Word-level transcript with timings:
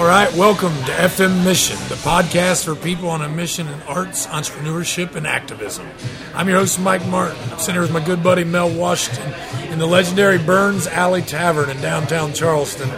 All 0.00 0.06
right, 0.06 0.34
welcome 0.34 0.72
to 0.84 0.92
FM 0.92 1.44
Mission, 1.44 1.76
the 1.90 1.94
podcast 1.96 2.64
for 2.64 2.74
people 2.74 3.10
on 3.10 3.20
a 3.20 3.28
mission 3.28 3.68
in 3.68 3.82
arts, 3.82 4.26
entrepreneurship, 4.28 5.14
and 5.14 5.26
activism. 5.26 5.86
I'm 6.34 6.48
your 6.48 6.56
host, 6.56 6.80
Mike 6.80 7.06
Martin. 7.08 7.36
I'm 7.50 7.58
sitting 7.58 7.74
here 7.74 7.82
with 7.82 7.92
my 7.92 8.02
good 8.02 8.22
buddy 8.22 8.42
Mel 8.42 8.70
Washington 8.70 9.34
in 9.70 9.78
the 9.78 9.84
legendary 9.84 10.38
Burns 10.38 10.86
Alley 10.86 11.20
Tavern 11.20 11.68
in 11.68 11.78
downtown 11.82 12.32
Charleston. 12.32 12.88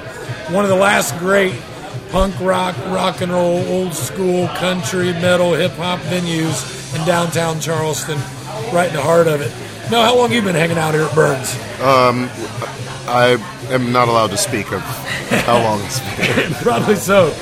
One 0.55 0.65
of 0.65 0.71
the 0.71 0.77
last 0.77 1.19
great 1.19 1.61
punk 2.11 2.39
rock, 2.39 2.77
rock 2.87 3.21
and 3.21 3.33
roll, 3.33 3.67
old 3.67 3.95
school, 3.95 4.47
country, 4.47 5.11
metal, 5.15 5.55
hip 5.55 5.73
hop 5.73 5.99
venues 6.03 6.97
in 6.97 7.05
downtown 7.05 7.59
Charleston, 7.59 8.17
right 8.73 8.91
in 8.91 8.95
the 8.95 9.03
heart 9.03 9.27
of 9.27 9.41
it. 9.41 9.51
Mel, 9.91 10.05
how 10.05 10.17
long 10.17 10.29
have 10.29 10.37
you 10.37 10.43
been 10.43 10.55
hanging 10.55 10.79
out 10.79 10.95
here 10.95 11.03
at 11.03 11.15
Burns? 11.17 11.53
Um, 11.81 12.31
I 13.09 13.62
am 13.73 13.93
not 13.93 14.09
allowed 14.09 14.31
to 14.31 14.37
speak 14.37 14.73
of 14.73 14.81
how 14.81 15.63
long 15.63 15.81
it's 15.83 16.01
been. 16.17 16.53
Probably 16.63 16.97
so. 16.97 17.35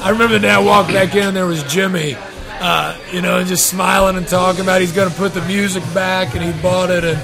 I 0.00 0.10
remember 0.10 0.34
the 0.34 0.40
day 0.40 0.50
I 0.50 0.58
walked 0.58 0.92
back 0.92 1.14
in 1.14 1.34
there 1.34 1.46
was 1.46 1.62
Jimmy, 1.64 2.16
uh, 2.60 2.98
you 3.12 3.20
know, 3.20 3.42
just 3.44 3.66
smiling 3.66 4.16
and 4.16 4.26
talking 4.26 4.62
about 4.62 4.80
he's 4.80 4.92
going 4.92 5.10
to 5.10 5.16
put 5.16 5.34
the 5.34 5.42
music 5.42 5.82
back 5.94 6.34
and 6.34 6.44
he 6.44 6.62
bought 6.62 6.90
it. 6.90 7.04
And 7.04 7.20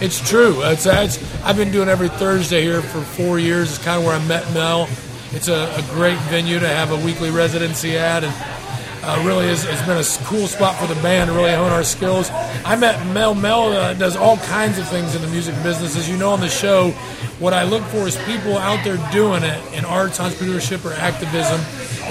it's 0.00 0.26
true. 0.28 0.62
It's, 0.62 0.86
it's, 0.86 1.42
I've 1.42 1.56
been 1.56 1.70
doing 1.70 1.88
every 1.88 2.08
Thursday 2.08 2.62
here 2.62 2.82
for 2.82 3.00
four 3.00 3.38
years. 3.38 3.74
It's 3.74 3.84
kind 3.84 3.98
of 4.00 4.06
where 4.06 4.16
I 4.16 4.24
met 4.26 4.50
Mel. 4.52 4.88
It's 5.32 5.48
a, 5.48 5.74
a 5.76 5.82
great 5.92 6.18
venue 6.30 6.58
to 6.58 6.68
have 6.68 6.90
a 6.90 6.96
weekly 7.04 7.30
residency 7.30 7.98
at. 7.98 8.24
And 8.24 8.34
uh, 9.08 9.22
really 9.24 9.48
has, 9.48 9.64
been 9.86 9.96
a 9.96 10.26
cool 10.28 10.46
spot 10.46 10.76
for 10.76 10.86
the 10.86 11.00
band 11.00 11.30
to 11.30 11.34
really 11.34 11.50
hone 11.50 11.72
our 11.72 11.82
skills. 11.82 12.30
I 12.30 12.76
met 12.76 13.04
Mel. 13.14 13.34
Mel 13.34 13.72
uh, 13.72 13.94
does 13.94 14.16
all 14.16 14.36
kinds 14.36 14.78
of 14.78 14.86
things 14.88 15.14
in 15.14 15.22
the 15.22 15.28
music 15.28 15.54
business. 15.62 15.96
As 15.96 16.10
you 16.10 16.18
know 16.18 16.30
on 16.30 16.40
the 16.40 16.48
show, 16.48 16.90
what 17.40 17.54
I 17.54 17.62
look 17.62 17.82
for 17.84 18.06
is 18.06 18.16
people 18.24 18.58
out 18.58 18.84
there 18.84 18.98
doing 19.10 19.42
it 19.44 19.72
in 19.72 19.86
arts, 19.86 20.18
entrepreneurship, 20.18 20.84
or 20.84 20.92
activism. 20.92 21.58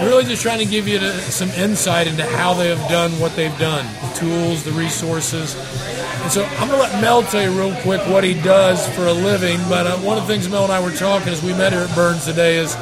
Really 0.07 0.23
just 0.23 0.41
trying 0.41 0.57
to 0.59 0.65
give 0.65 0.87
you 0.87 0.97
some 1.29 1.49
insight 1.49 2.07
into 2.07 2.23
how 2.23 2.55
they 2.55 2.73
have 2.73 2.89
done 2.89 3.11
what 3.19 3.35
they've 3.35 3.57
done, 3.59 3.85
the 4.01 4.15
tools, 4.15 4.63
the 4.63 4.71
resources. 4.71 5.55
And 6.23 6.31
so 6.31 6.43
I'm 6.43 6.67
going 6.67 6.81
to 6.81 6.89
let 6.89 6.99
Mel 6.99 7.21
tell 7.21 7.43
you 7.43 7.51
real 7.51 7.79
quick 7.81 8.01
what 8.07 8.23
he 8.23 8.33
does 8.33 8.87
for 8.95 9.05
a 9.05 9.13
living. 9.13 9.59
But 9.69 9.85
uh, 9.85 9.97
one 9.97 10.17
of 10.17 10.25
the 10.25 10.33
things 10.33 10.49
Mel 10.49 10.63
and 10.63 10.73
I 10.73 10.83
were 10.83 10.91
talking 10.91 11.29
as 11.29 11.43
we 11.43 11.53
met 11.53 11.73
here 11.73 11.83
at 11.83 11.95
Burns 11.95 12.25
today 12.25 12.57
is 12.57 12.75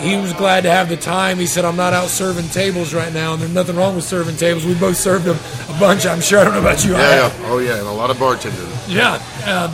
he 0.00 0.16
was 0.16 0.32
glad 0.32 0.62
to 0.62 0.70
have 0.70 0.88
the 0.88 0.96
time. 0.96 1.38
He 1.38 1.46
said, 1.46 1.64
I'm 1.64 1.76
not 1.76 1.92
out 1.92 2.08
serving 2.08 2.48
tables 2.48 2.94
right 2.94 3.12
now, 3.12 3.32
and 3.32 3.42
there's 3.42 3.54
nothing 3.54 3.76
wrong 3.76 3.94
with 3.94 4.04
serving 4.04 4.36
tables. 4.36 4.64
We 4.64 4.74
both 4.74 4.96
served 4.96 5.24
them 5.24 5.38
a 5.74 5.78
bunch, 5.78 6.06
I'm 6.06 6.20
sure. 6.20 6.40
I 6.40 6.44
don't 6.44 6.54
know 6.54 6.60
about 6.60 6.84
you. 6.84 6.92
Yeah, 6.92 7.28
yeah. 7.28 7.46
Oh, 7.46 7.58
yeah, 7.58 7.78
and 7.78 7.86
a 7.86 7.92
lot 7.92 8.10
of 8.10 8.18
bartenders. 8.18 8.88
Yeah. 8.88 9.14
Um, 9.46 9.72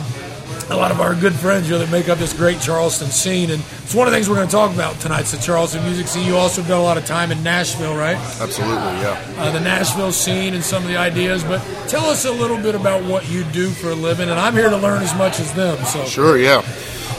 a 0.69 0.75
lot 0.77 0.91
of 0.91 1.01
our 1.01 1.13
good 1.15 1.33
friends 1.33 1.67
here 1.67 1.77
that 1.77 1.91
make 1.91 2.09
up 2.09 2.17
this 2.17 2.33
great 2.33 2.59
Charleston 2.59 3.09
scene. 3.09 3.51
And 3.51 3.61
it's 3.83 3.93
one 3.93 4.07
of 4.07 4.11
the 4.11 4.17
things 4.17 4.29
we're 4.29 4.35
going 4.35 4.47
to 4.47 4.51
talk 4.51 4.73
about 4.73 4.99
tonight's 4.99 5.31
the 5.31 5.37
Charleston 5.37 5.83
music 5.83 6.07
scene. 6.07 6.25
You 6.25 6.37
also 6.37 6.61
done 6.63 6.79
a 6.79 6.83
lot 6.83 6.97
of 6.97 7.05
time 7.05 7.31
in 7.31 7.43
Nashville, 7.43 7.95
right? 7.95 8.17
Absolutely, 8.39 8.75
yeah. 8.75 9.21
Uh, 9.37 9.51
the 9.51 9.59
Nashville 9.59 10.11
scene 10.11 10.53
and 10.53 10.63
some 10.63 10.83
of 10.83 10.89
the 10.89 10.97
ideas. 10.97 11.43
But 11.43 11.59
tell 11.87 12.05
us 12.05 12.25
a 12.25 12.31
little 12.31 12.57
bit 12.57 12.75
about 12.75 13.03
what 13.03 13.29
you 13.29 13.43
do 13.45 13.69
for 13.69 13.89
a 13.89 13.95
living. 13.95 14.29
And 14.29 14.39
I'm 14.39 14.53
here 14.53 14.69
to 14.69 14.77
learn 14.77 15.03
as 15.03 15.15
much 15.15 15.39
as 15.39 15.53
them. 15.53 15.77
So 15.85 16.05
Sure, 16.05 16.37
yeah. 16.37 16.61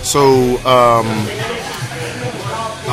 So, 0.02 0.58
um, 0.66 1.06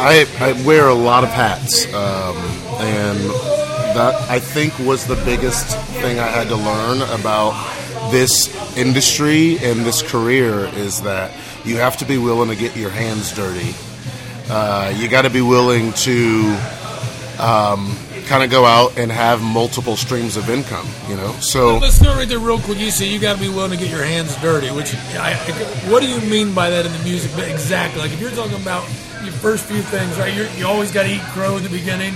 I, 0.02 0.26
I 0.40 0.66
wear 0.66 0.88
a 0.88 0.96
lot 0.96 1.24
of 1.24 1.30
hats, 1.30 1.86
um, 1.94 2.36
and 2.82 3.20
that 3.96 4.16
I 4.30 4.40
think 4.40 4.78
was 4.80 5.06
the 5.06 5.16
biggest 5.26 5.78
thing 6.02 6.18
I 6.18 6.28
had 6.28 6.48
to 6.48 6.56
learn 6.56 7.02
about 7.20 7.54
this 8.12 8.50
industry 8.76 9.60
and 9.60 9.82
this 9.82 10.02
career 10.02 10.66
is 10.76 11.02
that 11.04 11.32
you 11.64 11.78
have 11.78 11.98
to 11.98 12.06
be 12.06 12.18
willing 12.18 12.50
to 12.50 12.56
get 12.56 12.76
your 12.76 12.90
hands 12.90 13.32
dirty. 13.32 13.76
Uh, 14.50 14.92
you 14.98 15.08
got 15.08 15.22
to 15.22 15.30
be 15.30 15.42
willing 15.42 15.94
to 15.94 16.58
kind 18.32 18.44
of 18.44 18.50
go 18.50 18.66
out 18.66 18.98
and 18.98 19.12
have 19.12 19.42
multiple 19.42 19.96
streams 19.98 20.38
of 20.38 20.50
income. 20.50 20.88
You 21.10 21.18
know, 21.18 21.32
so 21.42 21.78
Let's 21.78 21.96
start 21.96 22.18
right 22.18 22.28
there 22.28 22.40
real 22.40 22.60
quick. 22.60 22.80
You 22.80 22.92
say 22.92 23.08
you 23.08 23.20
got 23.20 23.36
to 23.36 23.42
be 23.42 23.50
willing 23.50 23.72
to 23.72 23.78
get 23.78 23.90
your 23.90 24.04
hands 24.04 24.36
dirty. 24.42 24.72
Which, 24.72 24.96
I, 25.16 25.36
what 25.92 26.02
do 26.02 26.10
you 26.10 26.20
mean 26.22 26.54
by 26.54 26.70
that 26.70 26.86
in 26.86 26.92
the 26.92 27.04
music? 27.04 27.32
But 27.36 27.50
exactly, 27.50 28.02
like 28.02 28.12
if 28.12 28.20
you're 28.20 28.32
talking 28.32 28.60
about 28.60 28.84
your 29.24 29.34
first 29.34 29.66
few 29.66 29.82
things, 29.82 30.18
right? 30.18 30.34
You're, 30.34 30.50
you 30.52 30.68
always 30.68 30.92
got 30.92 31.04
to 31.04 31.10
eat 31.10 31.22
crow 31.22 31.58
in 31.58 31.64
the 31.64 31.70
beginning. 31.70 32.14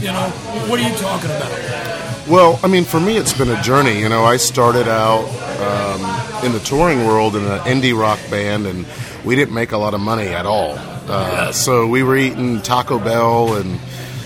You 0.00 0.08
know, 0.08 0.28
what 0.68 0.80
are 0.80 0.88
you 0.88 0.94
talking 0.96 1.30
about? 1.30 2.28
Well, 2.28 2.58
I 2.62 2.68
mean, 2.68 2.84
for 2.84 2.98
me, 2.98 3.16
it's 3.16 3.32
been 3.32 3.50
a 3.50 3.62
journey. 3.62 4.00
You 4.00 4.08
know, 4.08 4.24
I 4.24 4.38
started 4.38 4.88
out 4.88 5.24
um, 5.60 6.44
in 6.44 6.52
the 6.52 6.60
touring 6.60 7.06
world 7.06 7.36
in 7.36 7.44
an 7.44 7.60
indie 7.60 7.98
rock 7.98 8.18
band, 8.30 8.66
and 8.66 8.86
we 9.24 9.36
didn't 9.36 9.54
make 9.54 9.72
a 9.72 9.78
lot 9.78 9.94
of 9.94 10.00
money 10.00 10.28
at 10.28 10.46
all. 10.46 10.76
Uh, 11.06 11.52
so 11.52 11.86
we 11.86 12.02
were 12.02 12.16
eating 12.16 12.60
Taco 12.62 12.98
Bell, 12.98 13.54
and 13.56 13.78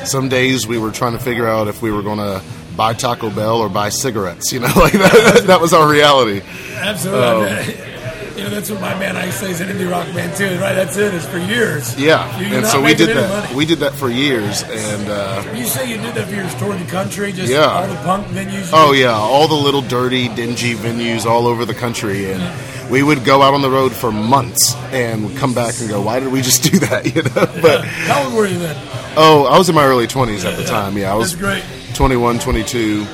some 0.06 0.29
days 0.29 0.67
we 0.67 0.79
were 0.79 0.91
trying 0.91 1.12
to 1.12 1.19
figure 1.19 1.47
out 1.47 1.69
if 1.69 1.83
we 1.83 1.91
were 1.91 2.03
going 2.03 2.19
to 2.19 2.43
buy 2.77 2.95
Taco 2.95 3.31
Bell 3.31 3.59
or 3.59 3.69
buy 3.69 3.89
cigarettes. 3.89 4.53
You 4.53 4.61
know, 4.61 4.73
like 4.77 4.93
that, 4.93 5.45
that 5.47 5.61
was 5.61 5.73
our 5.73 5.91
reality. 5.91 6.41
Absolutely. 6.75 7.85
you 8.38 8.44
know, 8.44 8.50
that's 8.50 8.71
what 8.71 8.81
my 8.81 8.94
band 8.99 9.19
I 9.19 9.31
say 9.31 9.50
is 9.50 9.60
an 9.60 9.69
indie 9.69 9.91
rock 9.91 10.06
band 10.15 10.37
too, 10.37 10.59
right? 10.60 10.72
That's 10.75 10.97
it. 10.97 11.12
It's 11.12 11.26
for 11.26 11.38
years. 11.38 11.99
Yeah, 11.99 12.25
You're 12.38 12.59
and 12.59 12.66
so 12.66 12.81
we 12.81 12.94
did 12.94 13.16
that. 13.16 13.28
money. 13.44 13.54
We 13.56 13.66
did 13.66 13.78
that 13.81 13.94
for 13.94 14.09
years, 14.09 14.62
and 14.62 15.09
uh, 15.10 15.44
You 15.54 15.65
say 15.65 15.91
you 15.91 15.97
did 16.00 16.15
that 16.15 16.28
for 16.28 16.34
years, 16.34 16.54
toured 16.54 16.78
the 16.81 16.91
country, 16.91 17.32
just 17.32 17.53
Yeah. 17.53 17.66
all 17.66 17.87
the 17.87 17.97
punk 17.97 18.26
venues. 18.28 18.71
Oh 18.72 18.93
yeah, 18.93 19.12
all 19.12 19.49
the 19.49 19.54
little 19.54 19.82
dirty, 19.82 20.28
dingy 20.28 20.75
venues 20.75 21.26
all 21.26 21.47
over 21.47 21.65
the 21.65 21.75
country, 21.75 22.31
and 22.32 22.43
we 22.91 23.03
would 23.03 23.25
go 23.25 23.43
out 23.43 23.53
on 23.54 23.60
the 23.62 23.71
road 23.71 23.93
for 23.93 24.10
months 24.12 24.75
and 24.93 25.37
come 25.37 25.53
back 25.53 25.75
and 25.81 25.88
go, 25.91 26.00
"Why 26.00 26.20
did 26.20 26.31
we 26.32 26.41
just 26.41 26.62
do 26.72 26.78
that?" 26.78 27.05
You 27.15 27.22
know. 27.22 27.60
But 27.60 27.84
How 27.84 28.25
old 28.25 28.34
were 28.34 28.47
you 28.47 28.59
then? 28.59 28.76
oh, 29.16 29.44
I 29.50 29.59
was 29.59 29.69
in 29.69 29.75
my 29.75 29.84
early 29.84 30.06
twenties 30.06 30.44
at 30.44 30.56
the 30.56 30.65
time. 30.65 30.97
Yeah, 30.97 31.12
I 31.12 31.16
was 31.16 31.34
That's 31.37 31.43
great. 31.43 31.65
21, 31.94 32.38
22. 32.38 33.05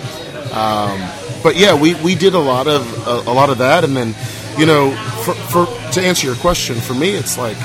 Um, 0.52 1.00
but 1.42 1.56
yeah, 1.56 1.74
we, 1.74 1.94
we 2.02 2.14
did 2.14 2.34
a 2.34 2.38
lot 2.38 2.66
of 2.66 2.82
a, 3.06 3.30
a 3.30 3.32
lot 3.32 3.50
of 3.50 3.58
that, 3.58 3.84
and 3.84 3.96
then 3.96 4.14
you 4.58 4.66
know, 4.66 4.90
for, 5.24 5.34
for 5.34 5.92
to 5.92 6.00
answer 6.00 6.26
your 6.26 6.36
question, 6.36 6.76
for 6.76 6.94
me, 6.94 7.14
it's 7.14 7.38
like 7.38 7.56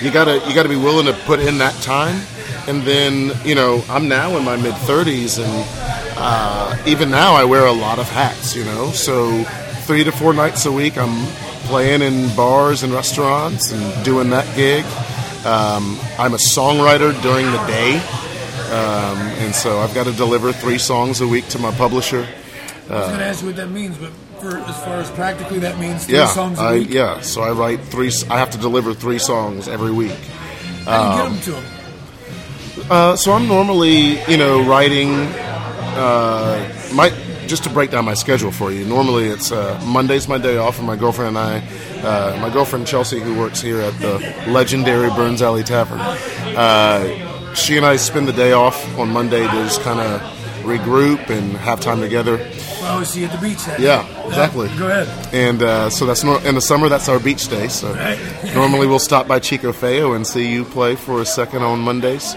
you 0.00 0.10
gotta 0.10 0.42
you 0.48 0.54
gotta 0.54 0.68
be 0.68 0.76
willing 0.76 1.06
to 1.06 1.12
put 1.24 1.40
in 1.40 1.58
that 1.58 1.74
time, 1.82 2.22
and 2.68 2.82
then 2.82 3.32
you 3.44 3.54
know, 3.54 3.84
I'm 3.88 4.08
now 4.08 4.36
in 4.36 4.44
my 4.44 4.56
mid 4.56 4.74
30s, 4.74 5.42
and 5.42 6.14
uh, 6.16 6.76
even 6.86 7.10
now 7.10 7.34
I 7.34 7.44
wear 7.44 7.66
a 7.66 7.72
lot 7.72 7.98
of 7.98 8.08
hats. 8.08 8.54
You 8.54 8.64
know, 8.64 8.90
so 8.92 9.42
three 9.82 10.04
to 10.04 10.12
four 10.12 10.32
nights 10.32 10.66
a 10.66 10.72
week, 10.72 10.96
I'm 10.96 11.26
playing 11.66 12.02
in 12.02 12.34
bars 12.36 12.82
and 12.82 12.92
restaurants 12.92 13.72
and 13.72 14.04
doing 14.04 14.30
that 14.30 14.46
gig. 14.54 14.84
Um, 15.44 15.98
I'm 16.18 16.34
a 16.34 16.38
songwriter 16.38 17.20
during 17.22 17.46
the 17.46 17.66
day. 17.66 18.02
Um, 18.68 19.16
and 19.40 19.54
so 19.54 19.78
I've 19.78 19.94
got 19.94 20.04
to 20.04 20.12
deliver 20.12 20.52
three 20.52 20.76
songs 20.76 21.22
a 21.22 21.26
week 21.26 21.48
to 21.48 21.58
my 21.58 21.70
publisher. 21.70 22.26
I 22.90 22.92
was 22.92 23.06
going 23.06 23.18
to 23.18 23.24
ask 23.24 23.40
you 23.40 23.46
what 23.46 23.56
that 23.56 23.70
means, 23.70 23.96
but 23.96 24.10
for 24.40 24.56
as 24.58 24.84
far 24.84 24.96
as 25.00 25.10
practically, 25.10 25.58
that 25.60 25.78
means 25.78 26.04
three 26.06 26.16
Yeah, 26.16 26.26
songs 26.28 26.58
a 26.58 26.62
I, 26.62 26.72
week. 26.78 26.90
yeah. 26.90 27.20
So 27.20 27.42
I 27.42 27.50
write 27.52 27.80
three. 27.80 28.10
I 28.30 28.38
have 28.38 28.50
to 28.50 28.58
deliver 28.58 28.94
three 28.94 29.18
songs 29.18 29.68
every 29.68 29.92
week. 29.92 30.16
How 30.84 31.02
Um, 31.02 31.12
you 31.12 31.22
get 31.22 31.30
them 31.30 31.40
to 31.40 31.50
them? 31.52 32.90
Uh, 32.90 33.16
so 33.16 33.32
I'm 33.32 33.46
normally, 33.48 34.20
you 34.30 34.36
know, 34.36 34.62
writing. 34.62 35.10
Uh, 35.96 36.72
my 36.94 37.12
just 37.48 37.64
to 37.64 37.70
break 37.70 37.90
down 37.90 38.04
my 38.04 38.12
schedule 38.14 38.50
for 38.50 38.70
you. 38.70 38.84
Normally 38.84 39.24
it's 39.24 39.50
uh, 39.50 39.80
Monday's 39.86 40.28
my 40.28 40.36
day 40.38 40.58
off, 40.58 40.78
and 40.78 40.86
my 40.86 40.96
girlfriend 40.96 41.36
and 41.36 41.38
I, 41.38 41.58
uh, 42.06 42.38
my 42.42 42.50
girlfriend 42.50 42.86
Chelsea, 42.86 43.20
who 43.20 43.34
works 43.38 43.60
here 43.62 43.80
at 43.80 43.98
the 44.00 44.18
legendary 44.48 45.08
Burns 45.10 45.40
Alley 45.40 45.64
Tavern. 45.64 45.98
Uh, 45.98 47.54
she 47.54 47.76
and 47.78 47.86
I 47.86 47.96
spend 47.96 48.28
the 48.28 48.34
day 48.34 48.52
off 48.52 48.76
on 48.98 49.08
Monday 49.10 49.40
to 49.40 49.50
just 49.64 49.80
kind 49.80 49.98
of 49.98 50.20
regroup 50.62 51.30
and 51.30 51.56
have 51.56 51.80
time 51.80 52.00
together. 52.00 52.36
Always 52.88 53.08
see 53.08 53.20
you 53.20 53.26
at 53.26 53.32
the 53.32 53.46
beach. 53.46 53.64
That 53.66 53.80
Yeah, 53.80 54.02
day. 54.02 54.26
exactly. 54.28 54.68
Go 54.78 54.86
ahead. 54.88 55.34
And 55.34 55.62
uh, 55.62 55.90
so 55.90 56.06
that's 56.06 56.24
nor- 56.24 56.40
in 56.42 56.54
the 56.54 56.60
summer. 56.60 56.88
That's 56.88 57.08
our 57.08 57.18
beach 57.20 57.48
day. 57.48 57.68
So 57.68 57.92
Right. 57.92 58.18
normally 58.54 58.86
we'll 58.86 58.98
stop 58.98 59.26
by 59.28 59.38
Chico 59.40 59.72
Feo 59.72 60.14
and 60.14 60.26
see 60.26 60.50
you 60.50 60.64
play 60.64 60.96
for 60.96 61.20
a 61.20 61.26
second 61.26 61.62
on 61.62 61.80
Mondays. 61.80 62.34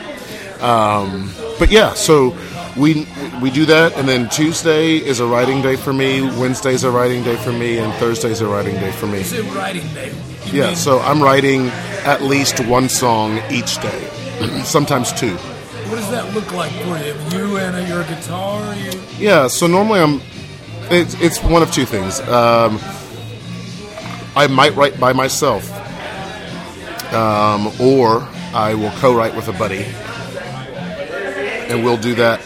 Um, 0.59 1.31
but 1.57 1.71
yeah, 1.71 1.93
so 1.93 2.35
we 2.77 3.07
we 3.41 3.49
do 3.49 3.65
that, 3.65 3.97
and 3.97 4.07
then 4.07 4.29
Tuesday 4.29 4.97
is 4.97 5.19
a 5.19 5.25
writing 5.25 5.61
day 5.61 5.75
for 5.75 5.91
me. 5.93 6.21
Wednesday's 6.21 6.83
a 6.83 6.91
writing 6.91 7.23
day 7.23 7.35
for 7.37 7.51
me, 7.51 7.77
and 7.79 7.91
Thursday's 7.95 8.41
a 8.41 8.47
writing 8.47 8.75
day 8.75 8.91
for 8.91 9.07
me. 9.07 9.19
You 9.19 9.23
say 9.23 9.41
writing 9.55 9.87
day. 9.93 10.13
You 10.45 10.59
Yeah, 10.61 10.67
mean- 10.67 10.75
so 10.75 10.99
I'm 10.99 11.21
writing 11.21 11.67
at 12.05 12.21
least 12.21 12.59
one 12.67 12.89
song 12.89 13.39
each 13.49 13.81
day, 13.81 14.07
sometimes 14.63 15.11
two. 15.13 15.35
What 15.35 15.95
does 15.97 16.11
that 16.11 16.33
look 16.33 16.51
like 16.53 16.71
for 16.83 16.97
you? 16.99 17.13
You 17.37 17.57
and 17.57 17.75
uh, 17.75 17.79
your 17.79 18.03
guitar? 18.05 18.75
You, 18.75 18.91
Yeah, 19.17 19.47
so 19.47 19.67
normally 19.67 19.99
I'm. 19.99 20.21
It's, 20.93 21.13
it's 21.21 21.41
one 21.41 21.63
of 21.63 21.71
two 21.71 21.85
things. 21.85 22.19
Um, 22.19 22.77
I 24.35 24.47
might 24.47 24.75
write 24.75 24.99
by 24.99 25.13
myself, 25.13 25.71
um, 27.13 27.67
or 27.79 28.27
I 28.53 28.73
will 28.75 28.91
co-write 28.99 29.33
with 29.33 29.47
a 29.47 29.53
buddy, 29.53 29.85
and 31.69 31.85
we'll 31.85 31.95
do 31.95 32.15
that. 32.15 32.41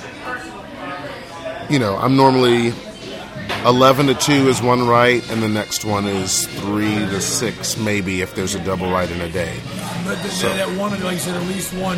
You 1.71 1.79
know, 1.79 1.97
I'm 1.97 2.15
normally 2.15 2.73
11 3.65 4.07
to 4.07 4.13
2 4.13 4.47
is 4.47 4.61
one 4.61 4.87
right, 4.87 5.27
and 5.31 5.41
the 5.41 5.49
next 5.49 5.85
one 5.85 6.05
is 6.05 6.45
3 6.59 6.85
to 6.85 7.19
6, 7.19 7.77
maybe, 7.77 8.21
if 8.21 8.35
there's 8.35 8.53
a 8.53 8.63
double 8.63 8.91
right 8.91 9.09
in 9.09 9.19
a 9.21 9.29
day. 9.29 9.59
But 10.05 10.21
th- 10.21 10.41
that 10.41 10.67
one, 10.77 10.91
like 11.01 11.13
you 11.13 11.19
said, 11.19 11.35
at 11.35 11.47
least 11.47 11.73
one, 11.73 11.97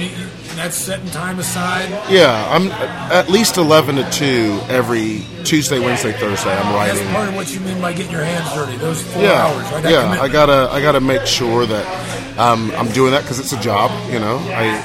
that's 0.55 0.77
setting 0.77 1.09
time 1.09 1.39
aside. 1.39 1.89
Yeah, 2.09 2.47
I'm 2.49 2.71
at 3.11 3.29
least 3.29 3.57
11 3.57 3.97
to 3.97 4.09
2 4.11 4.59
every 4.69 5.25
Tuesday, 5.43 5.79
Wednesday, 5.79 6.13
Thursday. 6.13 6.55
I'm 6.55 6.73
That's 6.73 6.97
writing. 6.97 7.13
part 7.13 7.27
of 7.27 7.35
what 7.35 7.53
you 7.53 7.59
mean 7.59 7.81
by 7.81 7.91
getting 7.91 8.13
your 8.13 8.23
hands 8.23 8.53
dirty. 8.53 8.77
Those 8.77 9.03
four 9.03 9.23
yeah, 9.23 9.47
hours, 9.47 9.71
right? 9.73 9.83
That 9.83 9.91
yeah. 9.91 10.21
I 10.21 10.29
gotta, 10.29 10.69
I 10.71 10.81
gotta 10.81 11.01
make 11.01 11.25
sure 11.25 11.65
that 11.65 12.37
um, 12.39 12.71
I'm 12.71 12.87
doing 12.93 13.11
that 13.11 13.23
because 13.23 13.39
it's 13.39 13.51
a 13.51 13.59
job. 13.59 13.91
You 14.09 14.19
know, 14.19 14.37
I, 14.37 14.83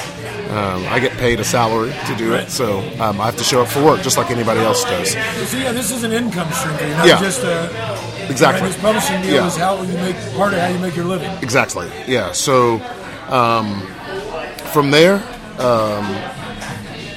um, 0.53 0.85
I 0.89 0.99
get 1.01 1.13
paid 1.13 1.41
a 1.41 1.45
salary 1.45 1.93
to 2.07 2.15
do 2.17 2.35
it, 2.35 2.51
so 2.51 2.81
um, 3.01 3.21
I 3.21 3.25
have 3.27 3.37
to 3.39 3.45
show 3.45 3.63
up 3.63 3.69
for 3.69 3.83
work 3.85 4.03
just 4.03 4.17
like 4.19 4.31
anybody 4.31 4.61
else 4.61 4.85
does. 4.85 5.13
So 5.13 5.57
yeah, 5.59 5.73
this 5.73 5.91
is 5.91 6.05
an 6.05 6.13
income 6.13 6.51
stream 6.53 6.77
for 6.77 6.85
you, 6.85 6.95
not 6.95 7.07
Yeah. 7.07 7.19
just 7.21 7.43
a 7.43 7.71
Exactly. 8.31 8.63
Right, 8.63 8.73
this 8.73 8.81
publishing 8.83 9.23
deal 9.23 9.35
Yeah. 9.35 9.47
is 9.47 9.57
how 9.57 9.83
you 9.83 9.95
make 9.99 10.17
part 10.37 10.53
of 10.55 10.61
how 10.61 10.69
you 10.69 10.79
make 10.79 10.95
your 10.95 11.07
living. 11.07 11.31
Exactly. 11.43 11.89
Yeah. 12.07 12.33
So 12.33 12.81
um, 13.29 13.81
from 14.73 14.91
there, 14.91 15.23
um, 15.59 16.07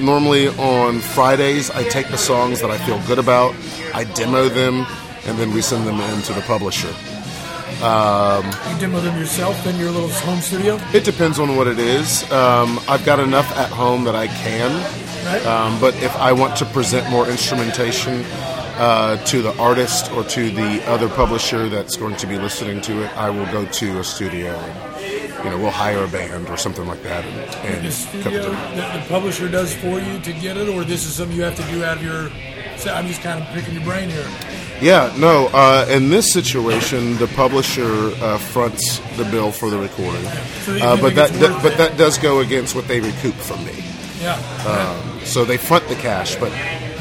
normally 0.00 0.48
on 0.48 1.00
Fridays, 1.00 1.70
I 1.70 1.84
take 1.84 2.08
the 2.08 2.18
songs 2.18 2.60
that 2.60 2.70
I 2.70 2.78
feel 2.78 2.98
good 3.06 3.18
about, 3.18 3.54
I 3.94 4.04
demo 4.04 4.48
them, 4.48 4.86
and 5.26 5.38
then 5.38 5.52
we 5.52 5.60
send 5.62 5.86
them 5.86 6.00
in 6.00 6.22
to 6.22 6.32
the 6.32 6.42
publisher. 6.42 6.92
You 7.78 8.78
demo 8.80 9.00
them 9.00 9.18
yourself 9.18 9.66
in 9.66 9.76
your 9.76 9.90
little 9.90 10.08
home 10.08 10.40
studio, 10.40 10.78
It 10.94 11.04
depends 11.04 11.38
on 11.38 11.56
what 11.56 11.66
it 11.66 11.78
is. 11.78 12.30
Um, 12.32 12.80
I've 12.88 13.04
got 13.04 13.20
enough 13.20 13.50
at 13.56 13.70
home 13.70 14.04
that 14.04 14.14
I 14.16 14.28
can, 14.28 14.70
right? 15.26 15.44
um, 15.46 15.80
but 15.80 15.94
if 16.02 16.14
I 16.16 16.32
want 16.32 16.56
to 16.56 16.64
present 16.66 17.08
more 17.10 17.28
instrumentation 17.28 18.24
uh, 18.78 19.16
to 19.24 19.42
the 19.42 19.56
artist 19.58 20.10
or 20.12 20.24
to 20.24 20.50
the 20.50 20.82
other 20.88 21.08
publisher 21.08 21.68
that's 21.68 21.96
going 21.96 22.16
to 22.16 22.26
be 22.26 22.38
listening 22.38 22.80
to 22.82 23.04
it, 23.04 23.16
I 23.16 23.30
will 23.30 23.46
go 23.46 23.64
to 23.66 23.98
a 24.00 24.04
studio 24.04 24.52
and 24.54 25.44
you 25.44 25.50
know 25.50 25.58
we'll 25.58 25.70
hire 25.70 26.02
a 26.04 26.08
band 26.08 26.48
or 26.48 26.56
something 26.56 26.86
like 26.86 27.02
that 27.02 27.24
and, 27.24 27.74
and 27.76 27.86
the 27.86 27.92
studio 27.92 28.50
that 28.50 29.00
the 29.02 29.08
publisher 29.08 29.48
does 29.48 29.74
for 29.74 30.00
you 30.00 30.18
to 30.20 30.32
get 30.32 30.56
it, 30.56 30.68
or 30.68 30.82
this 30.84 31.04
is 31.06 31.14
something 31.14 31.36
you 31.36 31.42
have 31.44 31.56
to 31.56 31.62
do 31.72 31.84
out 31.84 31.98
of 31.98 32.02
your. 32.02 32.30
So 32.78 32.92
I'm 32.92 33.06
just 33.06 33.22
kind 33.22 33.42
of 33.42 33.48
picking 33.54 33.74
your 33.74 33.84
brain 33.84 34.08
here. 34.10 34.26
Yeah, 34.80 35.14
no. 35.16 35.48
Uh, 35.52 35.86
in 35.88 36.10
this 36.10 36.32
situation, 36.32 37.16
the 37.16 37.28
publisher 37.28 38.12
uh, 38.22 38.38
fronts 38.38 38.98
the 39.16 39.24
bill 39.24 39.50
for 39.50 39.70
the 39.70 39.78
recording, 39.78 40.24
uh, 40.82 40.96
but 41.00 41.14
that, 41.14 41.32
but 41.62 41.76
that 41.78 41.96
does 41.96 42.18
go 42.18 42.40
against 42.40 42.74
what 42.74 42.86
they 42.86 43.00
recoup 43.00 43.34
from 43.34 43.64
me. 43.64 43.72
Yeah. 44.20 44.34
Um, 44.66 45.20
so 45.24 45.44
they 45.44 45.56
front 45.56 45.88
the 45.88 45.94
cash, 45.94 46.36
but 46.36 46.52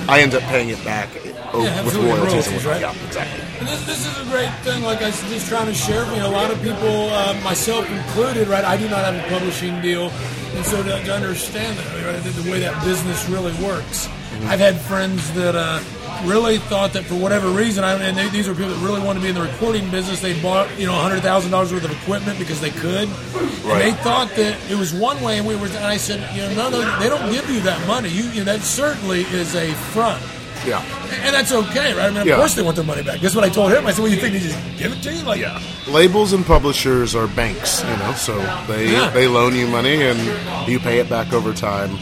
I 0.08 0.22
end 0.22 0.34
up 0.36 0.44
paying 0.44 0.70
it 0.70 0.84
back 0.86 1.10
uh, 1.16 1.60
Yeah, 1.60 1.84
with 1.84 1.96
royalties. 1.96 2.48
royalties, 2.48 2.66
right? 2.66 2.82
Yeah, 2.82 3.06
exactly. 3.06 3.42
And 3.60 3.68
this, 3.68 3.86
this 3.86 4.06
is 4.06 4.28
a 4.28 4.30
great 4.32 4.52
thing. 4.64 4.84
Like 4.84 5.02
I 5.02 5.08
was 5.08 5.20
just 5.30 5.48
trying 5.48 5.68
to 5.68 5.74
share. 5.74 6.06
You 6.14 6.20
know, 6.20 6.30
a 6.30 6.32
lot 6.32 6.52
of 6.52 6.62
people, 6.62 7.10
uh, 7.12 7.40
myself 7.44 7.90
included, 7.90 8.48
right? 8.48 8.64
I 8.64 8.78
do 8.78 8.88
not 8.90 9.04
have 9.06 9.16
a 9.16 9.28
publishing 9.30 9.82
deal, 9.82 10.10
and 10.56 10.66
so 10.66 10.82
to, 10.84 11.04
to 11.04 11.14
understand 11.14 11.78
that, 11.78 12.06
right, 12.06 12.24
the, 12.24 12.42
the 12.42 12.52
way 12.52 12.60
that 12.60 12.84
business 12.86 13.28
really 13.30 13.54
works. 13.64 14.08
Mm-hmm. 14.08 14.48
I've 14.48 14.60
had 14.60 14.76
friends 14.80 15.34
that 15.34 15.56
uh, 15.56 15.80
really 16.24 16.58
thought 16.58 16.94
that 16.94 17.04
for 17.06 17.16
whatever 17.16 17.50
reason, 17.50 17.84
I, 17.84 17.94
and 18.02 18.16
they, 18.18 18.30
these 18.30 18.48
are 18.48 18.54
people 18.54 18.70
that 18.70 18.86
really 18.86 19.02
want 19.02 19.18
to 19.18 19.22
be 19.24 19.30
in 19.30 19.36
the 19.36 19.42
recording 19.42 19.90
business. 19.92 20.22
They 20.22 20.40
bought 20.42 20.68
you 20.80 20.86
know 20.86 20.94
hundred 20.94 21.22
thousand 21.22 21.52
dollars 21.52 21.74
worth 21.74 21.84
of 21.86 21.92
equipment 21.92 22.40
because 22.40 22.62
they 22.62 22.72
could, 22.72 23.10
and 23.10 23.82
they 23.82 23.92
thought 23.92 24.30
that 24.36 24.58
it 24.72 24.76
was 24.78 24.94
one 24.94 25.22
way. 25.22 25.38
And 25.40 25.48
we 25.48 25.56
were, 25.56 25.68
and 25.68 25.78
I 25.86 25.98
said, 25.98 26.20
you 26.36 26.42
know, 26.56 26.70
no, 26.70 26.82
no, 26.82 27.00
they 27.00 27.10
don't 27.10 27.32
give 27.32 27.50
you 27.50 27.60
that 27.62 27.86
money. 27.88 28.10
You, 28.10 28.24
you 28.30 28.40
know, 28.44 28.46
that 28.46 28.62
certainly 28.62 29.22
is 29.22 29.56
a 29.56 29.72
front. 29.94 30.24
Yeah, 30.66 30.82
And 31.24 31.36
that's 31.36 31.52
okay, 31.52 31.94
right? 31.94 32.06
I 32.06 32.10
mean, 32.10 32.18
of 32.22 32.26
Yeah. 32.26 32.38
course 32.38 32.56
they 32.56 32.64
want 32.64 32.76
their 32.76 32.86
money 32.86 33.04
back. 33.04 33.20
Guess 33.22 33.36
what 33.36 33.44
I 33.44 33.50
told 33.50 33.72
him? 33.72 33.86
I 33.86 33.92
said, 33.92 34.02
"Well, 34.02 34.12
you 34.12 34.18
think 34.20 34.34
they 34.34 34.40
just 34.40 34.58
give 34.80 34.92
it 34.94 35.04
to 35.04 35.14
you?" 35.14 35.22
Like, 35.24 35.40
yeah. 35.40 35.62
Labels 35.88 36.34
and 36.34 36.44
publishers 36.44 37.14
are 37.14 37.28
banks, 37.28 37.84
you 37.84 37.96
know, 37.98 38.14
so 38.14 38.36
they 38.68 38.92
Yeah. 38.92 39.12
they 39.12 39.28
loan 39.28 39.54
you 39.56 39.68
money 39.68 40.02
and 40.02 40.20
you 40.68 40.80
pay 40.80 40.98
it 41.00 41.08
back 41.08 41.34
over 41.34 41.54
time. 41.54 41.96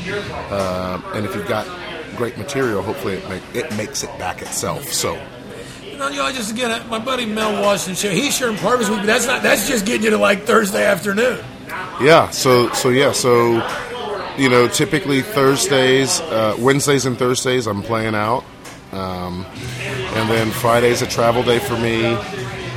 Uh, 0.49 0.99
and 1.13 1.25
if 1.25 1.35
you've 1.35 1.47
got 1.47 1.67
great 2.13 2.37
material, 2.37 2.81
hopefully 2.81 3.15
it 3.15 3.29
make, 3.29 3.43
it 3.53 3.75
makes 3.77 4.03
it 4.03 4.17
back 4.17 4.41
itself. 4.41 4.91
So 4.91 5.19
you 5.93 5.99
know, 5.99 6.07
you 6.09 6.17
know, 6.17 6.25
I 6.25 6.31
just 6.31 6.51
again, 6.51 6.87
my 6.89 6.99
buddy 6.99 7.25
Mel 7.25 7.61
Washington, 7.61 8.13
he's 8.13 8.35
sharing 8.35 8.57
part 8.57 8.75
of 8.75 8.79
his 8.79 8.89
week, 8.89 8.99
but 8.99 9.05
that's 9.05 9.27
not. 9.27 9.43
That's 9.43 9.67
just 9.67 9.85
getting 9.85 10.03
you 10.03 10.09
to 10.11 10.17
like 10.17 10.43
Thursday 10.43 10.85
afternoon. 10.85 11.43
Yeah, 12.01 12.29
so 12.31 12.71
so 12.73 12.89
yeah, 12.89 13.11
so 13.11 13.55
you 14.37 14.49
know, 14.49 14.67
typically 14.67 15.21
Thursdays, 15.21 16.19
uh, 16.21 16.55
Wednesdays 16.59 17.05
and 17.05 17.17
Thursdays, 17.17 17.67
I'm 17.67 17.83
playing 17.83 18.15
out, 18.15 18.43
um, 18.91 19.45
and 19.81 20.29
then 20.29 20.49
Friday's 20.49 21.01
a 21.01 21.07
travel 21.07 21.43
day 21.43 21.59
for 21.59 21.77
me. 21.77 22.17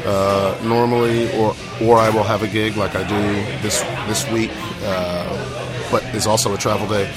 Uh, 0.04 0.56
normally, 0.62 1.32
or 1.36 1.56
or 1.82 1.98
I 1.98 2.10
will 2.10 2.22
have 2.22 2.42
a 2.42 2.46
gig 2.46 2.76
like 2.76 2.94
I 2.94 3.02
do 3.08 3.62
this 3.62 3.80
this 4.06 4.30
week, 4.30 4.50
uh, 4.82 5.88
but 5.90 6.04
is 6.14 6.26
also 6.26 6.54
a 6.54 6.58
travel 6.58 6.86
day. 6.86 7.12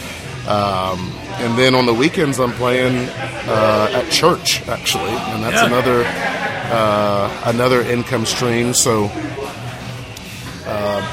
Um, 0.49 1.11
and 1.39 1.57
then 1.57 1.75
on 1.75 1.85
the 1.85 1.93
weekends, 1.93 2.39
I'm 2.39 2.51
playing 2.53 3.07
uh, 3.47 3.91
at 3.93 4.11
church 4.11 4.67
actually, 4.67 5.11
and 5.11 5.43
that's 5.43 5.61
Yeah. 5.61 5.67
another 5.67 6.03
uh, 6.71 7.41
another 7.45 7.81
income 7.81 8.25
stream. 8.25 8.73
So 8.73 9.09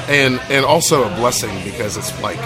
and 0.09 0.39
and 0.49 0.65
also 0.65 1.03
a 1.03 1.09
blessing 1.15 1.51
because 1.63 1.97
it's 1.97 2.11
like 2.21 2.37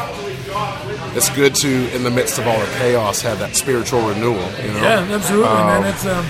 it's 1.15 1.29
good 1.35 1.53
to 1.55 1.93
in 1.95 2.03
the 2.03 2.09
midst 2.11 2.39
of 2.39 2.47
all 2.47 2.59
the 2.59 2.65
chaos 2.77 3.21
have 3.21 3.39
that 3.39 3.55
spiritual 3.55 4.01
renewal 4.07 4.41
you 4.63 4.71
know 4.73 4.81
Yeah, 4.81 5.07
absolutely, 5.15 5.45
man. 5.49 5.83
It's 5.85 6.05
um, 6.05 6.25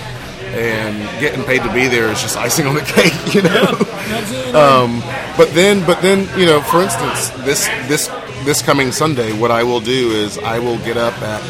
and 0.54 1.20
getting 1.20 1.44
paid 1.44 1.62
to 1.62 1.72
be 1.72 1.86
there 1.88 2.10
is 2.10 2.20
just 2.20 2.36
icing 2.36 2.66
on 2.66 2.74
the 2.74 2.80
cake 2.96 3.34
you 3.34 3.42
know 3.42 3.78
absolutely. 4.10 4.52
um, 4.52 5.00
but 5.38 5.48
then 5.54 5.84
but 5.86 6.02
then 6.02 6.28
you 6.38 6.44
know 6.46 6.60
for 6.60 6.82
instance 6.82 7.30
this 7.46 7.66
this 7.88 8.08
this 8.44 8.60
coming 8.62 8.90
sunday 8.90 9.32
what 9.38 9.50
i 9.50 9.62
will 9.62 9.80
do 9.80 10.10
is 10.10 10.36
i 10.38 10.58
will 10.58 10.78
get 10.78 10.96
up 10.96 11.14
at 11.22 11.40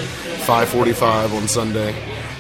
5.45 0.46 1.34
on 1.34 1.48
sunday 1.48 1.94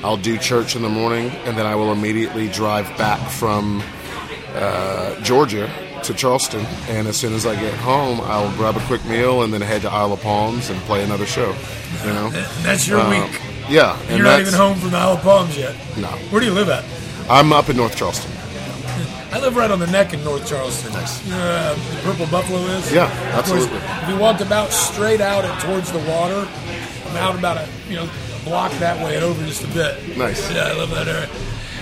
i'll 0.04 0.16
do 0.18 0.36
church 0.36 0.76
in 0.76 0.82
the 0.82 0.88
morning 0.88 1.30
and 1.46 1.56
then 1.56 1.64
i 1.66 1.74
will 1.74 1.90
immediately 1.92 2.48
drive 2.48 2.86
back 2.98 3.18
from 3.30 3.82
uh, 4.54 5.18
georgia 5.22 5.70
to 6.02 6.12
charleston 6.12 6.60
and 6.88 7.08
as 7.08 7.16
soon 7.16 7.32
as 7.32 7.46
i 7.46 7.54
get 7.60 7.72
home 7.74 8.20
i'll 8.22 8.54
grab 8.56 8.76
a 8.76 8.80
quick 8.86 9.02
meal 9.06 9.42
and 9.42 9.54
then 9.54 9.60
head 9.62 9.80
to 9.82 9.90
isle 9.90 10.12
of 10.12 10.20
palms 10.20 10.68
and 10.68 10.78
play 10.82 11.02
another 11.02 11.26
show 11.26 11.54
you 12.04 12.12
know 12.12 12.28
that's 12.62 12.86
your 12.86 13.00
Um, 13.00 13.10
week. 13.10 13.40
yeah 13.70 13.98
and 14.08 14.16
You're 14.18 14.26
not 14.26 14.40
even 14.40 14.52
home 14.54 14.78
from 14.78 14.90
the 14.90 14.98
Isle 14.98 15.12
of 15.12 15.22
Palms 15.22 15.56
yet. 15.56 15.74
no 15.96 16.08
Where 16.30 16.40
do 16.40 16.46
you 16.46 16.52
live 16.52 16.68
at? 16.68 16.84
i'm 17.30 17.52
up 17.52 17.70
in 17.70 17.76
north 17.76 17.96
charleston 17.96 18.30
I 19.32 19.40
live 19.40 19.56
right 19.56 19.70
on 19.70 19.78
the 19.78 19.86
neck 19.86 20.12
in 20.12 20.22
North 20.24 20.46
Charleston. 20.46 20.92
Nice. 20.92 21.24
You 21.24 21.30
know 21.30 21.38
where 21.38 21.72
uh, 21.72 21.74
the 21.74 22.00
Purple 22.02 22.26
Buffalo 22.26 22.58
is? 22.58 22.92
Yeah, 22.92 23.06
Of 23.38 23.46
course, 23.46 23.62
absolutely. 23.64 23.78
If 23.78 24.08
you 24.10 24.16
walked 24.18 24.40
about 24.42 24.72
straight 24.72 25.22
out 25.22 25.44
and 25.44 25.60
towards 25.62 25.90
the 25.90 26.00
water, 26.00 26.46
I'm 27.06 27.16
out 27.16 27.38
about 27.38 27.56
a 27.56 27.68
you 27.88 27.96
know 27.96 28.04
a 28.04 28.44
block 28.44 28.72
that 28.72 29.02
way 29.02 29.16
and 29.16 29.24
over 29.24 29.42
just 29.46 29.64
a 29.64 29.68
bit. 29.68 30.18
Nice. 30.18 30.52
Yeah, 30.52 30.64
I 30.64 30.72
love 30.74 30.90
that 30.90 31.08
area. 31.08 31.28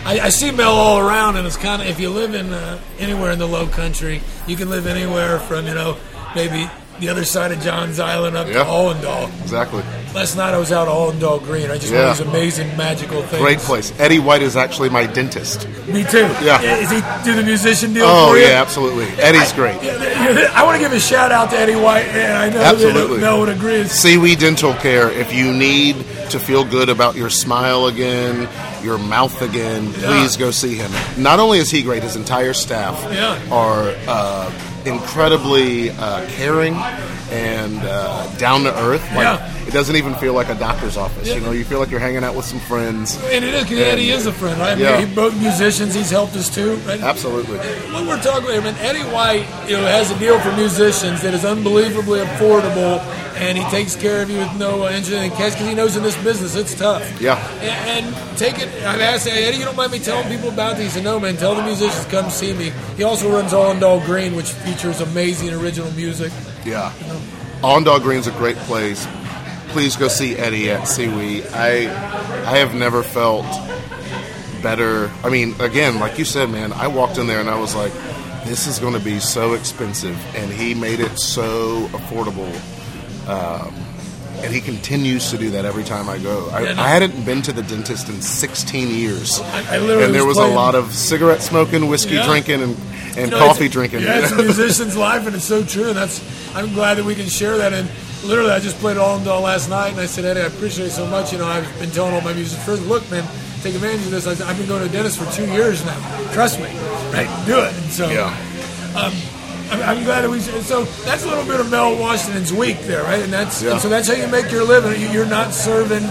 I, 0.04 0.20
I 0.20 0.28
see 0.30 0.50
Mel 0.52 0.70
all 0.70 0.98
around, 0.98 1.36
and 1.36 1.46
it's 1.46 1.56
kind 1.56 1.82
of 1.82 1.88
if 1.88 1.98
you 1.98 2.08
live 2.10 2.34
in 2.34 2.52
uh, 2.52 2.78
anywhere 2.98 3.32
in 3.32 3.38
the 3.38 3.48
Low 3.48 3.66
Country, 3.66 4.22
you 4.46 4.56
can 4.56 4.70
live 4.70 4.86
anywhere 4.86 5.40
from 5.40 5.66
you 5.66 5.74
know 5.74 5.96
maybe 6.36 6.70
the 7.00 7.08
other 7.08 7.24
side 7.24 7.50
of 7.52 7.60
Johns 7.62 7.98
Island 7.98 8.36
up 8.36 8.46
Yeah. 8.46 8.54
to 8.54 8.64
Awendaw. 8.64 9.28
exactly 9.42 9.82
Last 10.14 10.36
night 10.36 10.52
I 10.54 10.58
was 10.58 10.72
out 10.72 10.88
at 10.88 10.92
Awendaw 10.94 11.42
Green. 11.44 11.70
I 11.70 11.78
just 11.78 11.92
Yeah. 11.92 12.08
one 12.08 12.16
these 12.16 12.26
amazing 12.26 12.76
magical 12.76 13.22
things. 13.22 13.40
great 13.42 13.58
place 13.58 13.92
eddie 13.98 14.18
white 14.18 14.42
is 14.42 14.56
actually 14.56 14.88
my 14.90 15.06
dentist 15.06 15.66
Me 15.88 16.04
too. 16.04 16.28
Yeah. 16.42 16.60
Is 16.62 16.90
he 16.90 17.00
do 17.24 17.34
the 17.34 17.42
musician 17.42 17.92
deal 17.94 18.06
Oh 18.06 18.30
for 18.32 18.38
you? 18.38 18.44
yeah, 18.46 18.60
absolutely. 18.60 19.06
Eddie's 19.20 19.52
great. 19.52 19.82
Yeah, 19.82 20.50
I 20.54 20.62
want 20.62 20.76
to 20.76 20.82
give 20.82 20.92
a 20.92 21.00
shout 21.00 21.32
out 21.32 21.50
to 21.50 21.58
Eddie 21.58 21.74
White, 21.76 22.06
and 22.08 22.36
I 22.36 22.48
know 22.50 22.60
Absolutely. 22.60 23.16
that 23.16 23.22
Mel 23.22 23.40
would 23.40 23.48
agree. 23.48 23.84
Sewee 23.88 24.36
Dental 24.36 24.74
Care. 24.74 25.10
If 25.10 25.32
you 25.34 25.52
need 25.52 25.96
to 26.30 26.38
feel 26.40 26.64
good 26.64 26.88
about 26.88 27.16
your 27.16 27.30
smile 27.30 27.86
again, 27.86 28.48
your 28.82 28.98
mouth 28.98 29.42
again, 29.42 29.92
please 29.92 30.36
go 30.36 30.50
see 30.50 30.74
him. 30.76 30.90
Not 31.22 31.38
only 31.40 31.58
is 31.58 31.70
he 31.70 31.82
great, 31.82 32.02
his 32.02 32.16
entire 32.16 32.52
staff 32.54 32.98
Yeah. 33.12 33.38
are 33.52 33.94
uh, 34.08 34.50
incredibly 34.86 35.90
uh, 35.90 36.26
caring 36.30 36.74
and 37.30 37.78
uh, 37.82 38.26
down 38.36 38.62
to 38.64 38.76
earth. 38.80 39.02
Like 39.14 39.24
Yeah. 39.38 39.59
It 39.70 39.72
doesn't 39.74 39.94
even 39.94 40.16
feel 40.16 40.34
like 40.34 40.48
a 40.48 40.56
doctor's 40.56 40.96
office. 40.96 41.28
Yeah. 41.28 41.34
You 41.36 41.42
know, 41.42 41.52
you 41.52 41.64
feel 41.64 41.78
like 41.78 41.92
you're 41.92 42.00
hanging 42.00 42.24
out 42.24 42.34
with 42.34 42.44
some 42.44 42.58
friends. 42.58 43.14
And 43.30 43.44
it 43.44 43.54
is 43.54 43.62
because 43.62 43.78
Eddie 43.78 44.10
is 44.10 44.26
a 44.26 44.32
friend, 44.32 44.58
right? 44.58 44.72
I 44.72 44.74
mean, 44.74 44.82
Yeah. 44.84 45.00
he 45.00 45.14
both 45.14 45.32
musicians. 45.40 45.94
He's 45.94 46.10
helped 46.10 46.34
us 46.34 46.52
too, 46.52 46.74
right? 46.88 47.00
Absolutely. 47.00 47.56
What 47.94 48.04
we're 48.04 48.20
talking 48.20 48.46
about, 48.50 48.56
I 48.56 48.64
mean, 48.64 48.74
Eddie 48.80 49.06
White, 49.14 49.46
you 49.68 49.76
know, 49.76 49.86
has 49.86 50.10
a 50.10 50.18
deal 50.18 50.40
for 50.40 50.50
musicians 50.56 51.22
that 51.22 51.34
is 51.34 51.44
unbelievably 51.44 52.18
affordable, 52.18 52.98
and 53.36 53.56
he 53.56 53.62
takes 53.70 53.94
care 53.94 54.22
of 54.22 54.28
you 54.28 54.38
with 54.38 54.52
no 54.58 54.86
in 54.88 55.04
cash 55.04 55.52
because 55.54 55.68
he 55.68 55.74
knows 55.74 55.96
in 55.96 56.02
this 56.02 56.16
business 56.24 56.56
it's 56.56 56.74
tough. 56.74 57.20
Yeah. 57.20 57.38
And, 57.60 58.06
and 58.12 58.36
take 58.38 58.58
it. 58.58 58.66
I've 58.82 59.00
asked 59.00 59.28
Eddie, 59.28 59.56
you 59.58 59.64
don't 59.64 59.76
mind 59.76 59.92
me 59.92 60.00
telling 60.00 60.28
people 60.28 60.48
about 60.48 60.78
these? 60.78 60.86
He 60.86 60.90
said, 60.98 61.04
no, 61.04 61.20
man. 61.20 61.36
Tell 61.36 61.54
the 61.54 61.62
musicians 61.62 62.06
come 62.06 62.28
see 62.28 62.52
me. 62.54 62.72
He 62.96 63.04
also 63.04 63.30
runs 63.30 63.52
Awendaw 63.52 64.04
Green, 64.04 64.34
which 64.34 64.50
features 64.50 65.00
amazing 65.00 65.50
original 65.54 65.92
music. 65.92 66.32
Yeah. 66.64 66.92
Awendaw 67.62 68.02
Green's 68.02 68.26
a 68.26 68.32
great 68.32 68.56
place. 68.66 69.06
Please 69.72 69.96
go 69.96 70.08
see 70.08 70.34
Eddie 70.36 70.70
at 70.70 70.86
Sewee. 70.88 71.42
I 71.52 71.84
I 72.50 72.58
have 72.58 72.74
never 72.74 73.02
felt 73.02 73.46
better. 74.62 75.10
I 75.24 75.28
mean, 75.30 75.54
again, 75.60 76.00
like 76.00 76.18
you 76.18 76.24
said, 76.24 76.50
man, 76.50 76.72
I 76.72 76.88
walked 76.88 77.18
in 77.18 77.26
there 77.26 77.40
and 77.40 77.48
I 77.48 77.58
was 77.58 77.74
like, 77.74 77.92
this 78.44 78.66
is 78.66 78.78
going 78.78 78.94
to 78.94 79.00
be 79.00 79.20
so 79.20 79.54
expensive, 79.54 80.16
and 80.34 80.50
he 80.50 80.74
made 80.74 80.98
it 81.00 81.18
so 81.18 81.86
affordable. 81.92 82.50
Um, 83.28 83.74
and 84.42 84.52
he 84.52 84.60
continues 84.60 85.30
to 85.30 85.38
do 85.38 85.50
that 85.50 85.64
every 85.66 85.84
time 85.84 86.08
I 86.08 86.18
go. 86.18 86.48
I, 86.50 86.62
Yeah, 86.62 86.72
no. 86.72 86.82
I 86.82 86.88
hadn't 86.88 87.24
been 87.26 87.42
to 87.42 87.52
the 87.52 87.62
dentist 87.62 88.08
in 88.08 88.20
16 88.22 88.88
years, 88.94 89.38
I, 89.40 89.76
I 89.76 89.78
literally 89.78 90.04
and 90.06 90.14
there 90.14 90.24
was 90.24 90.38
playing- 90.38 90.52
a 90.52 90.56
lot 90.56 90.74
of 90.74 90.92
cigarette 90.94 91.42
smoking, 91.42 91.88
whiskey 91.88 92.14
Yeah. 92.14 92.26
drinking, 92.26 92.62
and, 92.62 92.76
and 93.16 93.16
You 93.18 93.26
know, 93.26 93.38
coffee 93.38 93.68
drinking. 93.68 94.00
Yeah, 94.02 94.20
it's 94.22 94.32
a 94.32 94.36
musician's 94.42 94.96
life, 94.96 95.26
and 95.26 95.36
it's 95.36 95.44
so 95.44 95.62
true. 95.62 95.88
And 95.88 95.96
that's 95.96 96.20
I'm 96.56 96.72
glad 96.72 96.94
that 96.96 97.04
we 97.04 97.14
can 97.14 97.26
share 97.28 97.58
that. 97.58 97.72
And 97.74 97.88
literally, 98.24 98.50
I 98.50 98.60
just 98.60 98.76
played 98.78 98.96
it 98.96 99.00
Awendaw 99.00 99.42
last 99.42 99.68
night, 99.70 99.90
and 99.90 100.00
I 100.00 100.06
said, 100.06 100.24
Eddie, 100.24 100.40
I 100.40 100.46
appreciate 100.46 100.86
it 100.86 100.90
so 100.92 101.06
much. 101.06 101.32
You 101.32 101.38
know, 101.38 101.46
I've 101.46 101.66
been 101.78 101.90
telling 101.90 102.14
all 102.14 102.20
my 102.20 102.32
music 102.32 102.58
friends, 102.60 102.84
look, 102.86 103.08
man, 103.10 103.24
take 103.62 103.74
advantage 103.74 104.04
of 104.06 104.10
this. 104.10 104.26
I 104.26 104.32
I've 104.48 104.56
been 104.58 104.66
going 104.68 104.82
to 104.82 104.88
a 104.88 104.92
dentist 104.92 105.18
for 105.18 105.30
two 105.32 105.46
years 105.52 105.84
now. 105.84 105.98
Trust 106.32 106.58
me, 106.58 106.66
right? 107.12 107.28
Do 107.46 107.58
it. 107.60 107.72
And 107.74 107.90
so, 107.92 108.08
yeah. 108.08 108.34
I'm, 108.96 109.12
I'm 109.72 110.04
glad 110.04 110.22
that 110.22 110.30
we. 110.30 110.40
So 110.40 110.82
that's 111.04 111.24
a 111.24 111.28
little 111.28 111.44
bit 111.44 111.60
of 111.60 111.70
Mel 111.70 111.96
Washington's 111.96 112.52
week 112.52 112.78
there, 112.80 113.04
right? 113.04 113.22
And 113.22 113.32
that's 113.32 113.62
Yeah. 113.62 113.72
and 113.72 113.80
so 113.80 113.88
that's 113.88 114.08
how 114.08 114.14
you 114.14 114.26
make 114.26 114.50
your 114.50 114.64
living. 114.64 115.00
You- 115.00 115.08
You're 115.08 115.26
not 115.26 115.54
serving 115.54 116.02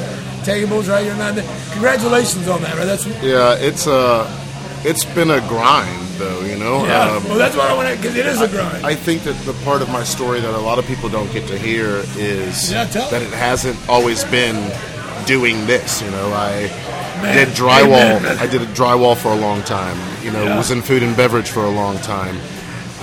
tables, 0.46 0.88
right? 0.88 1.06
You're 1.06 1.16
not. 1.18 1.36
Congratulations 1.72 2.48
on 2.48 2.62
that, 2.62 2.76
right? 2.78 2.86
That's 2.86 3.06
Yeah, 3.22 3.56
it's 3.60 3.86
uh, 3.86 4.24
it's 4.86 5.04
been 5.04 5.30
a 5.32 5.42
grind 5.50 6.08
though, 6.20 6.42
you 6.42 6.58
know. 6.58 6.86
yeah. 6.86 7.10
Um, 7.16 7.24
well, 7.24 7.38
that's 7.38 7.56
what 7.56 7.70
I 7.72 7.74
want 7.74 7.90
to 7.90 7.96
because 7.98 8.16
it 8.16 8.26
is 8.28 8.42
a 8.42 8.48
grind. 8.48 8.86
I 8.86 8.94
think 8.94 9.24
that 9.24 9.34
the 9.46 9.54
part 9.66 9.82
of 9.82 9.90
my 9.90 10.04
story 10.04 10.40
that 10.42 10.54
a 10.54 10.58
lot 10.60 10.78
of 10.78 10.86
people 10.86 11.10
don't 11.10 11.32
get 11.34 11.48
to 11.48 11.58
hear 11.58 12.04
is 12.18 12.72
Yeah, 12.72 12.84
that 12.86 13.22
it 13.22 13.34
hasn't 13.34 13.78
always 13.90 14.24
been 14.26 14.56
doing 15.26 15.66
this. 15.66 16.02
You 16.02 16.12
know, 16.12 16.32
I 16.34 16.70
Man, 17.24 17.36
did 17.36 17.48
drywall. 17.56 18.18
amen. 18.20 18.38
I 18.38 18.46
did 18.48 18.62
a 18.62 18.66
drywall 18.68 19.16
for 19.18 19.30
a 19.32 19.36
long 19.36 19.62
time. 19.64 19.98
You 20.24 20.32
know, 20.32 20.44
Yeah. 20.44 20.58
was 20.58 20.70
in 20.72 20.82
food 20.82 21.02
and 21.04 21.16
beverage 21.18 21.50
for 21.50 21.64
a 21.66 21.70
long 21.72 21.98
time. 22.00 22.38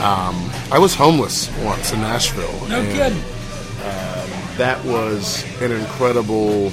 Um, 0.00 0.50
I 0.70 0.78
was 0.78 0.94
homeless 0.94 1.50
once 1.64 1.92
in 1.92 2.00
Nashville. 2.02 2.52
no 2.68 2.80
and 2.80 2.92
kidding. 2.92 3.22
That 4.58 4.82
was 4.86 5.44
an 5.60 5.70
incredible. 5.72 6.72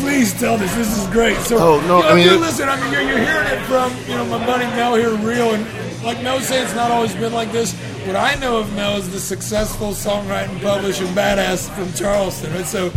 Please 0.00 0.32
tell 0.38 0.56
this. 0.58 0.74
This 0.74 0.96
is 0.98 1.06
great. 1.08 1.36
So, 1.38 1.56
Oh, 1.58 1.80
no, 1.86 1.98
you 1.98 2.02
know, 2.02 2.08
I 2.08 2.14
mean, 2.14 2.28
it- 2.28 2.40
listen. 2.40 2.68
I 2.68 2.80
mean, 2.80 2.92
you're, 2.92 3.02
you're 3.02 3.18
hearing 3.18 3.46
it 3.48 3.60
from 3.66 3.92
you 4.08 4.14
know 4.16 4.24
my 4.26 4.44
buddy 4.44 4.64
Mel 4.76 4.94
here, 4.96 5.14
real, 5.16 5.54
and 5.54 5.64
like 6.04 6.22
Mel 6.22 6.40
saying 6.40 6.64
it's 6.64 6.74
not 6.74 6.90
always 6.90 7.14
been 7.14 7.32
like 7.32 7.52
this. 7.52 7.74
What 8.06 8.16
I 8.16 8.34
know 8.36 8.58
of 8.58 8.72
Mel 8.74 8.96
is 8.96 9.10
the 9.10 9.18
successful 9.20 9.90
songwriting, 9.90 10.60
publishing 10.62 11.06
badass 11.08 11.68
from 11.74 11.92
Charleston. 11.94 12.52
Right? 12.54 12.66
So, 12.66 12.90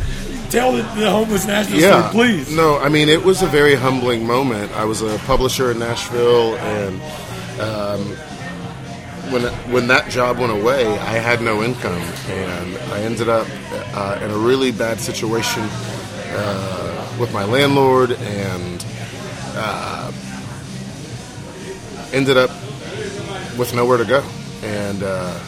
tell 0.49 0.71
the, 0.73 0.81
the 0.99 1.09
homeless 1.09 1.45
Nashville 1.45 1.79
Yeah, 1.79 2.09
story, 2.09 2.27
please. 2.27 2.55
No, 2.55 2.77
I 2.79 2.89
mean 2.89 3.09
it 3.09 3.23
was 3.23 3.41
a 3.41 3.47
very 3.47 3.75
humbling 3.75 4.25
moment. 4.25 4.71
I 4.73 4.85
was 4.85 5.01
a 5.01 5.17
publisher 5.19 5.71
in 5.71 5.79
Nashville, 5.79 6.55
and 6.57 7.01
um, 7.61 8.01
when 9.31 9.43
when 9.71 9.87
that 9.87 10.09
job 10.09 10.39
went 10.39 10.51
away, 10.51 10.85
I 10.99 11.13
had 11.19 11.41
no 11.41 11.61
income, 11.63 12.01
and 12.27 12.77
I 12.93 13.01
ended 13.01 13.29
up 13.29 13.47
uh, 13.95 14.19
in 14.23 14.31
a 14.31 14.37
really 14.37 14.71
bad 14.71 14.99
situation 14.99 15.63
uh, 16.31 17.17
with 17.19 17.33
my 17.33 17.43
landlord, 17.45 18.11
and 18.11 18.85
uh, 19.55 20.11
ended 22.13 22.37
up 22.37 22.49
with 23.57 23.73
nowhere 23.75 23.97
to 23.97 24.05
go, 24.05 24.23
and 24.63 25.03
uh, 25.03 25.39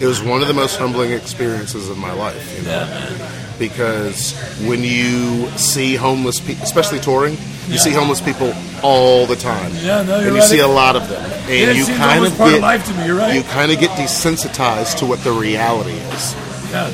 it 0.00 0.06
was 0.06 0.22
one 0.22 0.42
of 0.42 0.48
the 0.48 0.54
most 0.54 0.76
humbling 0.78 1.12
experiences 1.12 1.88
of 1.88 1.98
my 1.98 2.12
life. 2.12 2.58
You 2.58 2.64
know 2.64 2.70
Yeah, 2.70 2.84
man. 2.86 3.56
because 3.58 4.38
when 4.66 4.82
you 4.82 5.48
see 5.56 5.94
homeless 5.96 6.38
people, 6.40 6.62
especially 6.64 7.00
touring, 7.00 7.36
you 7.68 7.78
see 7.78 7.92
homeless 7.92 8.20
people 8.20 8.52
all 8.82 9.26
the 9.26 9.36
time. 9.36 9.72
Yeah, 9.76 10.02
no, 10.02 10.18
you're 10.18 10.26
and 10.28 10.34
you 10.36 10.40
right. 10.40 10.42
see 10.44 10.60
a 10.60 10.68
lot 10.68 10.96
of 10.96 11.08
them, 11.08 11.22
and 11.24 11.70
it 11.70 11.76
you 11.76 11.86
kind 11.86 12.24
of 12.26 12.36
get 12.36 12.60
life 12.60 12.84
to 12.86 12.94
me, 12.94 13.06
you're 13.06 13.16
right. 13.16 13.34
you 13.34 13.42
kind 13.44 13.72
of 13.72 13.80
get 13.80 13.90
desensitized 13.92 14.98
to 14.98 15.06
what 15.06 15.20
the 15.24 15.32
reality 15.32 15.92
is, 15.92 16.34
Yeah, 16.70 16.90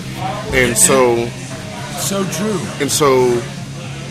and 0.55 0.77
so 0.79 1.29
so 2.01 2.25
true. 2.31 2.59
and 2.81 2.91
so 2.91 3.41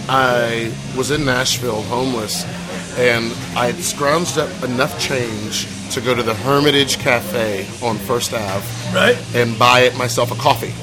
I 0.10 0.72
was 0.98 1.12
in 1.12 1.26
Nashville 1.26 1.82
homeless, 1.84 2.44
and 2.98 3.26
I 3.58 3.68
had 3.68 3.76
scrounged 3.76 4.38
up 4.38 4.64
enough 4.64 5.00
change 5.00 5.68
to 5.94 6.02
go 6.02 6.16
to 6.16 6.24
the 6.24 6.34
Hermitage 6.34 6.98
Cafe 7.00 7.66
on 7.86 7.98
First 7.98 8.34
Ave 8.34 8.66
Right? 8.96 9.18
and 9.36 9.58
buy 9.60 9.82
it 9.82 9.98
myself 9.98 10.32
a 10.32 10.36
coffee. 10.36 10.74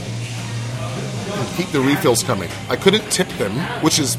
And 1.38 1.56
keep 1.56 1.68
the 1.68 1.80
refills 1.80 2.22
coming. 2.22 2.48
I 2.68 2.76
couldn't 2.76 3.10
tip 3.10 3.28
them, 3.38 3.52
which 3.82 3.98
is, 3.98 4.16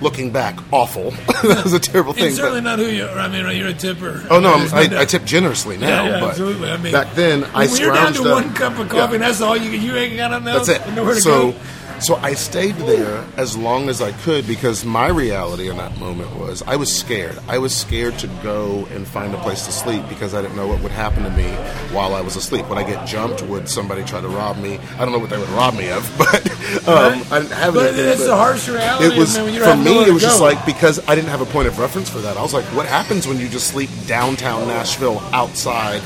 looking 0.00 0.30
back, 0.30 0.58
awful. 0.72 1.10
that 1.42 1.60
was 1.64 1.72
a 1.74 1.78
terrible 1.80 2.12
thing. 2.14 2.26
It's 2.28 2.36
certainly 2.36 2.60
but- 2.60 2.76
not 2.76 2.78
who 2.78 2.86
you 2.86 3.04
are. 3.04 3.18
I 3.18 3.28
mean, 3.28 3.44
you're 3.56 3.68
a 3.68 3.74
tipper. 3.74 4.26
oh 4.30 4.40
no, 4.40 4.54
I'm. 4.54 4.72
I, 4.74 5.00
I 5.00 5.04
tip 5.04 5.24
generously 5.24 5.76
now. 5.76 5.88
Yeah, 6.04 6.10
yeah, 6.14 6.20
but 6.20 6.28
absolutely. 6.30 6.70
I 6.70 6.76
mean, 6.78 6.92
back 6.92 7.14
then 7.14 7.44
I 7.54 7.66
when 7.66 7.76
you're 7.76 7.92
down 7.94 8.12
to 8.14 8.22
up. 8.22 8.44
one 8.44 8.54
cup 8.54 8.78
of 8.78 8.88
coffee, 8.88 8.96
Yeah. 8.96 9.14
and 9.14 9.22
that's 9.22 9.40
all 9.42 9.56
you 9.56 9.70
you 9.70 9.94
ain't 9.96 10.16
got 10.16 10.32
enough. 10.32 10.66
That's 10.66 10.86
it. 10.86 10.94
Nowhere 10.94 11.14
to 11.14 11.20
so, 11.20 11.52
go. 11.52 11.58
So 12.00 12.16
I 12.16 12.34
stayed 12.34 12.76
there 12.76 13.26
as 13.36 13.56
long 13.56 13.88
as 13.88 14.00
I 14.00 14.12
could 14.12 14.46
because 14.46 14.84
my 14.84 15.08
reality 15.08 15.68
in 15.68 15.76
that 15.76 15.98
moment 15.98 16.34
was 16.36 16.62
I 16.66 16.76
was 16.76 16.94
scared. 16.94 17.38
I 17.48 17.58
was 17.58 17.74
scared 17.74 18.18
to 18.20 18.26
go 18.42 18.86
and 18.90 19.06
find 19.06 19.34
a 19.34 19.38
place 19.38 19.66
to 19.66 19.72
sleep 19.72 20.08
because 20.08 20.34
I 20.34 20.42
didn't 20.42 20.56
know 20.56 20.66
what 20.66 20.82
would 20.82 20.92
happen 20.92 21.24
to 21.24 21.30
me 21.30 21.50
while 21.94 22.14
I 22.14 22.20
was 22.20 22.36
asleep. 22.36 22.68
Would 22.68 22.78
I 22.78 22.84
get 22.84 23.06
jumped? 23.06 23.42
Would 23.42 23.68
somebody 23.68 24.02
try 24.04 24.20
to 24.20 24.28
rob 24.28 24.56
me? 24.56 24.78
I 24.98 25.04
don't 25.04 25.12
know 25.12 25.18
what 25.18 25.30
they 25.30 25.38
would 25.38 25.48
rob 25.50 25.74
me 25.74 25.90
of, 25.90 26.02
but 26.18 26.50
um, 26.88 27.22
I 27.30 27.40
didn't 27.40 27.52
have 27.52 27.74
But 27.74 27.88
anything, 27.88 28.08
it's 28.12 28.26
the 28.26 28.36
harsh 28.36 28.68
reality. 28.68 29.14
It 29.14 29.18
was 29.18 29.36
for 29.36 29.76
me. 29.76 30.04
It 30.04 30.12
was 30.12 30.22
just 30.22 30.40
like 30.40 30.64
because 30.64 31.06
I 31.08 31.14
didn't 31.14 31.30
have 31.30 31.40
a 31.40 31.46
point 31.46 31.68
of 31.68 31.78
reference 31.78 32.08
for 32.08 32.18
that. 32.18 32.36
I 32.36 32.42
was 32.42 32.54
like, 32.54 32.64
what 32.66 32.86
happens 32.86 33.26
when 33.26 33.38
you 33.38 33.48
just 33.48 33.68
sleep 33.68 33.90
downtown 34.06 34.66
Nashville 34.68 35.20
outside? 35.32 36.02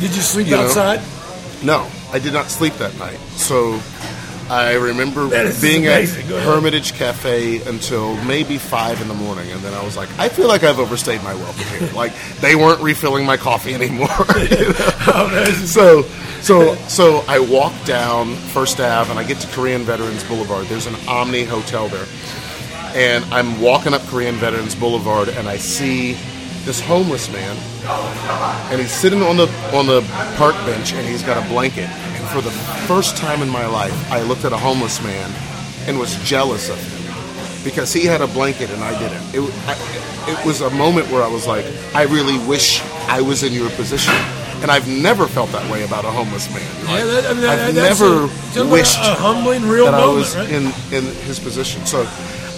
Did 0.00 0.14
you 0.14 0.22
sleep 0.22 0.48
you 0.48 0.56
know, 0.56 0.62
outside? 0.62 1.00
No, 1.64 1.88
I 2.12 2.18
did 2.18 2.32
not 2.32 2.46
sleep 2.46 2.74
that 2.74 2.96
night. 2.98 3.18
So 3.36 3.80
I 4.50 4.74
remember 4.74 5.20
Man, 5.22 5.46
this 5.46 5.56
is 5.56 5.62
being 5.62 5.86
at 5.86 5.96
amazing. 5.98 6.30
Ahead. 6.30 6.42
Hermitage 6.42 6.92
Cafe 6.94 7.62
until 7.68 8.16
maybe 8.24 8.58
five 8.58 9.00
in 9.00 9.08
the 9.08 9.14
morning, 9.14 9.50
and 9.50 9.60
then 9.62 9.72
I 9.74 9.82
was 9.84 9.96
like, 9.96 10.08
I 10.18 10.28
feel 10.28 10.48
like 10.48 10.62
I've 10.62 10.78
overstayed 10.78 11.22
my 11.22 11.34
welcome 11.34 11.64
here. 11.78 11.90
like 11.94 12.12
they 12.40 12.54
weren't 12.54 12.80
refilling 12.82 13.24
my 13.24 13.36
coffee 13.36 13.74
anymore. 13.74 14.08
you 14.50 14.68
know? 14.68 14.74
Oh, 15.14 15.28
man, 15.32 15.44
this 15.46 15.62
is- 15.62 15.72
So, 15.72 16.02
so, 16.42 16.74
so 16.88 17.24
I 17.28 17.38
walk 17.38 17.72
down 17.84 18.34
First 18.34 18.78
Ave 18.80 19.10
and 19.10 19.18
I 19.18 19.24
get 19.24 19.38
to 19.38 19.46
Korean 19.48 19.82
Veterans 19.82 20.22
Boulevard. 20.24 20.66
There's 20.66 20.86
an 20.86 20.94
Omni 21.08 21.44
Hotel 21.44 21.88
there, 21.88 22.06
and 22.94 23.24
I'm 23.32 23.60
walking 23.60 23.94
up 23.94 24.02
Korean 24.02 24.34
Veterans 24.36 24.74
Boulevard 24.74 25.28
and 25.28 25.48
I 25.48 25.56
see 25.56 26.16
this 26.64 26.80
homeless 26.80 27.28
man, 27.32 27.56
and 28.70 28.80
he's 28.80 28.92
sitting 28.92 29.22
on 29.22 29.36
the 29.36 29.48
on 29.74 29.86
the 29.86 30.00
park 30.36 30.54
bench 30.66 30.92
and 30.92 31.04
he's 31.08 31.22
got 31.22 31.42
a 31.44 31.48
blanket. 31.48 31.88
For 32.32 32.40
the 32.40 32.50
first 32.88 33.18
time 33.18 33.42
in 33.42 33.50
my 33.50 33.66
life, 33.66 34.10
I 34.10 34.22
looked 34.22 34.46
at 34.46 34.52
a 34.54 34.56
homeless 34.56 35.02
man 35.02 35.30
and 35.86 35.98
was 35.98 36.16
jealous 36.24 36.70
of 36.70 36.78
him 36.78 37.62
because 37.62 37.92
he 37.92 38.06
had 38.06 38.22
a 38.22 38.26
blanket 38.26 38.70
and 38.70 38.82
I 38.82 38.98
didn't. 38.98 39.22
It, 39.34 39.52
I, 39.66 40.30
it 40.30 40.46
was 40.46 40.62
a 40.62 40.70
moment 40.70 41.10
where 41.10 41.22
I 41.22 41.28
was 41.28 41.46
like, 41.46 41.66
I 41.94 42.04
really 42.04 42.38
wish 42.48 42.82
I 43.06 43.20
was 43.20 43.42
in 43.42 43.52
your 43.52 43.68
position. 43.70 44.14
And 44.62 44.70
I've 44.70 44.88
never 44.88 45.26
felt 45.26 45.50
that 45.50 45.70
way 45.70 45.84
about 45.84 46.04
a 46.04 46.10
homeless 46.10 46.48
man. 46.54 46.62
Yeah, 46.86 47.04
that, 47.04 47.26
I 47.26 47.32
mean, 47.34 47.42
that, 47.42 47.68
I've 47.68 47.74
never 47.74 48.24
a, 48.60 48.66
wished 48.66 48.98
a 48.98 49.14
humbling, 49.14 49.68
real 49.68 49.86
that 49.86 49.94
I 49.94 50.06
was 50.06 50.36
right? 50.36 50.48
in, 50.48 50.66
in 50.90 51.04
his 51.26 51.38
position. 51.38 51.84
So 51.84 52.04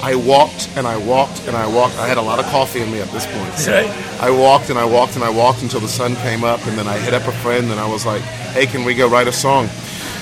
I 0.04 0.14
walked 0.16 0.68
and 0.76 0.87
I 0.87 0.99
walked 0.99 1.46
and 1.49 1.56
I 1.56 1.66
walked. 1.66 1.96
I 1.99 2.06
had 2.06 2.18
a 2.18 2.23
lot 2.30 2.38
of 2.38 2.44
coffee 2.46 2.80
in 2.82 2.90
me 2.92 3.00
at 3.00 3.08
this 3.11 3.26
point. 3.26 3.54
So 3.54 3.73
Right. 3.73 3.90
I 4.20 4.30
walked 4.30 4.68
and 4.68 4.78
I 4.78 4.84
walked 4.84 5.14
and 5.16 5.25
I 5.25 5.30
walked 5.30 5.62
until 5.62 5.80
the 5.80 5.88
sun 5.88 6.14
came 6.16 6.44
up, 6.44 6.61
and 6.66 6.76
then 6.76 6.87
I 6.87 6.99
hit 6.99 7.14
up 7.14 7.26
a 7.26 7.32
friend 7.44 7.70
and 7.70 7.80
I 7.80 7.88
was 7.88 8.04
like, 8.04 8.20
"Hey, 8.52 8.66
can 8.66 8.84
we 8.84 8.94
go 8.94 9.08
write 9.08 9.28
a 9.28 9.32
song?" 9.32 9.68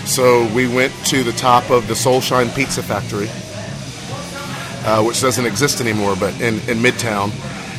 So 0.05 0.47
we 0.55 0.69
went 0.69 0.93
to 1.07 1.25
the 1.25 1.33
top 1.33 1.69
of 1.71 1.89
the 1.89 1.95
Soulshine 1.95 2.55
Pizza 2.55 2.83
Factory, 2.83 3.29
uh, 4.87 5.03
which 5.03 5.21
doesn't 5.21 5.47
exist 5.47 5.81
anymore, 5.81 6.15
but 6.19 6.33
in, 6.41 6.55
in 6.71 6.79
Midtown. 6.79 7.31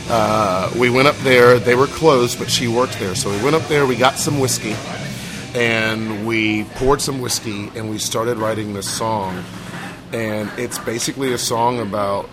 Uh, 0.10 0.70
we 0.78 0.90
went 0.90 1.08
up 1.08 1.16
there. 1.24 1.58
They 1.60 1.76
were 1.76 1.88
closed, 1.88 2.38
but 2.38 2.50
she 2.52 2.68
worked 2.68 3.00
there. 3.00 3.16
So 3.16 3.30
we 3.32 3.42
went 3.42 3.56
up 3.56 3.66
there. 3.70 3.86
We 3.86 3.96
got 3.96 4.20
some 4.20 4.40
whiskey, 4.40 4.76
and 5.56 6.28
we 6.28 6.66
poured 6.76 7.02
some 7.02 7.22
whiskey, 7.22 7.72
and 7.76 7.90
we 7.90 7.98
started 7.98 8.38
writing 8.38 8.74
this 8.74 8.90
song. 8.90 9.44
And 10.14 10.52
it's 10.58 10.78
basically 10.78 11.34
a 11.34 11.38
song 11.38 11.80
about 11.80 12.30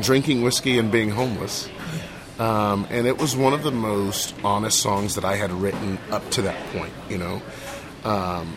drinking 0.00 0.42
whiskey 0.42 0.78
and 0.78 0.92
being 0.92 1.10
homeless. 1.10 1.68
Um, 2.38 2.86
and 2.90 3.06
it 3.06 3.18
was 3.18 3.34
one 3.34 3.52
of 3.52 3.62
the 3.62 3.70
most 3.70 4.34
honest 4.44 4.80
songs 4.80 5.14
that 5.14 5.24
I 5.24 5.36
had 5.36 5.50
written 5.52 5.98
up 6.10 6.28
to 6.32 6.42
that 6.42 6.58
point. 6.72 6.92
You 7.08 7.18
know, 7.18 7.42
um, 8.04 8.54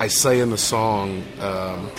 I 0.00 0.08
say 0.08 0.40
in 0.40 0.50
the 0.50 0.58
song, 0.58 1.22
um, 1.40 1.90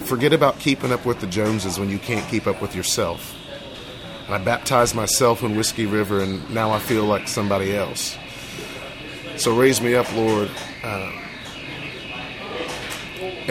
"Forget 0.00 0.32
about 0.32 0.58
keeping 0.58 0.92
up 0.92 1.04
with 1.04 1.20
the 1.20 1.26
Joneses 1.26 1.78
when 1.78 1.90
you 1.90 1.98
can't 1.98 2.26
keep 2.28 2.46
up 2.46 2.60
with 2.60 2.74
yourself." 2.74 3.34
And 4.26 4.34
I 4.34 4.38
baptized 4.38 4.94
myself 4.94 5.42
in 5.42 5.56
Whiskey 5.56 5.86
River, 5.86 6.20
and 6.20 6.48
now 6.50 6.70
I 6.70 6.78
feel 6.78 7.04
like 7.04 7.28
somebody 7.28 7.76
else. 7.76 8.16
So 9.36 9.54
raise 9.54 9.80
me 9.80 9.94
up, 9.94 10.12
Lord, 10.14 10.50
uh, 10.84 11.12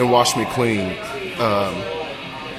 and 0.00 0.10
wash 0.10 0.34
me 0.34 0.46
clean. 0.46 0.96
Um, 1.38 1.74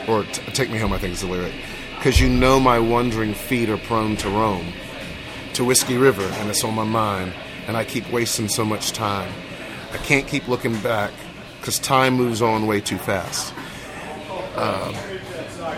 or 0.08 0.24
t- 0.24 0.42
"Take 0.54 0.70
Me 0.70 0.78
Home," 0.78 0.94
I 0.94 0.98
think 0.98 1.14
is 1.14 1.22
the 1.22 1.28
lyric. 1.28 1.54
Because 1.96 2.20
you 2.20 2.30
know 2.30 2.60
my 2.60 2.80
wandering 2.80 3.34
feet 3.34 3.70
are 3.70 3.78
prone 3.78 4.16
to 4.18 4.30
roam 4.30 4.66
to 5.54 5.64
Whiskey 5.64 5.98
River, 5.98 6.24
and 6.40 6.50
it's 6.50 6.64
on 6.64 6.74
my 6.74 6.84
mind, 6.84 7.34
and 7.68 7.76
I 7.76 7.84
keep 7.84 8.10
wasting 8.12 8.48
so 8.48 8.64
much 8.64 8.92
time. 8.92 9.32
I 9.94 9.98
can't 9.98 10.28
keep 10.28 10.48
looking 10.48 10.80
back 10.82 11.12
because 11.60 11.80
time 11.80 12.14
moves 12.14 12.42
on 12.42 12.68
way 12.68 12.80
too 12.80 12.98
fast, 12.98 13.54
Um 14.56 14.96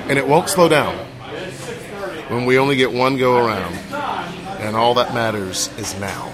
and 0.10 0.18
it 0.18 0.28
won't 0.28 0.50
slow 0.50 0.68
down 0.68 0.96
when 2.28 2.46
we 2.46 2.58
only 2.60 2.76
get 2.76 2.92
one 2.92 3.18
go 3.18 3.38
around, 3.38 3.76
and 4.60 4.76
all 4.76 4.94
that 4.96 5.14
matters 5.14 5.70
is 5.78 5.98
now. 6.00 6.34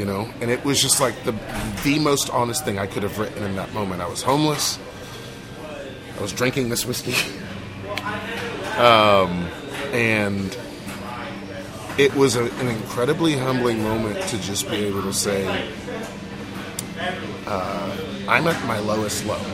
You 0.00 0.06
know, 0.06 0.32
and 0.40 0.50
it 0.50 0.64
was 0.64 0.80
just 0.80 0.98
like 0.98 1.24
the 1.24 1.32
the 1.84 1.98
most 1.98 2.30
honest 2.30 2.64
thing 2.64 2.78
I 2.78 2.86
could 2.86 3.02
have 3.02 3.18
written 3.18 3.42
in 3.42 3.56
that 3.56 3.74
moment. 3.74 4.00
I 4.00 4.08
was 4.08 4.22
homeless. 4.22 4.78
I 6.16 6.22
was 6.22 6.32
drinking 6.32 6.70
this 6.70 6.86
whiskey, 6.86 7.12
um, 8.78 9.46
and 9.92 10.56
it 11.98 12.14
was 12.14 12.34
a, 12.36 12.44
an 12.44 12.68
incredibly 12.68 13.36
humbling 13.36 13.82
moment 13.82 14.18
to 14.28 14.40
just 14.40 14.70
be 14.70 14.76
able 14.86 15.02
to 15.02 15.12
say, 15.12 15.70
uh, 17.46 17.94
"I'm 18.26 18.46
at 18.46 18.64
my 18.66 18.78
lowest 18.78 19.26
low," 19.26 19.44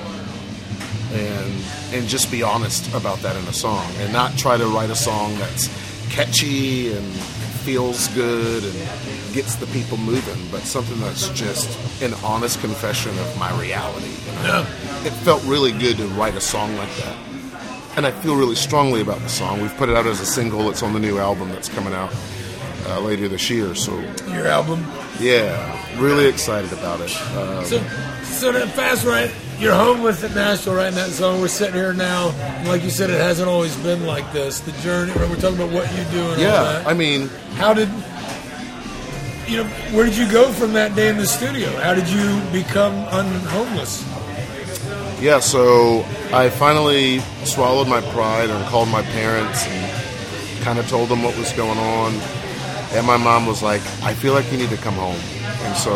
and 1.11 1.53
and 1.93 2.07
just 2.07 2.31
be 2.31 2.45
honest 2.45 2.95
about 2.95 3.19
that 3.23 3.35
in 3.35 3.43
a 3.49 3.53
song, 3.53 3.85
and 3.99 4.12
not 4.12 4.38
try 4.38 4.57
to 4.57 4.67
write 4.67 4.91
a 4.91 4.95
song 4.95 5.37
that's 5.38 5.67
catchy 6.11 6.93
and 6.93 7.12
feels 7.67 8.07
good 8.15 8.63
and 8.63 9.35
gets 9.35 9.57
the 9.57 9.67
people 9.67 9.97
moving, 9.97 10.41
but 10.53 10.61
something 10.63 10.99
that's 11.01 11.29
just 11.31 11.69
an 12.01 12.15
honest 12.23 12.61
confession 12.61 13.11
of 13.19 13.39
my 13.39 13.51
reality. 13.61 14.07
you 14.27 14.33
know? 14.47 14.61
It 15.05 15.11
felt 15.27 15.43
really 15.45 15.73
good 15.73 15.97
to 15.97 16.07
write 16.19 16.37
a 16.37 16.41
song 16.41 16.77
like 16.77 16.95
that. 16.99 17.17
And 17.97 18.07
I 18.07 18.13
feel 18.13 18.37
really 18.37 18.55
strongly 18.55 19.01
about 19.01 19.19
the 19.21 19.29
song. 19.29 19.61
We've 19.61 19.77
put 19.77 19.89
it 19.89 19.97
out 19.97 20.07
as 20.07 20.21
a 20.21 20.27
single. 20.27 20.71
It's 20.71 20.83
on 20.85 20.93
the 20.93 21.01
new 21.01 21.19
album 21.19 21.49
that's 21.49 21.69
coming 21.69 21.93
out 21.93 22.15
uh, 22.87 23.01
later 23.01 23.27
this 23.27 23.51
year. 23.51 23.75
So, 23.75 23.99
Your 24.29 24.47
album. 24.47 24.87
yeah, 25.19 26.01
really 26.01 26.27
excited 26.27 26.73
about 26.73 27.01
it. 27.01 27.11
Uh, 27.35 27.65
So, 27.65 27.79
so 28.23 28.53
that 28.53 28.69
fast 28.77 29.05
right, 29.05 29.31
you're 29.59 29.75
homeless 29.75 30.23
at 30.23 30.35
Nashville 30.35 30.75
writing 30.75 30.97
that 30.97 31.11
song. 31.11 31.41
We're 31.41 31.49
sitting 31.49 31.75
here 31.75 31.93
now, 31.93 32.27
like 32.67 32.83
you 32.83 32.91
said, 32.91 33.11
it 33.11 33.21
hasn't 33.21 33.49
always 33.49 33.77
been 33.79 34.07
like 34.07 34.31
this. 34.33 34.61
The 34.61 34.73
journey. 34.83 35.13
We're 35.13 35.37
talking 35.37 35.57
about 35.57 35.71
what 35.71 35.91
you 35.93 36.05
do 36.05 36.21
and 36.21 36.33
all 36.33 36.39
yeah, 36.39 36.63
that. 36.63 36.87
I 36.87 36.95
mean, 36.95 37.29
How 37.55 37.73
did 37.73 37.89
you 39.49 39.59
know? 39.59 39.65
Where 39.95 40.05
did 40.05 40.17
you 40.17 40.31
go 40.31 40.53
from 40.53 40.73
that 40.75 40.95
day 40.95 41.09
in 41.09 41.17
the 41.17 41.27
studio? 41.27 41.71
How 41.81 41.95
did 41.95 42.09
you 42.09 42.41
become 42.53 42.95
unhomeless? 43.11 44.05
Yeah, 45.21 45.41
so 45.41 46.05
I 46.33 46.51
finally 46.51 47.21
swallowed 47.45 47.89
my 47.89 48.03
pride 48.13 48.51
and 48.51 48.65
called 48.67 48.89
my 48.91 49.03
parents 49.03 49.67
and 49.67 50.63
kind 50.63 50.79
of 50.79 50.87
told 50.89 51.09
them 51.09 51.23
what 51.23 51.37
was 51.39 51.53
going 51.53 51.79
on. 51.79 52.13
And 52.93 53.07
my 53.07 53.16
mom 53.16 53.47
was 53.47 53.62
like, 53.62 53.81
I 54.02 54.14
feel 54.14 54.33
like 54.33 54.50
you 54.50 54.59
need 54.59 54.71
to 54.71 54.76
come 54.76 54.95
home. 54.95 55.16
And 55.66 55.76
so, 55.76 55.93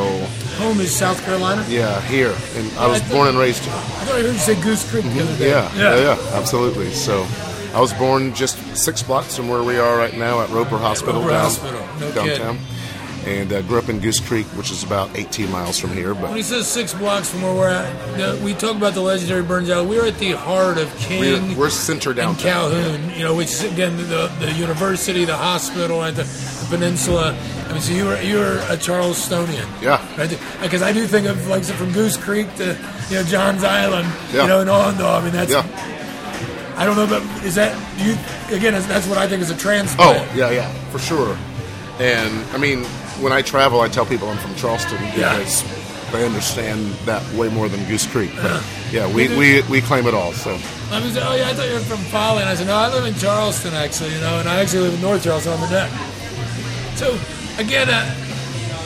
Home 0.62 0.80
is 0.80 0.94
South 0.94 1.22
Carolina. 1.24 1.64
yeah, 1.68 2.00
here. 2.02 2.34
And 2.56 2.70
I 2.78 2.86
was 2.86 3.00
I 3.00 3.04
thought- 3.04 3.12
born 3.12 3.28
and 3.28 3.38
raised 3.38 3.64
here. 3.64 3.72
I 3.74 3.78
thought 4.04 4.16
I 4.16 4.22
heard 4.22 4.32
you 4.32 4.38
say 4.38 4.60
Goose 4.60 4.88
Creek 4.90 5.04
the 5.04 5.10
other 5.22 5.32
mm-hmm. 5.32 5.38
day. 5.38 5.50
Yeah, 5.50 5.74
yeah, 5.74 6.14
yeah, 6.16 6.36
absolutely. 6.38 6.90
So 6.92 7.26
I 7.74 7.80
was 7.80 7.92
born 7.94 8.34
just 8.34 8.58
six 8.76 9.02
blocks 9.02 9.36
from 9.36 9.48
where 9.48 9.62
we 9.62 9.78
are 9.78 9.96
right 9.96 10.16
now 10.16 10.40
at 10.42 10.50
Roper 10.50 10.76
Hospital, 10.76 11.20
Roper 11.20 11.32
down, 11.32 11.44
Hospital, 11.44 11.80
no 12.00 12.12
downtown. 12.12 12.58
And 13.26 13.52
uh, 13.52 13.60
grew 13.62 13.78
up 13.78 13.90
in 13.90 14.00
Goose 14.00 14.18
Creek, 14.18 14.46
which 14.56 14.70
is 14.70 14.82
about 14.82 15.10
18 15.14 15.50
miles 15.50 15.78
from 15.78 15.90
here. 15.92 16.14
But 16.14 16.28
When 16.30 16.36
he 16.36 16.42
says 16.42 16.66
six 16.66 16.94
blocks 16.94 17.28
from 17.30 17.42
where 17.42 17.54
we're 17.54 17.68
at, 17.68 18.40
we 18.40 18.54
talk 18.54 18.76
about 18.76 18.94
the 18.94 19.02
legendary 19.02 19.42
Burns 19.42 19.68
Alley. 19.68 19.86
We're 19.86 20.06
at 20.06 20.18
the 20.18 20.32
heart 20.32 20.78
of 20.78 20.94
King 20.96 21.20
we're, 21.50 21.58
we're 21.58 21.70
center 21.70 22.14
downtown. 22.14 22.70
Calhoun. 22.70 23.10
You 23.14 23.24
know, 23.24 23.34
which 23.34 23.48
is 23.48 23.64
again 23.64 23.98
the 23.98 24.32
the 24.40 24.50
university, 24.52 25.26
the 25.26 25.36
hospital, 25.36 26.02
and 26.02 26.16
the, 26.16 26.22
the 26.22 26.66
peninsula. 26.70 27.36
I 27.68 27.72
mean, 27.72 27.82
so 27.82 27.92
you 27.92 28.06
were 28.06 28.20
you 28.22 28.38
were 28.38 28.56
a 28.70 28.76
Charlestonian. 28.78 29.68
Yeah. 29.82 30.00
Right? 30.16 30.30
Because 30.62 30.80
I 30.80 30.92
do 30.92 31.06
think 31.06 31.26
of 31.26 31.46
like 31.46 31.64
so 31.64 31.74
from 31.74 31.92
Goose 31.92 32.16
Creek 32.16 32.52
to 32.56 32.76
you 33.10 33.16
know 33.16 33.22
Johns 33.24 33.64
Island. 33.64 34.08
Yeah. 34.32 34.42
You 34.42 34.48
know, 34.48 34.60
and 34.60 34.70
on 34.70 34.96
though. 34.96 35.12
I 35.12 35.22
mean, 35.22 35.32
that's 35.32 35.52
Yeah. 35.52 35.66
I 36.78 36.86
don't 36.86 36.96
know, 36.96 37.06
but 37.06 37.22
is 37.44 37.56
that 37.56 37.76
you? 37.98 38.12
Again, 38.56 38.72
that's- 38.72 38.86
that's 38.86 39.06
what 39.06 39.18
I 39.18 39.28
think 39.28 39.42
is 39.42 39.50
a 39.50 39.56
trans 39.56 39.94
Oh, 39.98 40.14
yeah, 40.34 40.50
yeah, 40.50 40.72
for 40.90 40.98
sure. 40.98 41.36
And 41.98 42.32
I 42.54 42.56
mean, 42.56 42.86
when 43.20 43.32
I 43.32 43.42
travel, 43.42 43.80
I 43.80 43.88
tell 43.88 44.06
people 44.06 44.28
I'm 44.28 44.38
from 44.38 44.54
Charleston 44.56 44.98
Yeah. 45.16 45.36
because 45.38 45.64
they 46.12 46.24
understand 46.26 46.86
that 47.06 47.22
way 47.34 47.48
more 47.48 47.68
than 47.68 47.84
Goose 47.86 48.06
Creek. 48.06 48.30
But 48.36 48.62
yeah, 48.90 49.06
we, 49.12 49.28
we, 49.36 49.62
we 49.70 49.80
claim 49.80 50.06
it 50.06 50.14
all. 50.14 50.32
So 50.32 50.50
I 50.90 51.00
was, 51.00 51.16
oh 51.16 51.34
yeah, 51.36 51.48
I 51.50 51.54
thought 51.54 51.68
you 51.68 51.74
were 51.74 51.80
from 51.80 51.98
Folly, 52.10 52.40
and 52.40 52.48
I 52.48 52.54
said, 52.54 52.66
no, 52.66 52.74
I 52.76 52.88
live 52.92 53.04
in 53.06 53.14
Charleston 53.14 53.74
actually, 53.74 54.14
you 54.14 54.20
know, 54.20 54.40
and 54.40 54.48
I 54.48 54.60
actually 54.60 54.80
live 54.82 54.94
in 54.94 55.00
North 55.00 55.22
Charleston 55.22 55.52
on 55.52 55.60
the 55.60 55.68
deck. 55.68 55.90
So 56.96 57.16
again, 57.58 57.88
uh, 57.88 58.14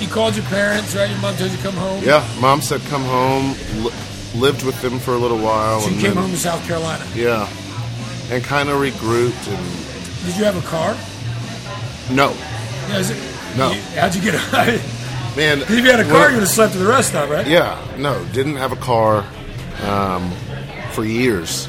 you 0.01 0.09
called 0.09 0.37
your 0.37 0.45
parents, 0.47 0.95
right? 0.95 1.09
Your 1.09 1.19
mom 1.21 1.35
told 1.37 1.51
you 1.51 1.57
to 1.57 1.63
come 1.63 1.75
home. 1.75 2.03
yeah, 2.05 2.27
mom 2.41 2.61
said 2.61 2.81
come 2.91 3.05
home, 3.05 3.55
li- 3.85 3.93
lived 4.35 4.65
with 4.65 4.81
them 4.83 4.99
for 4.99 5.13
a 5.15 5.19
little 5.19 5.39
while, 5.39 5.81
So 5.81 5.89
you 5.89 5.93
and 5.95 6.03
came 6.03 6.15
then, 6.15 6.23
home 6.25 6.33
to 6.33 6.37
South 6.39 6.63
Carolina. 6.67 7.07
yeah, 7.15 7.49
and 8.31 8.43
kind 8.45 8.69
of 8.69 8.81
regrouped. 8.81 9.49
And 9.49 10.27
Did 10.27 10.37
you 10.37 10.45
have 10.45 10.57
a 10.59 10.67
car? 10.67 10.95
no, 12.15 12.35
Yeah, 12.91 12.99
is 12.99 13.11
it, 13.11 13.17
No. 13.57 13.73
how'd 13.95 14.15
you 14.15 14.23
get? 14.23 14.35
if 14.53 15.37
man, 15.37 15.61
If 15.61 15.71
you 15.71 15.83
had 15.83 16.01
a 16.01 16.05
car, 16.05 16.13
well, 16.13 16.29
you 16.29 16.37
would 16.37 16.41
have 16.43 16.49
slept 16.49 16.75
with 16.75 16.83
the 16.83 16.89
rest 16.89 17.15
of, 17.15 17.31
right? 17.31 17.47
Yeah, 17.47 17.79
no, 17.99 18.25
didn't 18.33 18.57
have 18.57 18.73
a 18.73 18.77
car 18.77 19.25
um, 19.83 20.31
for 20.93 21.05
years. 21.05 21.69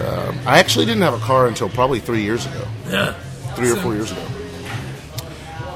Um, 0.00 0.38
I 0.46 0.58
actually 0.58 0.86
didn't 0.86 1.02
have 1.02 1.14
a 1.14 1.24
car 1.24 1.46
until 1.46 1.68
probably 1.68 2.00
three 2.00 2.22
years 2.22 2.46
ago. 2.46 2.66
Yeah. 2.88 3.12
three 3.54 3.70
or 3.70 3.76
four 3.76 3.94
years 3.94 4.10
ago. 4.12 4.26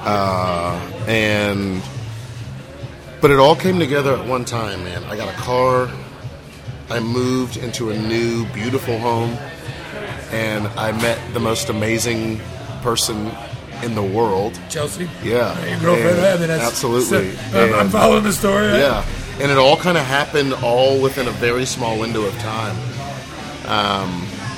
Uh, 0.00 0.78
and 1.06 1.82
but 3.20 3.30
it 3.30 3.38
all 3.38 3.56
came 3.56 3.78
together 3.78 4.14
at 4.16 4.26
one 4.26 4.44
time, 4.44 4.84
man. 4.84 5.02
I 5.04 5.16
got 5.16 5.32
a 5.32 5.36
car. 5.38 5.90
I 6.90 7.00
moved 7.00 7.56
into 7.56 7.90
a 7.90 7.98
new, 7.98 8.44
beautiful 8.52 8.98
home, 8.98 9.30
and 10.30 10.66
I 10.68 10.92
met 10.92 11.18
the 11.32 11.40
most 11.40 11.70
amazing 11.70 12.40
person 12.82 13.30
in 13.82 13.94
the 13.94 14.02
world. 14.02 14.58
Chelsea. 14.68 15.08
Yeah, 15.22 15.58
Your 15.68 15.80
girlfriend. 15.80 16.18
And- 16.18 16.26
I 16.26 16.36
mean, 16.38 16.48
that's, 16.48 16.64
absolutely. 16.64 17.32
so- 17.34 17.58
I'm, 17.74 17.74
I'm 17.74 17.88
following 17.90 18.22
the 18.24 18.32
story. 18.32 18.68
right? 18.68 18.78
Yeah, 18.78 19.04
and 19.40 19.50
it 19.50 19.58
all 19.58 19.76
kind 19.76 19.98
of 19.98 20.04
happened 20.04 20.54
all 20.62 21.00
within 21.00 21.26
a 21.28 21.32
very 21.32 21.64
small 21.66 21.98
window 21.98 22.22
of 22.24 22.34
time. 22.38 22.76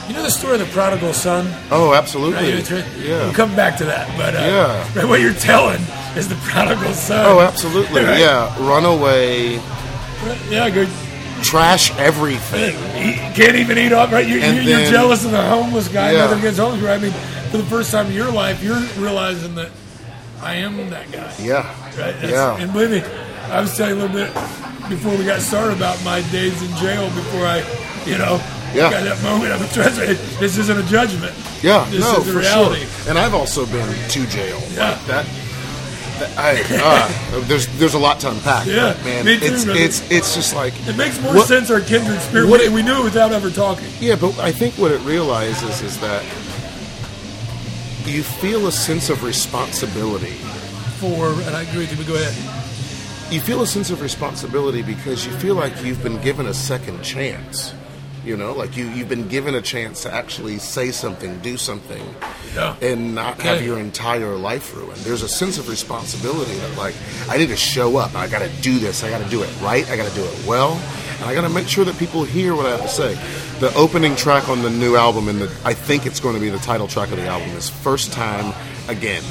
You 0.08 0.14
know 0.14 0.22
the 0.22 0.30
story 0.30 0.54
of 0.54 0.60
the 0.60 0.66
prodigal 0.72 1.12
son? 1.12 1.46
Oh, 1.72 1.92
absolutely. 1.92 2.52
Right- 2.54 2.70
Yeah. 2.98 3.24
We'll 3.24 3.32
come 3.34 3.56
back 3.56 3.76
to 3.78 3.84
that, 3.86 4.06
but 4.16 4.36
uh, 4.36 4.38
Yeah. 4.38 4.92
right, 5.00 5.08
what 5.08 5.20
you're 5.20 5.32
telling 5.34 5.80
is 6.16 6.28
the 6.28 6.36
prodigal 6.36 6.92
son. 6.94 7.24
Oh, 7.26 7.40
absolutely. 7.40 8.02
Right. 8.04 8.20
Yeah, 8.20 8.54
runaway, 8.64 9.54
Yeah, 10.48 10.70
good. 10.70 10.88
trash 11.42 11.90
everything. 11.98 12.76
He 12.94 13.14
can't 13.34 13.56
even 13.56 13.78
eat 13.78 13.92
up, 13.92 14.12
right? 14.12 14.26
You're, 14.26 14.38
you're, 14.38 14.62
you're 14.62 14.90
jealous 14.90 15.24
of 15.24 15.32
the 15.32 15.42
homeless 15.42 15.88
guy. 15.88 16.12
Yeah. 16.12 16.18
Nothing 16.26 16.38
against 16.38 16.60
homeless, 16.60 16.82
right? 16.82 16.98
I 17.00 17.02
mean, 17.02 17.12
for 17.56 17.62
the 17.62 17.68
first 17.70 17.90
time 17.90 18.06
in 18.06 18.12
your 18.12 18.30
life, 18.30 18.62
you're 18.62 18.80
realizing 18.98 19.54
that 19.54 19.70
I 20.42 20.56
am 20.56 20.76
that 20.90 21.10
guy. 21.10 21.32
Yeah. 21.40 21.66
Right? 21.86 21.96
That's- 22.20 22.30
Yeah. 22.30 22.56
And 22.58 22.72
believe 22.72 22.90
me, 22.90 23.02
I 23.50 23.60
was 23.60 23.76
telling 23.76 23.96
you 23.96 24.02
a 24.02 24.06
little 24.06 24.16
bit 24.16 24.34
before 24.88 25.16
we 25.16 25.24
got 25.24 25.40
started 25.40 25.76
about 25.76 26.02
my 26.04 26.20
days 26.30 26.60
in 26.62 26.74
jail 26.76 27.08
before 27.10 27.46
I, 27.46 27.58
you 28.04 28.18
know, 28.18 28.40
Yeah. 28.74 28.90
got 28.90 29.04
that 29.04 29.22
moment 29.22 29.52
of 29.52 29.62
a 29.62 29.72
tragedy. 29.72 30.14
This 30.38 30.58
isn't 30.58 30.78
a 30.78 30.82
judgment. 30.84 31.32
Yeah, 31.62 31.86
This 31.90 32.00
no, 32.00 32.16
is 32.18 32.26
the 32.26 32.32
for 32.32 32.38
reality. 32.40 32.80
sure. 32.80 33.08
And 33.10 33.18
I've 33.18 33.34
also 33.34 33.64
been 33.66 33.88
to 34.10 34.26
jail. 34.26 34.62
Yeah. 34.74 34.90
Like 34.90 35.06
that. 35.06 35.26
that- 36.18 36.38
I, 36.38 36.62
uh, 36.82 37.40
there's 37.46 37.66
there's 37.78 37.92
a 37.94 37.98
lot 37.98 38.20
to 38.20 38.30
unpack. 38.30 38.66
Yeah, 38.66 38.94
but, 38.94 39.04
man. 39.04 39.24
me 39.26 39.38
too, 39.38 39.46
it's 39.46 39.64
brother. 39.66 39.80
it's 39.80 40.02
it's 40.10 40.34
just 40.34 40.54
like 40.54 40.72
It 40.88 40.96
makes 40.96 41.20
more 41.20 41.34
what- 41.34 41.46
sense 41.46 41.70
our 41.70 41.80
kindred 41.80 42.20
spirit. 42.22 42.48
what 42.48 42.60
We, 42.60 42.66
it- 42.66 42.72
we 42.72 42.82
knew 42.82 43.00
it 43.00 43.04
without 43.04 43.32
ever 43.32 43.50
talking. 43.50 43.86
Yeah, 44.00 44.16
but 44.16 44.38
I 44.38 44.50
think 44.52 44.74
what 44.78 44.92
it 44.92 45.00
realizes 45.02 45.82
is 45.82 45.98
that 45.98 46.22
you 48.06 48.22
feel 48.22 48.66
a 48.66 48.72
sense 48.72 49.10
of 49.10 49.22
responsibility. 49.22 50.34
For 51.00 51.28
and 51.32 51.56
I 51.56 51.62
agree 51.62 51.80
with 51.80 51.90
you. 51.92 51.96
But 51.98 52.06
go 52.06 52.14
ahead. 52.14 53.32
You 53.32 53.40
feel 53.40 53.62
a 53.62 53.66
sense 53.66 53.90
of 53.90 54.00
responsibility 54.02 54.82
because 54.82 55.26
you 55.26 55.32
feel 55.32 55.56
like 55.56 55.82
you've 55.84 56.02
been 56.02 56.20
given 56.22 56.46
a 56.46 56.54
second 56.54 57.02
chance. 57.02 57.74
You 58.24 58.36
know, 58.36 58.52
like 58.52 58.76
you 58.76 58.88
you've 58.88 59.08
been 59.08 59.28
given 59.28 59.54
a 59.54 59.62
chance 59.62 60.02
to 60.02 60.12
actually 60.12 60.58
say 60.58 60.90
something, 60.90 61.38
do 61.40 61.56
something, 61.56 62.02
Yeah. 62.56 62.74
and 62.82 63.14
not 63.14 63.40
have 63.42 63.62
your 63.62 63.78
entire 63.78 64.34
life 64.36 64.74
ruined. 64.74 64.96
There's 64.98 65.22
a 65.22 65.28
sense 65.28 65.58
of 65.58 65.68
responsibility 65.68 66.54
that, 66.54 66.76
like, 66.76 66.94
I 67.28 67.36
need 67.36 67.50
to 67.50 67.56
show 67.56 67.98
up. 67.98 68.16
I 68.16 68.26
got 68.26 68.40
to 68.40 68.48
do 68.62 68.80
this. 68.80 69.04
I 69.04 69.10
got 69.10 69.22
to 69.22 69.28
do 69.30 69.42
it 69.44 69.50
right. 69.62 69.88
I 69.90 69.96
got 69.96 70.08
to 70.08 70.14
do 70.16 70.24
it 70.24 70.44
well, 70.46 70.72
and 71.16 71.24
I 71.24 71.34
got 71.34 71.42
to 71.42 71.48
make 71.48 71.68
sure 71.68 71.84
that 71.84 71.98
people 71.98 72.24
hear 72.24 72.54
what 72.54 72.66
I 72.66 72.70
have 72.70 72.82
to 72.82 72.88
say. 72.88 73.14
The 73.60 73.72
opening 73.74 74.16
track 74.16 74.48
on 74.48 74.62
the 74.62 74.70
new 74.70 74.96
album, 74.96 75.28
and 75.28 75.40
the, 75.40 75.50
I 75.64 75.74
think 75.74 76.06
it's 76.06 76.20
going 76.20 76.34
to 76.34 76.40
be 76.40 76.50
the 76.50 76.58
title 76.58 76.88
track 76.88 77.10
of 77.10 77.16
the 77.16 77.26
album, 77.26 77.50
is 77.50 77.68
First 77.70 78.12
Time 78.12 78.54
Again," 78.88 79.22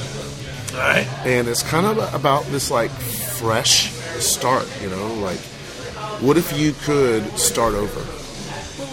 All 0.74 0.80
right. 0.80 1.08
and 1.26 1.48
it's 1.48 1.64
kind 1.64 1.86
of 1.86 2.14
about 2.14 2.44
this 2.46 2.72
like 2.72 2.92
fresh 2.92 3.92
start. 4.20 4.68
You 4.82 4.90
know, 4.90 5.14
like, 5.16 5.40
what 6.22 6.38
if 6.38 6.58
you 6.58 6.74
could 6.84 7.26
start 7.38 7.74
over? 7.74 8.02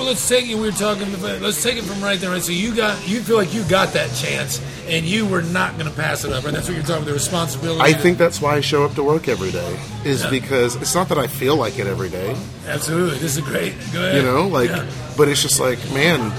Well, 0.02 0.10
let's 0.10 0.28
take 0.28 0.48
it. 0.48 0.56
We 0.56 0.62
were 0.62 0.72
talking. 0.72 1.06
Let's 1.22 1.62
take 1.62 1.76
it 1.76 1.84
from 1.84 2.02
right 2.02 2.18
there. 2.18 2.30
Right. 2.30 2.42
So 2.42 2.50
you 2.50 2.74
got, 2.74 3.06
you 3.08 3.20
feel 3.20 3.36
like 3.36 3.54
you 3.54 3.62
got 3.68 3.92
that 3.92 4.12
chance, 4.16 4.60
and 4.88 5.06
you 5.06 5.24
were 5.26 5.42
not 5.42 5.78
going 5.78 5.88
to 5.88 5.94
pass 5.96 6.24
it 6.24 6.32
up. 6.32 6.42
Right. 6.42 6.52
That's 6.52 6.66
what 6.66 6.74
you're 6.74 6.82
talking. 6.82 6.96
about, 7.02 7.06
The 7.06 7.12
responsibility. 7.12 7.82
I 7.82 7.92
think 7.92 8.18
that's 8.18 8.40
why 8.42 8.56
I 8.56 8.60
show 8.62 8.82
up 8.84 8.94
to 8.96 9.04
work 9.04 9.28
every 9.28 9.52
day. 9.52 9.78
Is 10.04 10.24
Yeah. 10.24 10.30
because 10.30 10.74
it's 10.74 10.96
not 10.96 11.08
that 11.10 11.18
I 11.18 11.28
feel 11.28 11.54
like 11.54 11.78
it 11.78 11.86
every 11.86 12.08
day. 12.10 12.34
absolutely. 12.66 13.18
This 13.20 13.36
is 13.36 13.44
great. 13.44 13.74
Go 13.92 14.00
ahead. 14.00 14.16
You 14.16 14.22
know, 14.22 14.48
like, 14.48 14.70
Yeah. 14.70 14.86
but 15.16 15.28
it's 15.28 15.40
just 15.40 15.60
like, 15.60 15.78
man, 15.92 16.32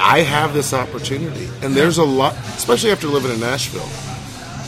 I 0.00 0.20
have 0.20 0.52
this 0.52 0.74
opportunity, 0.74 1.48
and 1.62 1.76
there's 1.76 1.98
a 1.98 2.04
lot, 2.04 2.34
especially 2.56 2.90
after 2.90 3.06
living 3.06 3.30
in 3.30 3.38
Nashville. 3.38 3.86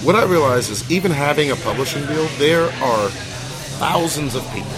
What 0.07 0.15
I 0.15 0.25
realize 0.27 0.71
is, 0.71 0.89
even 0.93 1.11
having 1.11 1.51
a 1.51 1.57
publishing 1.57 2.07
deal, 2.07 2.27
there 2.39 2.67
are 2.83 3.09
thousands 3.81 4.37
of 4.37 4.45
people 4.53 4.71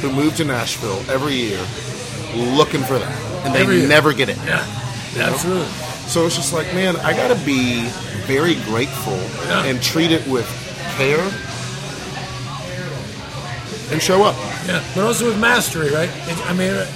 who 0.00 0.10
move 0.12 0.36
to 0.36 0.44
Nashville 0.44 1.02
every 1.10 1.34
year 1.34 1.58
looking 2.56 2.82
for 2.82 2.98
that, 2.98 3.44
and 3.44 3.54
they 3.54 3.62
Every 3.62 3.78
year. 3.78 3.88
never 3.88 4.12
get 4.12 4.28
it. 4.28 4.36
Yeah. 4.44 4.64
Absolutely. 5.18 5.66
So 6.08 6.26
it's 6.26 6.36
just 6.36 6.52
like, 6.52 6.72
man, 6.74 6.96
I 6.96 7.12
got 7.12 7.28
to 7.36 7.44
be 7.44 7.82
very 8.26 8.54
grateful 8.64 9.16
Yeah. 9.48 9.64
and 9.64 9.82
treat 9.82 10.10
it 10.12 10.26
with 10.28 10.46
care 10.96 11.18
and 13.90 14.02
show 14.02 14.22
up. 14.24 14.36
Yeah. 14.66 14.82
But 14.94 15.04
also 15.04 15.26
with 15.26 15.38
mastery, 15.40 15.90
right? 15.90 16.10
And, 16.28 16.40
I 16.42 16.52
mean, 16.52 16.86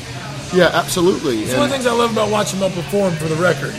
Yeah, 0.55 0.69
absolutely. 0.75 1.43
It's 1.45 1.55
one 1.55 1.63
of 1.65 1.69
the 1.71 1.75
things 1.77 1.87
I 1.87 1.93
love 1.93 2.13
about 2.13 2.31
watching 2.31 2.61
Mel 2.61 2.69
perform 2.71 3.15
for 3.15 3.25
the 3.25 3.37
record. 3.37 3.75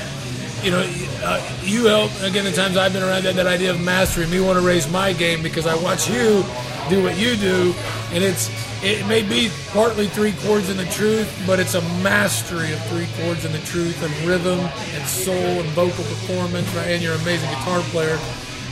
You 0.63 0.71
know, 0.71 0.79
uh, 1.23 1.39
you 1.61 1.85
help, 1.85 2.09
again, 2.23 2.45
the 2.45 2.51
times 2.51 2.77
I've 2.77 2.93
been 2.93 3.03
around 3.03 3.23
that, 3.25 3.35
that 3.35 3.45
idea 3.45 3.69
of 3.69 3.79
mastery, 3.79 4.25
me 4.25 4.39
want 4.39 4.57
to 4.57 4.65
raise 4.65 4.89
my 4.89 5.13
game 5.13 5.43
because 5.43 5.67
I 5.67 5.75
watch 5.75 6.09
you 6.09 6.43
do 6.89 7.03
what 7.03 7.17
you 7.17 7.35
do, 7.35 7.73
and 8.11 8.23
it's 8.23 8.49
it 8.83 9.05
may 9.07 9.23
be 9.23 9.49
partly 9.71 10.07
three 10.07 10.33
chords 10.43 10.69
in 10.69 10.75
the 10.77 10.85
truth, 10.85 11.31
but 11.47 11.59
it's 11.59 11.73
a 11.75 11.81
mastery 12.03 12.73
of 12.73 12.83
three 12.87 13.07
chords 13.23 13.45
in 13.45 13.51
the 13.53 13.59
truth 13.59 14.01
and 14.03 14.11
rhythm 14.27 14.59
and 14.59 15.07
soul 15.07 15.33
and 15.35 15.69
vocal 15.69 16.03
performance, 16.03 16.67
right? 16.75 16.87
And 16.87 17.01
you're 17.01 17.13
an 17.15 17.21
amazing 17.21 17.49
guitar 17.49 17.79
player, 17.91 18.19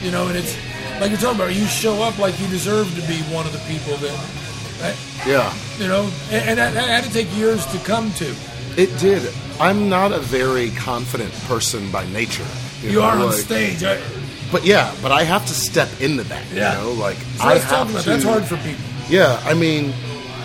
you 0.02 0.12
know, 0.12 0.28
and 0.28 0.36
it's 0.38 0.54
like 1.00 1.12
you're 1.12 1.19
talking 1.19 1.39
about, 1.39 1.56
you 1.56 1.65
show 1.65 2.04
up 2.04 2.17
like 2.19 2.38
you 2.41 2.47
deserve 2.47 2.88
to 2.95 3.02
be 3.08 3.17
one 3.34 3.45
of 3.45 3.54
the 3.54 3.60
people 3.71 3.95
that, 3.97 4.12
right? 4.84 4.97
yeah, 5.26 5.54
you 5.80 5.88
know, 5.88 6.12
and, 6.30 6.50
and 6.50 6.60
that, 6.60 6.74
that 6.74 6.89
had 6.89 7.04
to 7.06 7.12
take 7.13 7.34
years 7.38 7.65
to 7.67 7.78
come 7.80 8.12
to. 8.13 8.36
it 8.78 8.95
did. 9.00 9.34
I'm 9.62 9.88
not 9.89 10.12
a 10.12 10.19
very 10.19 10.71
confident 10.71 11.32
person 11.47 11.89
by 11.91 12.06
nature. 12.08 12.45
You 12.82 12.93
know, 12.93 13.04
are 13.04 13.13
on 13.17 13.28
like- 13.28 13.36
stage. 13.36 13.84
I, 13.84 13.97
But 14.52 14.66
yeah, 14.66 14.94
but 15.02 15.12
I 15.12 15.24
have 15.24 15.46
to 15.48 15.54
step 15.54 15.90
into 16.02 16.24
that. 16.24 16.44
Yeah. 16.54 16.78
You 16.78 16.84
know, 16.84 16.94
like 16.94 17.18
so 17.18 17.44
I 17.44 17.58
have 17.58 17.88
to. 17.88 18.10
that's 18.10 18.24
hard 18.24 18.44
for 18.46 18.58
people. 18.58 18.84
Yeah, 19.10 19.42
I 19.46 19.54
mean, 19.54 19.94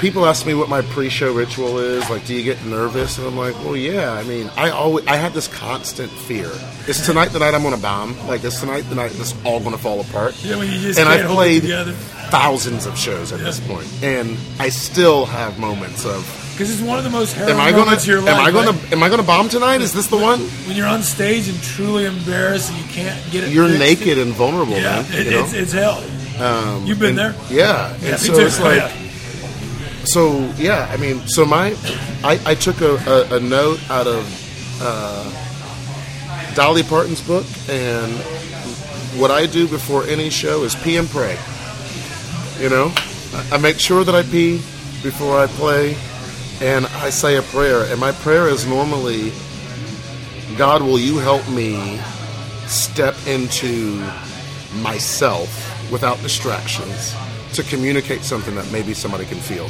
people 0.01 0.27
ask 0.27 0.47
me 0.47 0.55
what 0.55 0.69
my 0.69 0.83
pre-show 0.83 1.33
ritual 1.33 1.79
is. 1.79 2.09
Like, 2.11 2.27
do 2.27 2.35
you 2.35 2.43
get 2.43 2.65
nervous? 2.65 3.19
And 3.19 3.27
I'm 3.27 3.37
like, 3.37 3.55
well, 3.65 3.77
yeah. 3.77 4.13
I 4.13 4.23
mean, 4.25 4.51
I 4.57 4.71
always, 4.71 5.07
I 5.07 5.17
have 5.17 5.35
this 5.35 5.49
constant 5.49 6.11
fear. 6.11 6.51
Is 6.89 7.05
tonight 7.05 7.29
the 7.29 7.39
night 7.39 7.55
I'm 7.55 7.63
going 7.63 7.75
to 7.75 7.81
bomb? 7.81 8.17
Like, 8.27 8.45
is 8.45 8.61
tonight 8.61 8.83
the 8.83 8.95
night 8.95 9.13
this 9.13 9.35
all 9.45 9.61
going 9.61 9.73
to 9.73 9.79
fall 9.79 10.01
apart? 10.01 10.35
Yeah, 10.45 10.57
when 10.57 10.71
you 10.71 10.79
just 10.81 10.99
and 10.99 11.09
I've 11.09 11.25
hold 11.25 11.47
it 11.47 11.63
played 11.63 11.95
thousands 12.31 12.87
of 12.87 12.99
shows 12.99 13.33
at 13.33 13.41
this 13.41 13.61
point, 13.61 13.89
and 14.03 14.37
I 14.59 14.69
still 14.69 15.27
have 15.27 15.59
moments 15.59 16.05
of, 16.05 16.25
Because 16.57 16.71
it's 16.73 16.81
one 16.81 16.97
of 16.97 17.05
the 17.05 17.11
most 17.11 17.35
harrowing 17.35 17.55
am 17.55 17.61
I 17.61 17.71
going 17.71 17.85
moments 17.85 18.05
of 18.05 18.07
to, 18.07 18.13
your 18.13 18.23
life. 18.23 18.35
am 18.35 18.41
I 18.47 18.51
going 18.51 18.67
right? 18.67 18.81
to, 18.89 18.93
am 18.97 19.03
I 19.03 19.09
going 19.09 19.21
to 19.21 19.27
bomb 19.27 19.49
tonight? 19.51 19.83
Is 19.83 19.93
this 19.93 20.07
the 20.07 20.17
one? 20.17 20.41
When 20.67 20.75
you're 20.75 20.87
on 20.87 21.03
stage 21.03 21.49
and 21.51 21.63
truly 21.63 22.07
embarrassed 22.07 22.71
and 22.73 22.79
you 22.81 22.87
can't 22.91 23.31
get 23.31 23.45
it. 23.45 23.51
You're 23.51 23.69
fixed. 23.69 23.79
naked 24.07 24.19
and 24.19 24.33
vulnerable, 24.33 24.73
Yeah, 24.73 25.03
man. 25.03 25.05
it, 25.13 25.27
it's, 25.27 25.53
it's 25.53 25.73
hell. 25.73 26.03
You've 26.87 26.99
been 26.99 27.15
there. 27.15 27.35
Yeah, 27.51 27.95
Yeah, 28.01 28.13
and 28.13 28.19
so 28.19 28.35
too. 28.35 28.47
it's 28.47 28.59
like, 28.59 28.79
Yeah. 28.79 30.05
so 30.05 30.39
yeah. 30.57 30.89
I 30.91 30.97
mean, 30.97 31.21
so 31.29 31.45
my, 31.45 31.77
I, 32.25 32.41
I 32.47 32.55
took 32.55 32.81
a, 32.81 32.97
a, 33.07 33.37
a 33.37 33.41
note 33.41 33.79
out 33.91 34.07
of 34.07 34.25
uh, 34.81 36.55
Dolly 36.55 36.83
Parton's 36.85 37.21
book, 37.21 37.45
and 37.69 38.13
what 39.21 39.31
I 39.31 39.45
do 39.47 39.69
before 39.69 40.05
any 40.05 40.31
show 40.31 40.63
is 40.65 40.75
pee 40.77 40.97
and 40.97 41.09
pray. 41.09 41.37
You 42.59 42.71
know, 42.71 42.93
I, 43.35 43.49
I 43.53 43.59
make 43.59 43.79
sure 43.79 44.05
that 44.05 44.15
I 44.15 44.23
pee 44.23 44.57
before 45.03 45.39
I 45.39 45.47
play, 45.47 45.97
and 46.61 46.87
I 46.87 47.11
say 47.11 47.37
a 47.37 47.43
prayer. 47.43 47.85
And 47.85 48.01
my 48.01 48.13
prayer 48.13 48.49
is 48.49 48.67
normally, 48.67 49.33
God, 50.57 50.83
will 50.83 50.99
you 50.99 51.19
help 51.19 51.49
me 51.49 52.01
step 52.67 53.15
into 53.27 54.05
myself 54.83 55.91
without 55.91 56.21
distractions 56.23 57.15
to 57.55 57.63
communicate 57.63 58.23
something 58.23 58.55
that 58.55 58.71
maybe 58.71 58.95
somebody 58.95 59.25
can 59.25 59.39
feel. 59.39 59.69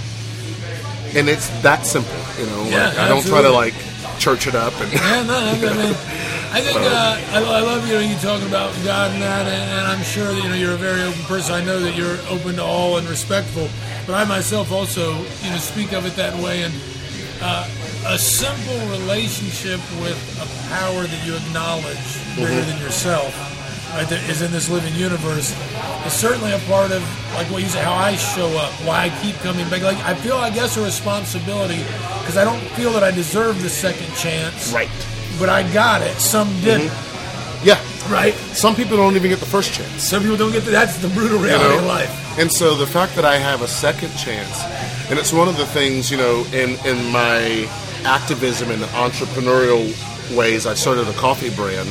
And 1.16 1.28
it's 1.28 1.48
that 1.62 1.86
simple, 1.86 2.16
you 2.38 2.46
know. 2.46 2.64
Yeah, 2.68 2.88
like, 2.88 2.98
I 2.98 3.08
don't 3.08 3.24
try 3.24 3.42
to 3.42 3.50
like 3.50 3.74
church 4.18 4.46
it 4.46 4.54
up 4.54 4.72
and 4.80 4.92
Yeah, 4.92 5.22
no, 5.22 5.36
I 5.36 5.52
mean, 5.54 5.94
I 6.52 6.60
think 6.60 6.78
uh, 6.78 7.20
I, 7.32 7.42
I 7.42 7.60
love 7.60 7.86
you 7.86 7.94
know 7.94 8.00
you 8.00 8.16
talking 8.16 8.46
about 8.48 8.72
God 8.84 9.12
and 9.12 9.22
that, 9.22 9.46
and, 9.46 9.70
and 9.70 9.86
I'm 9.86 10.02
sure 10.02 10.26
that 10.26 10.42
you 10.42 10.48
know 10.48 10.54
you're 10.54 10.74
a 10.74 10.76
very 10.76 11.02
open 11.02 11.22
person. 11.24 11.54
I 11.54 11.64
know 11.64 11.80
that 11.80 11.96
you're 11.96 12.18
open 12.30 12.56
to 12.56 12.62
all 12.62 12.96
and 12.98 13.08
respectful, 13.08 13.68
but 14.06 14.14
I 14.14 14.24
myself 14.24 14.72
also 14.72 15.14
you 15.42 15.50
know 15.50 15.58
speak 15.58 15.92
of 15.92 16.06
it 16.06 16.14
that 16.16 16.34
way. 16.42 16.62
And 16.62 16.74
uh, 17.42 17.68
a 18.06 18.18
simple 18.18 18.78
relationship 18.88 19.80
with 20.00 20.16
a 20.40 20.46
power 20.70 21.02
that 21.02 21.26
you 21.26 21.34
acknowledge 21.36 22.36
bigger 22.36 22.62
than 22.62 22.80
yourself, 22.80 23.34
right? 23.94 24.08
That 24.08 24.22
is 24.30 24.42
in 24.42 24.52
this 24.52 24.70
living 24.70 24.94
universe 24.94 25.52
is 26.06 26.12
certainly 26.12 26.52
a 26.52 26.58
part 26.70 26.92
of 26.92 27.02
like 27.34 27.50
what 27.50 27.62
you 27.62 27.68
say, 27.68 27.82
how 27.82 27.94
I 27.94 28.16
show 28.16 28.48
up, 28.56 28.72
why 28.86 29.10
I 29.10 29.22
keep 29.22 29.36
coming 29.36 29.68
back. 29.68 29.82
Like 29.82 29.98
I 29.98 30.14
feel, 30.14 30.36
I 30.36 30.50
guess, 30.50 30.76
a 30.76 30.82
responsibility 30.82 31.82
because 32.20 32.36
I 32.36 32.44
don't 32.44 32.62
feel 32.78 32.92
that 32.92 33.02
I 33.02 33.10
deserve 33.10 33.60
the 33.62 33.70
second 33.70 34.14
chance 34.14 34.72
right. 34.72 34.88
But 35.38 35.48
I 35.48 35.70
got 35.72 36.02
it. 36.02 36.18
Some 36.18 36.48
didn't, 36.60 36.88
mm-hmm. 36.88 37.66
Yeah. 37.66 37.80
right? 38.12 38.34
Some 38.54 38.74
people 38.74 38.96
don't 38.96 39.16
even 39.16 39.30
get 39.30 39.40
the 39.40 39.46
first 39.46 39.72
chance. 39.72 40.02
Some 40.02 40.22
people 40.22 40.36
don't 40.36 40.52
get 40.52 40.64
that. 40.64 40.70
That's 40.70 40.98
the 40.98 41.08
brutal 41.08 41.38
you 41.38 41.46
reality 41.46 41.74
know? 41.74 41.78
of 41.80 41.86
life. 41.86 42.38
And 42.38 42.52
so 42.52 42.74
the 42.74 42.86
fact 42.86 43.14
that 43.16 43.24
I 43.24 43.36
have 43.36 43.62
a 43.62 43.68
second 43.68 44.14
chance, 44.16 44.62
and 45.10 45.18
it's 45.18 45.32
one 45.32 45.48
of 45.48 45.56
the 45.56 45.66
things, 45.66 46.10
you 46.10 46.16
know, 46.16 46.44
in, 46.52 46.76
in 46.86 47.10
my 47.10 47.68
activism 48.04 48.70
and 48.70 48.82
entrepreneurial 48.82 49.86
ways, 50.36 50.66
I 50.66 50.74
started 50.74 51.08
a 51.08 51.12
coffee 51.14 51.50
brand. 51.50 51.88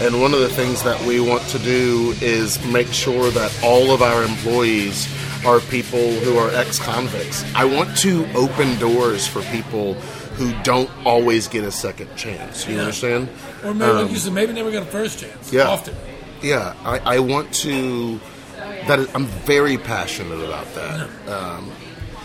And 0.00 0.20
one 0.20 0.34
of 0.34 0.40
the 0.40 0.48
things 0.48 0.82
that 0.82 1.00
we 1.06 1.20
want 1.20 1.42
to 1.48 1.58
do 1.58 2.14
is 2.20 2.64
make 2.66 2.92
sure 2.92 3.30
that 3.30 3.56
all 3.62 3.90
of 3.92 4.02
our 4.02 4.22
employees 4.24 5.08
are 5.44 5.60
people 5.60 6.12
who 6.20 6.38
are 6.38 6.50
ex 6.50 6.78
convicts. 6.78 7.44
I 7.54 7.64
want 7.64 7.96
to 7.98 8.26
open 8.34 8.78
doors 8.78 9.26
for 9.26 9.42
people 9.42 9.94
who 10.42 10.62
don't 10.62 10.90
always 11.06 11.46
get 11.48 11.64
a 11.64 11.70
second 11.70 12.14
chance. 12.16 12.66
You 12.66 12.74
Yeah. 12.74 12.80
understand? 12.82 13.28
Or 13.64 13.72
maybe, 13.74 13.92
like 13.92 14.10
you 14.10 14.16
said, 14.16 14.32
maybe 14.32 14.52
never 14.52 14.70
got 14.70 14.82
a 14.82 14.86
first 14.86 15.20
chance. 15.20 15.52
Yeah. 15.52 15.68
Often. 15.68 15.94
Yeah, 16.42 16.74
I, 16.84 16.98
I 17.16 17.18
want 17.20 17.52
to. 17.66 18.18
That 18.88 18.98
is, 18.98 19.08
I'm 19.14 19.26
very 19.26 19.78
passionate 19.78 20.40
about 20.44 20.66
that. 20.74 21.08
Um, 21.28 21.70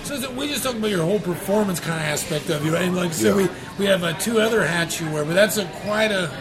So 0.04 0.16
is 0.16 0.28
we 0.30 0.48
just 0.48 0.64
talked 0.64 0.78
about 0.78 0.90
your 0.90 1.04
whole 1.04 1.20
performance 1.20 1.80
kind 1.80 2.00
of 2.00 2.06
aspect 2.08 2.50
of 2.50 2.66
you, 2.66 2.74
right? 2.74 2.84
And 2.84 2.96
like 2.96 3.10
I 3.10 3.14
said, 3.14 3.36
Yeah. 3.38 3.48
we, 3.48 3.50
we 3.78 3.86
have 3.86 4.04
uh, 4.04 4.14
two 4.14 4.40
other 4.40 4.66
hats 4.66 5.00
you 5.00 5.08
wear, 5.12 5.24
but 5.24 5.36
that's 5.36 5.58
a 5.58 5.66
quite 5.84 6.12
a, 6.12 6.32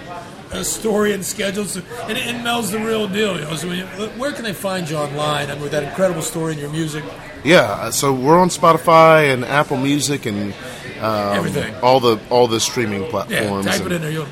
a 0.53 0.65
story 0.65 1.13
and 1.13 1.23
schedule. 1.25 1.65
So, 1.67 1.83
and, 2.09 2.17
and 2.17 2.43
Mel's 2.45 2.71
the 2.71 2.79
real 2.79 3.07
deal. 3.09 3.35
You 3.35 3.43
know, 3.45 3.57
so 3.57 3.69
when 3.69 3.79
you, 3.79 3.85
where 4.17 4.33
can 4.33 4.45
they 4.45 4.55
find 4.55 4.89
you 4.89 4.97
online? 4.97 5.51
I 5.51 5.55
mean, 5.55 5.63
with 5.65 5.73
that 5.73 5.83
incredible 5.85 6.23
story 6.23 6.55
in 6.55 6.59
your 6.59 6.71
music, 6.71 7.05
yeah, 7.45 7.91
so 7.91 8.13
we're 8.13 8.39
on 8.39 8.49
Spotify 8.49 9.33
and 9.33 9.45
Apple 9.45 9.77
Music 9.77 10.27
and 10.27 10.53
um, 11.01 11.37
Everything. 11.37 11.75
all 11.83 12.01
the 12.01 12.19
all 12.31 12.47
the 12.47 12.61
streaming 12.61 13.03
yeah, 13.05 13.11
platforms. 13.11 13.67
type 13.67 13.83
it 13.87 13.93
in 13.93 14.03
there. 14.03 14.11
You'll, 14.11 14.27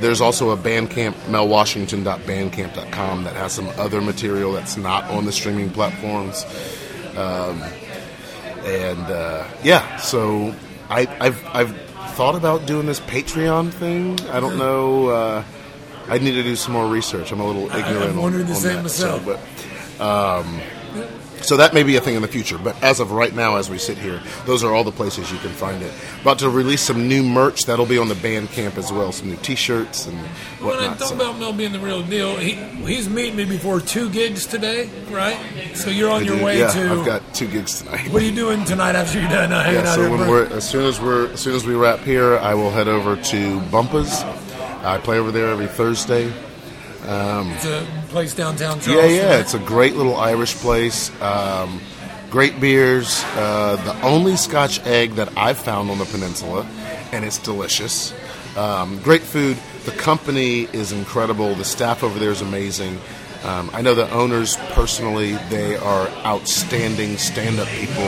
There's 0.00 0.20
also 0.20 0.50
a 0.50 0.56
Bandcamp, 0.56 1.12
melwashington.bandcamp.com, 1.26 3.24
that 3.24 3.36
has 3.36 3.52
some 3.52 3.68
other 3.78 4.00
material 4.00 4.52
that's 4.52 4.76
not 4.76 5.04
on 5.04 5.24
the 5.24 5.32
streaming 5.32 5.70
platforms. 5.70 6.44
Um, 7.16 7.62
and 8.64 9.00
uh, 9.10 9.46
yeah, 9.62 9.96
so 9.96 10.54
I, 10.88 11.06
I've 11.20 11.44
I've 11.46 11.76
thought 12.14 12.34
about 12.34 12.66
doing 12.66 12.86
this 12.86 13.00
Patreon 13.00 13.70
thing. 13.72 14.20
I 14.28 14.40
don't 14.40 14.58
know. 14.58 15.08
Uh, 15.08 15.44
I 16.08 16.18
need 16.18 16.32
to 16.32 16.42
do 16.42 16.56
some 16.56 16.72
more 16.72 16.86
research. 16.86 17.32
I'm 17.32 17.40
a 17.40 17.46
little 17.46 17.70
I- 17.70 17.78
ignorant. 17.78 18.10
I've 18.10 18.18
wondered 18.18 18.40
on, 18.42 18.46
the 18.46 18.52
on 18.54 18.60
same 18.60 18.76
that, 18.76 18.82
myself. 18.82 19.24
So, 19.24 19.38
but, 19.98 20.40
um, 20.40 20.60
so 21.48 21.56
that 21.56 21.72
may 21.72 21.82
be 21.82 21.96
a 21.96 22.00
thing 22.00 22.14
in 22.14 22.20
the 22.22 22.28
future. 22.28 22.58
But 22.58 22.80
as 22.82 23.00
of 23.00 23.10
right 23.10 23.34
now, 23.34 23.56
as 23.56 23.70
we 23.70 23.78
sit 23.78 23.96
here, 23.96 24.20
those 24.44 24.62
are 24.62 24.74
all 24.74 24.84
the 24.84 24.92
places 24.92 25.32
you 25.32 25.38
can 25.38 25.48
find 25.50 25.82
it. 25.82 25.92
About 26.20 26.38
to 26.40 26.50
release 26.50 26.82
some 26.82 27.08
new 27.08 27.22
merch 27.22 27.64
that'll 27.64 27.86
be 27.86 27.96
on 27.96 28.08
the 28.08 28.14
Bandcamp 28.14 28.76
as 28.76 28.92
well. 28.92 29.12
Some 29.12 29.30
new 29.30 29.36
T-shirts 29.36 30.06
and 30.06 30.18
when 30.18 30.28
I 30.28 30.88
whatnot. 30.88 30.98
talk 30.98 31.08
so- 31.08 31.14
about 31.14 31.38
Mel 31.38 31.54
being 31.54 31.72
the 31.72 31.80
real 31.80 32.02
deal, 32.02 32.36
he, 32.36 32.52
he's 32.84 33.08
meeting 33.08 33.36
me 33.36 33.46
before 33.46 33.80
two 33.80 34.10
gigs 34.10 34.46
today, 34.46 34.90
right? 35.10 35.38
So 35.74 35.88
you're 35.88 36.10
on 36.10 36.22
I 36.22 36.26
your 36.26 36.36
do- 36.36 36.44
way 36.44 36.58
yeah, 36.58 36.68
to. 36.70 36.90
I've 36.92 37.06
got 37.06 37.22
two 37.34 37.48
gigs 37.48 37.80
tonight. 37.82 38.12
What 38.12 38.20
are 38.20 38.26
you 38.26 38.34
doing 38.34 38.64
tonight 38.66 38.94
after 38.94 39.18
you're 39.18 39.30
done 39.30 39.50
uh, 39.50 39.62
hanging 39.64 39.80
Yeah, 39.84 39.88
out 39.90 39.94
so 39.96 40.10
when 40.10 40.28
we're 40.28 40.44
as 40.52 40.68
soon 40.68 40.84
as 40.84 41.00
we're 41.00 41.28
as 41.32 41.40
soon 41.40 41.54
as 41.54 41.64
we 41.64 41.74
wrap 41.74 42.00
here, 42.00 42.36
I 42.36 42.52
will 42.54 42.70
head 42.70 42.88
over 42.88 43.16
to 43.16 43.60
Bumpa's. 43.70 44.22
I 44.84 44.98
play 44.98 45.18
over 45.18 45.32
there 45.32 45.48
every 45.48 45.66
Thursday. 45.66 46.30
It's 47.08 47.64
a 47.64 47.86
place 48.08 48.34
downtown 48.34 48.80
Yeah, 48.86 49.06
yeah, 49.06 49.40
it's 49.40 49.54
a 49.54 49.58
great 49.58 49.96
little 49.96 50.16
Irish 50.16 50.54
place. 50.56 51.10
Um, 51.22 51.80
great 52.30 52.60
beers. 52.60 53.24
Uh, 53.34 53.76
the 53.84 54.06
only 54.06 54.36
Scotch 54.36 54.84
egg 54.86 55.12
that 55.12 55.32
I've 55.36 55.58
found 55.58 55.90
on 55.90 55.98
the 55.98 56.04
peninsula, 56.04 56.66
and 57.12 57.24
it's 57.24 57.38
delicious. 57.38 58.12
Um, 58.56 58.98
great 59.00 59.22
food. 59.22 59.56
The 59.86 59.92
company 59.92 60.64
is 60.72 60.92
incredible. 60.92 61.54
The 61.54 61.64
staff 61.64 62.04
over 62.04 62.18
there 62.18 62.30
is 62.30 62.42
amazing. 62.42 62.98
Um, 63.44 63.70
I 63.72 63.82
know 63.82 63.94
the 63.94 64.10
owners 64.10 64.56
personally; 64.72 65.34
they 65.48 65.76
are 65.76 66.08
outstanding 66.26 67.16
stand-up 67.18 67.68
people, 67.68 68.02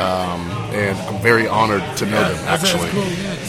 um, 0.00 0.48
and 0.72 0.96
I'm 0.98 1.20
very 1.20 1.48
honored 1.48 1.82
to 1.98 2.06
know 2.06 2.12
them. 2.22 2.44
That's- 2.44 2.62
that's 2.62 2.74
Actually, 2.74 2.90
cool, 2.90 3.04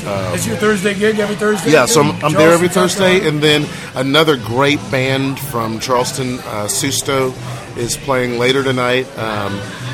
yeah. 0.06 0.34
It's 0.34 0.48
your 0.48 0.58
Thursday 0.58 0.94
gig 0.96 1.20
every 1.20 1.36
Thursday. 1.36 1.72
yeah, 1.72 1.86
so 1.86 2.02
I'm, 2.02 2.26
I'm 2.26 2.34
there 2.34 2.52
every 2.52 2.68
Thursday, 2.68 3.28
and 3.28 3.42
then 3.42 3.66
another 3.96 4.38
great 4.38 4.80
band 4.92 5.40
from 5.40 5.80
Charleston, 5.80 6.40
uh, 6.40 6.66
Susto, 6.68 7.34
is 7.78 7.96
playing 7.96 8.40
later 8.40 8.64
tonight. 8.64 9.06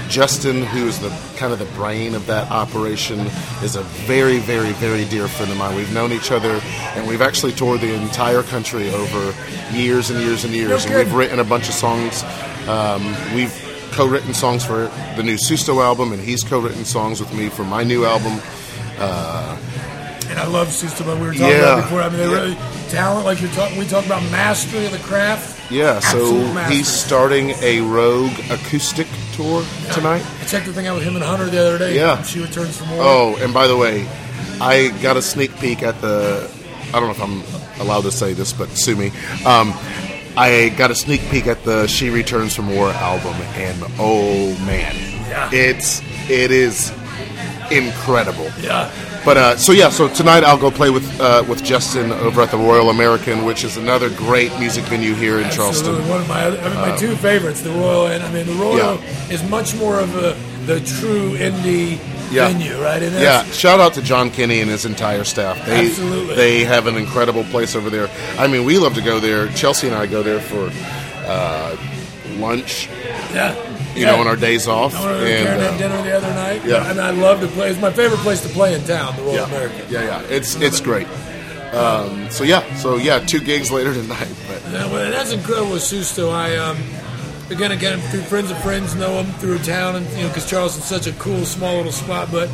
Justin, 0.10 0.63
who 0.63 0.88
is 0.88 1.00
the 1.00 1.10
kind 1.38 1.54
of 1.54 1.60
the 1.60 1.65
brain 1.78 2.15
of 2.15 2.26
that 2.28 2.50
operation, 2.52 3.19
is 3.63 3.76
a 3.76 3.84
very, 4.08 4.39
very, 4.39 4.72
very 4.74 5.06
dear 5.06 5.28
friend 5.28 5.52
of 5.52 5.58
mine. 5.58 5.76
We've 5.76 5.93
known 5.93 6.12
each 6.12 6.32
other, 6.32 6.60
and 6.95 7.08
we've 7.08 7.22
actually 7.22 7.52
toured 7.54 7.82
the 7.82 7.93
entire 7.93 8.41
country 8.43 8.89
over 8.89 9.34
years 9.72 10.10
and 10.10 10.19
years 10.19 10.43
and 10.45 10.54
years. 10.54 10.86
and 10.86 10.95
we've 10.95 11.13
written 11.13 11.39
a 11.39 11.43
bunch 11.43 11.67
of 11.69 11.76
songs. 11.76 12.24
Um, 12.67 13.06
we've 13.36 13.54
co-written 13.91 14.34
songs 14.34 14.65
for 14.65 14.91
the 15.15 15.24
new 15.24 15.36
Susto 15.36 15.84
album, 15.84 16.12
and 16.12 16.22
he's 16.22 16.43
co-written 16.43 16.86
songs 16.86 17.19
with 17.19 17.34
me 17.34 17.50
for 17.50 17.63
my 17.63 17.84
new 17.84 18.04
album. 18.06 18.39
And 20.30 20.38
I 20.38 20.45
love 20.45 20.67
Susto. 20.69 21.06
but 21.06 21.17
we 21.19 21.26
were 21.28 21.34
talking 21.34 21.48
Yeah. 21.50 21.74
about 21.74 21.84
before. 21.84 22.02
I 22.04 22.10
mean, 22.10 22.17
they 22.19 22.26
Yeah. 22.28 22.34
really 22.41 22.58
talent. 22.89 23.26
Like 23.26 23.41
you're 23.41 23.50
talking, 23.52 23.78
we 23.78 23.86
talk 23.86 24.06
about 24.06 24.22
mastery 24.32 24.86
of 24.86 24.91
the 24.91 25.00
craft. 25.00 25.56
Yeah, 25.72 26.00
so 26.00 26.17
Absolute 26.17 26.65
he's 26.72 26.88
starting 26.88 27.52
a 27.62 27.82
Rogue 27.82 28.32
acoustic 28.52 29.08
tour 29.39 29.63
tonight. 29.93 30.21
I 30.41 30.45
checked 30.45 30.65
the 30.65 30.73
thing 30.73 30.88
out 30.88 30.95
with 30.95 31.04
him 31.06 31.15
and 31.15 31.23
Hunter 31.23 31.45
the 31.49 31.60
other 31.60 31.78
day. 31.78 31.95
Yeah. 31.95 32.21
she 32.23 32.41
returns 32.41 32.75
from 32.78 32.89
war. 32.91 32.99
Oh, 33.02 33.38
and 33.41 33.54
by 33.54 33.67
the 33.67 33.78
way, 33.78 34.06
I 34.60 34.89
got 35.02 35.15
a 35.15 35.21
sneak 35.21 35.56
peek 35.60 35.82
at 35.84 35.99
the. 36.02 36.49
I 36.89 36.99
don't 36.99 37.04
know 37.04 37.12
if 37.12 37.21
I'm 37.21 37.43
allowed 37.82 38.02
to 38.02 38.12
say 38.12 38.34
this, 38.34 38.52
but 38.52 38.67
sue 38.69 38.95
me. 38.97 39.08
Um, 39.45 39.73
I 40.36 40.73
got 40.78 40.91
a 40.91 40.95
sneak 40.95 41.21
peek 41.32 41.47
at 41.47 41.63
the 41.63 41.88
She 41.88 42.10
Returns 42.10 42.54
from 42.56 42.73
War 42.75 42.89
album, 42.89 43.36
and 43.56 43.82
oh 43.99 44.49
man, 44.65 44.95
Yeah. 45.30 45.49
it's 45.54 46.02
it 46.30 46.52
is 46.52 46.91
incredible. 47.71 48.49
yeah. 48.62 48.91
But 49.25 49.38
uh, 49.38 49.58
so 49.58 49.73
yeah, 49.73 49.89
so 49.89 50.08
tonight 50.08 50.43
I'll 50.43 50.58
go 50.58 50.71
play 50.71 50.89
with 50.89 51.05
uh, 51.19 51.43
with 51.47 51.63
Justin 51.63 52.12
over 52.12 52.41
at 52.41 52.51
the 52.51 52.58
Royal 52.58 52.89
American, 52.89 53.43
which 53.45 53.63
is 53.63 53.77
another 53.77 54.10
great 54.10 54.58
music 54.60 54.86
venue 54.86 55.13
here 55.13 55.39
in 55.39 55.49
Charleston. 55.51 56.08
One 56.08 56.21
of 56.21 56.27
my, 56.27 56.43
other, 56.45 56.60
I 56.62 56.69
mean, 56.69 56.91
my 56.91 56.97
two 56.97 57.15
favorites, 57.17 57.62
the 57.62 57.69
Royal, 57.71 58.08
and 58.08 58.23
I 58.23 58.32
mean, 58.32 58.45
the 58.47 58.53
Royal 58.53 58.79
Uh, 58.82 58.95
Yeah. 58.95 59.34
is 59.34 59.43
much 59.49 59.75
more 59.75 59.99
of 59.99 60.15
a 60.15 60.36
the 60.65 60.79
true 60.82 61.36
indie 61.38 61.99
Yeah. 62.32 62.47
venue, 62.47 62.82
right? 62.82 63.01
And 63.03 63.13
Yeah, 63.19 63.43
shout 63.51 63.79
out 63.79 63.93
to 63.95 64.01
John 64.01 64.29
Kenny 64.32 64.62
and 64.62 64.69
his 64.71 64.86
entire 64.86 65.23
staff. 65.25 65.63
They 65.65 65.88
Absolutely. 65.89 66.36
they 66.36 66.63
have 66.63 66.88
an 66.88 66.95
incredible 66.95 67.43
place 67.45 67.75
over 67.75 67.89
there. 67.89 68.10
I 68.38 68.47
mean, 68.47 68.63
we 68.65 68.77
love 68.77 68.93
to 68.95 69.01
go 69.01 69.19
there. 69.19 69.47
Chelsea 69.49 69.88
and 69.88 69.95
I 69.95 70.05
go 70.05 70.23
there 70.23 70.39
for 70.39 70.71
uh, 71.27 71.75
lunch, 72.38 72.88
yeah. 73.34 73.53
You 73.95 74.02
Yeah. 74.06 74.12
know, 74.12 74.19
on 74.21 74.28
our 74.28 74.36
days 74.36 74.67
off. 74.67 74.95
I 74.95 75.06
went 75.06 75.19
to 75.19 75.34
And, 75.49 75.62
uh, 75.62 75.78
dinner 75.78 76.02
the 76.04 76.17
other 76.17 76.34
night. 76.34 76.62
yeah. 76.65 76.89
and 76.89 76.99
I 77.02 77.10
love 77.12 77.41
to 77.41 77.47
play. 77.47 77.69
It's 77.69 77.80
my 77.82 77.91
favorite 77.91 78.19
place 78.21 78.41
to 78.41 78.49
play 78.49 78.73
in 78.73 78.84
town, 78.84 79.15
the 79.15 79.21
Royal 79.23 79.36
yeah, 79.36 79.45
American. 79.45 79.82
yeah, 79.89 80.04
yeah. 80.04 80.21
It's 80.30 80.56
it's 80.56 80.80
great. 80.82 81.08
Um, 81.73 82.30
so 82.32 82.43
yeah, 82.43 82.63
so 82.75 82.95
yeah, 82.97 83.19
two 83.19 83.39
gigs 83.39 83.71
later 83.71 83.93
tonight. 83.93 84.28
But 84.47 84.71
Yeah, 84.71 84.86
well, 84.91 85.12
that's 85.12 85.32
incredible 85.32 85.71
with 85.71 85.84
Susto. 85.84 86.32
I 86.34 86.56
um, 86.58 86.78
again, 87.52 87.71
again, 87.71 87.99
through 88.10 88.21
friends 88.21 88.49
of 88.52 88.62
friends, 88.63 88.95
know 88.95 89.21
him 89.21 89.32
through 89.34 89.60
town, 89.60 89.95
and 89.95 90.10
you 90.12 90.23
know, 90.23 90.28
because 90.30 90.49
Charleston's 90.49 90.86
such 90.86 91.06
a 91.08 91.12
cool, 91.13 91.45
small 91.45 91.78
little 91.78 91.91
spot, 91.91 92.30
but 92.32 92.49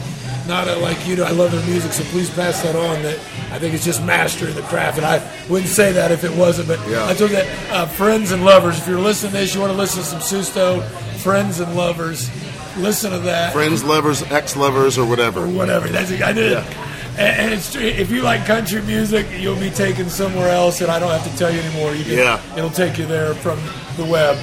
not 0.48 0.68
uh, 0.68 0.78
like 0.80 1.08
you 1.08 1.16
do. 1.16 1.24
I 1.24 1.32
love 1.32 1.52
their 1.52 1.66
music, 1.66 1.92
so 1.94 2.04
please 2.06 2.30
pass 2.30 2.62
that 2.64 2.76
on. 2.76 3.02
That 3.04 3.18
I 3.52 3.60
think 3.60 3.74
it's 3.74 3.86
just 3.86 4.04
mastering 4.04 4.56
the 4.56 4.62
craft, 4.64 4.98
and 4.98 5.06
I 5.06 5.20
wouldn't 5.50 5.70
say 5.70 5.92
that 5.94 6.12
if 6.12 6.24
it 6.24 6.32
wasn't. 6.36 6.68
But 6.68 6.80
Yeah. 6.88 7.06
I 7.08 7.14
told 7.14 7.32
that 7.32 7.72
uh, 7.72 7.86
friends 7.88 8.32
and 8.32 8.44
lovers. 8.46 8.78
If 8.78 8.88
you're 8.88 9.00
listening 9.00 9.32
to 9.34 9.38
this, 9.40 9.54
you 9.56 9.62
want 9.62 9.72
to 9.74 9.78
listen 9.78 10.04
to 10.04 10.08
some 10.08 10.20
Susto, 10.42 10.84
friends 11.20 11.60
and 11.60 11.76
lovers. 11.76 12.30
Listen 12.78 13.12
to 13.12 13.20
that 13.20 13.54
friends, 13.54 13.84
lovers, 13.86 14.22
ex-lovers, 14.24 14.98
or 14.98 15.06
whatever. 15.08 15.48
whatever. 15.48 15.88
That's 15.88 16.12
I 16.22 16.34
did. 16.34 16.52
Yeah. 16.52 16.92
And, 17.18 17.40
and 17.40 17.54
it's 17.54 17.72
true. 17.72 17.82
If 17.82 18.12
you 18.12 18.22
like 18.22 18.46
country 18.46 18.82
music, 18.82 19.26
you'll 19.40 19.60
be 19.60 19.70
taken 19.70 20.10
somewhere 20.10 20.50
else, 20.50 20.82
and 20.82 20.92
I 20.92 21.00
don't 21.00 21.10
have 21.12 21.24
to 21.32 21.38
tell 21.38 21.50
you 21.54 21.62
anymore. 21.62 21.96
You 21.96 22.04
can, 22.04 22.14
Yeah. 22.18 22.42
it'll 22.58 22.70
take 22.70 22.98
you 22.98 23.06
there 23.06 23.34
from 23.36 23.58
the 23.96 24.04
web. 24.04 24.38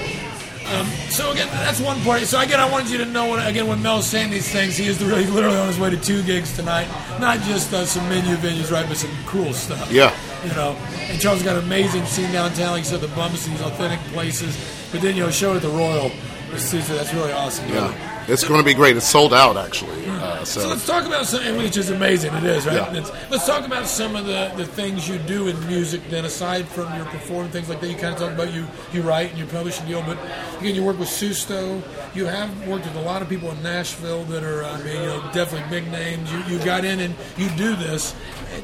Um, 0.67 0.87
so 1.11 1.31
again, 1.33 1.49
that's 1.49 1.81
one 1.81 2.01
part. 2.01 2.23
So 2.23 2.41
again, 2.41 2.61
I 2.61 2.71
wanted 2.71 2.91
you 2.91 2.99
to 2.99 3.05
know 3.05 3.31
when, 3.31 3.47
again 3.47 3.67
when 3.67 3.83
Mel's 3.83 4.07
saying 4.07 4.31
these 4.31 4.51
things, 4.51 4.77
he 4.77 4.87
is 4.87 5.03
really 5.03 5.27
literally 5.37 5.57
on 5.57 5.67
his 5.67 5.79
way 5.79 5.91
to 5.91 5.97
two 5.97 6.23
gigs 6.23 6.55
tonight. 6.55 6.89
Not 7.21 7.41
just 7.41 7.73
uh, 7.73 7.85
some 7.85 8.09
menu 8.09 8.37
venues, 8.37 8.73
right, 8.73 8.87
but 8.87 8.97
some 8.97 9.11
cool 9.27 9.53
stuff. 9.53 9.91
Yeah. 9.91 10.15
You 10.45 10.51
know, 10.55 10.77
and 11.09 11.21
Charles 11.21 11.43
got 11.43 11.57
an 11.57 11.65
amazing 11.65 12.05
scene 12.07 12.33
downtown, 12.33 12.73
like 12.73 12.81
you 12.81 12.85
said, 12.85 13.01
the 13.01 13.09
bumps, 13.09 13.47
these 13.47 13.61
authentic 13.61 14.01
places. 14.13 14.57
But 14.91 15.01
then 15.03 15.17
you 15.17 15.23
know, 15.23 15.31
show 15.31 15.55
at 15.55 15.63
the 15.63 15.69
Royal, 15.69 16.11
that's 16.51 17.15
really 17.15 17.33
awesome. 17.33 17.69
Yeah, 17.69 18.12
it's 18.29 18.47
going 18.47 18.61
to 18.61 18.65
be 18.65 18.75
great. 18.75 18.97
It's 18.97 19.09
sold 19.09 19.33
out 19.35 19.57
actually. 19.57 20.07
Uh, 20.07 20.45
So 20.45 20.61
so 20.63 20.69
let's 20.69 20.87
talk 20.87 21.07
about 21.07 21.27
something 21.27 21.57
which 21.57 21.77
is 21.77 21.91
amazing. 21.91 22.35
It 22.35 22.45
is 22.45 22.67
right. 22.67 22.77
Yeah. 22.77 23.27
Let's 23.31 23.47
talk 23.47 23.65
about 23.65 23.87
some 23.87 24.17
of 24.17 24.27
the, 24.27 24.53
the 24.57 24.67
things 24.67 25.09
you 25.09 25.19
do 25.19 25.49
in 25.49 25.57
music. 25.67 26.01
Then, 26.11 26.25
aside 26.25 26.67
from 26.67 26.95
your 26.97 27.07
performing 27.07 27.51
things 27.53 27.69
like 27.69 27.81
that, 27.81 27.89
you 27.91 27.97
kind 27.97 28.15
of 28.15 28.21
talk 28.21 28.33
about 28.33 28.53
you 28.53 28.67
you 28.93 29.03
write 29.03 29.31
and 29.31 29.39
you 29.39 29.47
publish 29.47 29.79
and 29.79 29.89
deal. 29.89 30.03
But 30.03 30.19
again, 30.61 30.75
you 30.75 30.85
work 30.85 30.99
with 30.99 31.09
Susto. 31.09 31.83
You 32.15 32.27
have 32.27 32.51
worked 32.69 32.85
with 32.87 32.97
a 32.97 33.03
lot 33.03 33.23
of 33.23 33.29
people 33.29 33.51
in 33.51 33.63
Nashville 33.63 34.25
that 34.25 34.43
are, 34.45 34.65
I 34.65 34.77
mean, 34.83 34.97
you 34.97 35.07
know, 35.11 35.31
definitely 35.33 35.69
big 35.71 35.91
names. 35.91 36.31
You 36.33 36.39
you 36.51 36.65
got 36.65 36.85
in 36.85 37.01
and 37.01 37.15
you 37.37 37.49
do 37.51 37.75
this. 37.77 38.15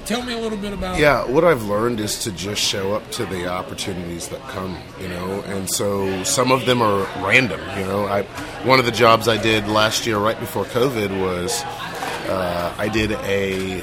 Tell 0.04 0.22
me 0.22 0.34
a 0.34 0.38
little 0.38 0.58
bit 0.58 0.72
about. 0.74 0.98
Yeah, 0.98 1.24
what 1.24 1.44
I've 1.44 1.64
learned 1.64 1.98
is 2.00 2.18
to 2.24 2.32
just 2.32 2.60
show 2.60 2.92
up 2.92 3.10
to 3.12 3.24
the 3.24 3.48
opportunities 3.48 4.28
that 4.28 4.40
come, 4.48 4.76
you 5.00 5.08
know, 5.08 5.40
and 5.46 5.68
so 5.70 6.22
some 6.24 6.52
of 6.52 6.66
them 6.66 6.82
are 6.82 7.00
random, 7.24 7.60
you 7.78 7.86
know. 7.86 8.04
I 8.06 8.22
one 8.66 8.78
of 8.78 8.84
the 8.84 8.92
jobs 9.04 9.28
I 9.28 9.38
did 9.38 9.47
last 9.56 10.06
year, 10.06 10.18
right 10.18 10.38
before 10.38 10.64
COVID, 10.64 11.20
was 11.20 11.62
uh, 12.28 12.74
I 12.76 12.88
did 12.88 13.12
a, 13.12 13.82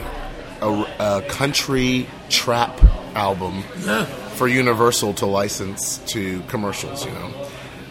a 0.61 0.85
a 0.99 1.21
country 1.27 2.07
trap 2.29 2.79
album 3.15 3.63
Yeah. 3.79 4.05
for 4.35 4.47
Universal 4.47 5.13
to 5.15 5.25
license 5.25 5.97
to 6.13 6.41
commercials, 6.47 7.05
you 7.05 7.11
know. 7.11 7.31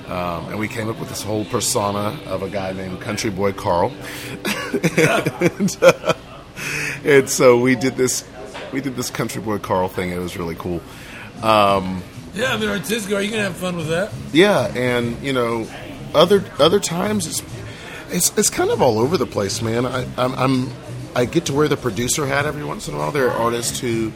Um, 0.06 0.48
and 0.50 0.58
we 0.58 0.68
came 0.68 0.88
up 0.88 1.00
with 1.00 1.08
this 1.08 1.22
whole 1.22 1.44
persona 1.46 2.16
of 2.26 2.42
a 2.42 2.48
guy 2.48 2.72
named 2.72 3.00
Country 3.00 3.30
Boy 3.30 3.52
Carl. 3.52 3.90
and, 5.40 5.76
uh, 5.82 6.12
and 7.04 7.28
so 7.28 7.58
we 7.58 7.74
did 7.74 7.96
this 7.96 8.24
we 8.72 8.80
did 8.80 8.96
this 8.96 9.10
Country 9.10 9.42
Boy 9.42 9.58
Carl 9.58 9.88
thing. 9.88 10.10
It 10.10 10.18
was 10.18 10.37
really 10.37 10.54
cool. 10.56 10.80
Yeah, 11.42 12.52
I 12.52 12.56
mean, 12.56 12.68
artistic. 12.68 13.10
You 13.10 13.30
gonna 13.30 13.42
have 13.44 13.56
fun 13.56 13.76
with 13.76 13.88
that. 13.88 14.12
Yeah, 14.32 14.66
and 14.74 15.20
you 15.22 15.32
know, 15.32 15.66
other 16.14 16.44
other 16.58 16.80
times 16.80 17.26
it's 17.26 17.42
it's, 18.10 18.36
it's 18.38 18.50
kind 18.50 18.70
of 18.70 18.80
all 18.82 18.98
over 18.98 19.16
the 19.16 19.26
place, 19.26 19.62
man. 19.62 19.86
I, 19.86 20.06
I'm, 20.16 20.34
I'm 20.34 20.68
I 21.16 21.26
get 21.26 21.46
to 21.46 21.52
wear 21.52 21.68
the 21.68 21.76
producer 21.76 22.26
hat 22.26 22.44
every 22.44 22.64
once 22.64 22.88
in 22.88 22.94
a 22.94 22.98
while. 22.98 23.12
There 23.12 23.30
are 23.30 23.36
artists 23.36 23.78
who 23.78 24.10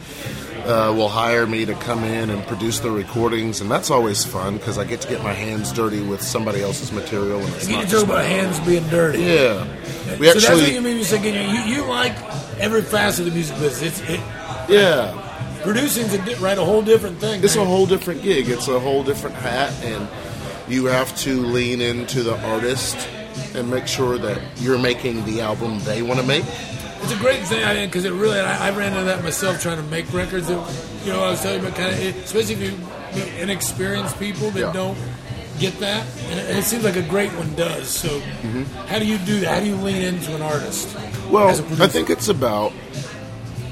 uh, 0.65 0.93
will 0.95 1.07
hire 1.07 1.47
me 1.47 1.63
to 1.65 1.73
come 1.75 2.03
in 2.03 2.29
and 2.29 2.45
produce 2.45 2.79
the 2.81 2.91
recordings, 2.91 3.61
and 3.61 3.71
that's 3.71 3.89
always 3.89 4.25
fun 4.25 4.57
because 4.57 4.77
I 4.77 4.83
get 4.83 4.99
to 5.01 5.07
get 5.07 5.23
my 5.23 5.31
hands 5.31 5.71
dirty 5.71 6.01
with 6.01 6.21
somebody 6.21 6.61
else's 6.61 6.91
material. 6.91 7.39
And 7.39 7.55
it's 7.55 7.69
You 7.69 7.77
not 7.77 7.87
talk 7.87 8.03
about 8.03 8.15
my- 8.15 8.23
hands 8.23 8.59
being 8.67 8.85
dirty. 8.89 9.19
Yeah, 9.19 9.63
we 10.19 10.27
so 10.27 10.33
that's 10.39 10.49
what 10.49 10.73
you 10.73 10.81
mean. 10.81 10.97
You 10.97 11.03
say 11.05 11.21
you, 11.65 11.75
you 11.75 11.85
like 11.85 12.13
every 12.59 12.81
facet 12.81 13.21
of 13.21 13.25
the 13.27 13.31
music 13.31 13.57
business. 13.59 14.01
It's, 14.01 14.09
it, 14.09 14.19
yeah. 14.69 15.59
producing's 15.63 16.13
a 16.13 16.17
di- 16.25 16.35
right 16.35 16.57
a 16.57 16.65
whole 16.65 16.81
different 16.81 17.19
thing. 17.19 17.41
It's 17.43 17.55
a 17.55 17.63
whole 17.63 17.85
different 17.85 18.21
gig. 18.23 18.49
It's 18.49 18.67
a 18.67 18.77
whole 18.79 19.03
different 19.03 19.37
hat, 19.37 19.71
and 19.85 20.05
you 20.67 20.85
have 20.87 21.15
to 21.19 21.41
lean 21.45 21.79
into 21.79 22.23
the 22.23 22.37
artist 22.49 22.97
and 23.55 23.69
make 23.69 23.87
sure 23.87 24.17
that 24.17 24.41
you're 24.57 24.77
making 24.79 25.25
the 25.25 25.41
album 25.41 25.79
they 25.85 26.01
want 26.01 26.19
to 26.19 26.25
make. 26.25 26.43
It's 27.01 27.13
a 27.13 27.17
great 27.17 27.41
thing 27.43 27.63
I 27.63 27.85
because 27.85 28.05
it 28.05 28.11
really. 28.13 28.39
I, 28.39 28.67
I 28.67 28.71
ran 28.77 28.91
into 28.93 29.05
that 29.05 29.23
myself 29.23 29.61
trying 29.61 29.77
to 29.77 29.83
make 29.83 30.11
records. 30.13 30.47
That, 30.47 30.59
you 31.05 31.13
know, 31.13 31.23
I 31.23 31.31
was 31.31 31.41
telling 31.41 31.61
you 31.61 31.67
about 31.67 31.77
kind 31.79 31.93
of, 31.93 31.99
especially 32.23 32.55
if 32.55 32.61
you 33.15 33.23
inexperienced 33.41 34.19
people 34.19 34.51
that 34.51 34.59
Yeah. 34.59 34.73
don't 34.73 34.97
get 35.59 35.77
that, 35.79 36.05
and 36.29 36.39
it, 36.39 36.49
and 36.49 36.57
it 36.57 36.63
seems 36.63 36.83
like 36.83 36.95
a 36.97 37.01
great 37.01 37.31
one 37.33 37.53
does. 37.55 37.87
So, 37.89 38.19
how 38.87 38.99
do 38.99 39.05
you 39.05 39.17
do 39.19 39.39
that? 39.41 39.53
How 39.55 39.59
do 39.61 39.67
you 39.67 39.75
lean 39.75 40.01
into 40.01 40.35
an 40.35 40.41
artist? 40.41 40.95
Well, 41.29 41.49
as 41.49 41.59
a 41.59 41.63
producer? 41.63 41.83
I 41.83 41.87
think 41.87 42.09
it's 42.09 42.27
about 42.29 42.73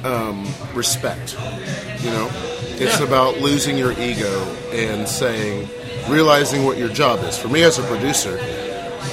um, 0.03 0.47
respect. 0.73 1.35
You 2.01 2.11
know, 2.11 2.29
it's 2.79 2.99
Yeah. 2.99 3.05
about 3.05 3.39
losing 3.39 3.77
your 3.77 3.91
ego 3.99 4.43
and 4.71 5.07
saying, 5.07 5.67
realizing 6.07 6.63
what 6.65 6.77
your 6.77 6.89
job 6.89 7.23
is. 7.23 7.37
For 7.37 7.47
me 7.49 7.63
as 7.63 7.77
a 7.79 7.83
producer, 7.83 8.37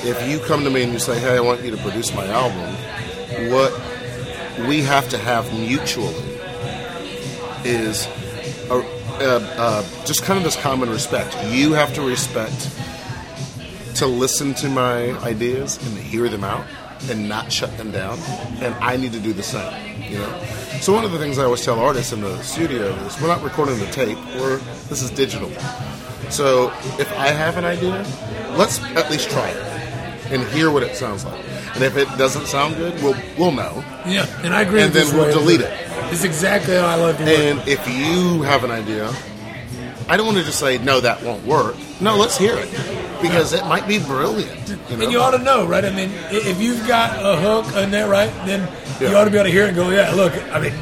if 0.04 0.28
you 0.28 0.38
come 0.40 0.64
to 0.64 0.70
me 0.70 0.82
and 0.82 0.92
you 0.92 0.98
say, 0.98 1.18
"Hey, 1.18 1.36
I 1.36 1.40
want 1.40 1.62
you 1.64 1.70
to 1.70 1.76
produce 1.78 2.14
my 2.14 2.26
album," 2.26 2.74
what 3.50 3.72
we 4.68 4.82
have 4.82 5.08
to 5.08 5.18
have 5.18 5.52
mutually 5.52 6.14
is 7.64 8.06
a, 8.70 8.74
uh, 8.74 9.40
uh, 9.56 10.04
just 10.04 10.22
kind 10.22 10.36
of 10.36 10.44
this 10.44 10.56
common 10.56 10.90
respect. 10.90 11.36
You 11.46 11.72
have 11.72 11.94
to 11.94 12.02
respect 12.02 12.70
to 13.96 14.06
listen 14.06 14.54
to 14.54 14.68
my 14.68 15.12
ideas 15.22 15.78
and 15.86 15.96
hear 15.96 16.28
them 16.28 16.44
out 16.44 16.66
and 17.08 17.28
not 17.28 17.52
shut 17.52 17.76
them 17.76 17.90
down. 17.90 18.18
And 18.60 18.74
I 18.76 18.96
need 18.96 19.12
to 19.12 19.20
do 19.20 19.32
the 19.32 19.42
same, 19.42 20.02
you 20.02 20.18
know? 20.18 20.44
So 20.80 20.92
one 20.92 21.04
of 21.04 21.12
the 21.12 21.18
things 21.18 21.38
I 21.38 21.44
always 21.44 21.64
tell 21.64 21.78
artists 21.78 22.12
in 22.12 22.20
the 22.20 22.40
studio 22.42 22.88
is 23.06 23.20
we're 23.20 23.28
not 23.28 23.42
recording 23.42 23.78
the 23.78 23.86
tape, 23.86 24.18
we're, 24.36 24.56
this 24.88 25.02
is 25.02 25.10
digital. 25.10 25.50
So 26.30 26.72
if 26.98 27.10
I 27.12 27.28
have 27.28 27.56
an 27.56 27.64
idea, 27.64 28.04
let's 28.56 28.82
at 28.82 29.10
least 29.10 29.30
try 29.30 29.48
it 29.48 29.73
and 30.30 30.42
hear 30.48 30.70
what 30.70 30.82
it 30.82 30.96
sounds 30.96 31.24
like. 31.24 31.44
And 31.74 31.82
if 31.82 31.96
it 31.96 32.06
doesn't 32.16 32.46
sound 32.46 32.76
good, 32.76 32.94
we'll, 33.02 33.16
we'll 33.38 33.52
know. 33.52 33.84
Yeah, 34.06 34.26
and 34.42 34.54
I 34.54 34.62
agree. 34.62 34.82
And 34.82 34.92
then 34.92 35.14
we'll 35.14 35.26
way 35.26 35.32
delete 35.32 35.60
it. 35.60 35.72
It's 36.12 36.24
exactly 36.24 36.74
how 36.74 36.86
I 36.86 36.94
love 36.96 37.16
to 37.18 37.24
work. 37.24 37.32
And 37.32 37.68
if 37.68 37.86
you 37.88 38.42
have 38.42 38.64
an 38.64 38.70
idea, 38.70 39.12
I 40.08 40.16
don't 40.16 40.26
want 40.26 40.38
to 40.38 40.44
just 40.44 40.58
say, 40.58 40.78
no, 40.78 41.00
that 41.00 41.22
won't 41.22 41.44
work. 41.44 41.76
No, 42.00 42.16
let's 42.16 42.36
hear 42.36 42.54
it. 42.56 42.70
Because 43.22 43.52
it 43.52 43.64
might 43.64 43.88
be 43.88 43.98
brilliant. 43.98 44.68
You 44.68 44.96
know? 44.96 45.02
And 45.02 45.12
you 45.12 45.20
ought 45.20 45.30
to 45.30 45.38
know, 45.38 45.66
right? 45.66 45.84
I 45.84 45.90
mean, 45.90 46.10
if 46.30 46.60
you've 46.60 46.86
got 46.86 47.18
a 47.24 47.40
hook 47.40 47.74
in 47.76 47.90
there, 47.90 48.08
right, 48.08 48.30
then 48.46 48.68
you 49.00 49.16
ought 49.16 49.24
to 49.24 49.30
be 49.30 49.38
able 49.38 49.46
to 49.46 49.52
hear 49.52 49.64
it 49.64 49.68
and 49.68 49.76
go, 49.76 49.88
yeah, 49.90 50.12
look, 50.12 50.34
I 50.52 50.60
mean, 50.60 50.72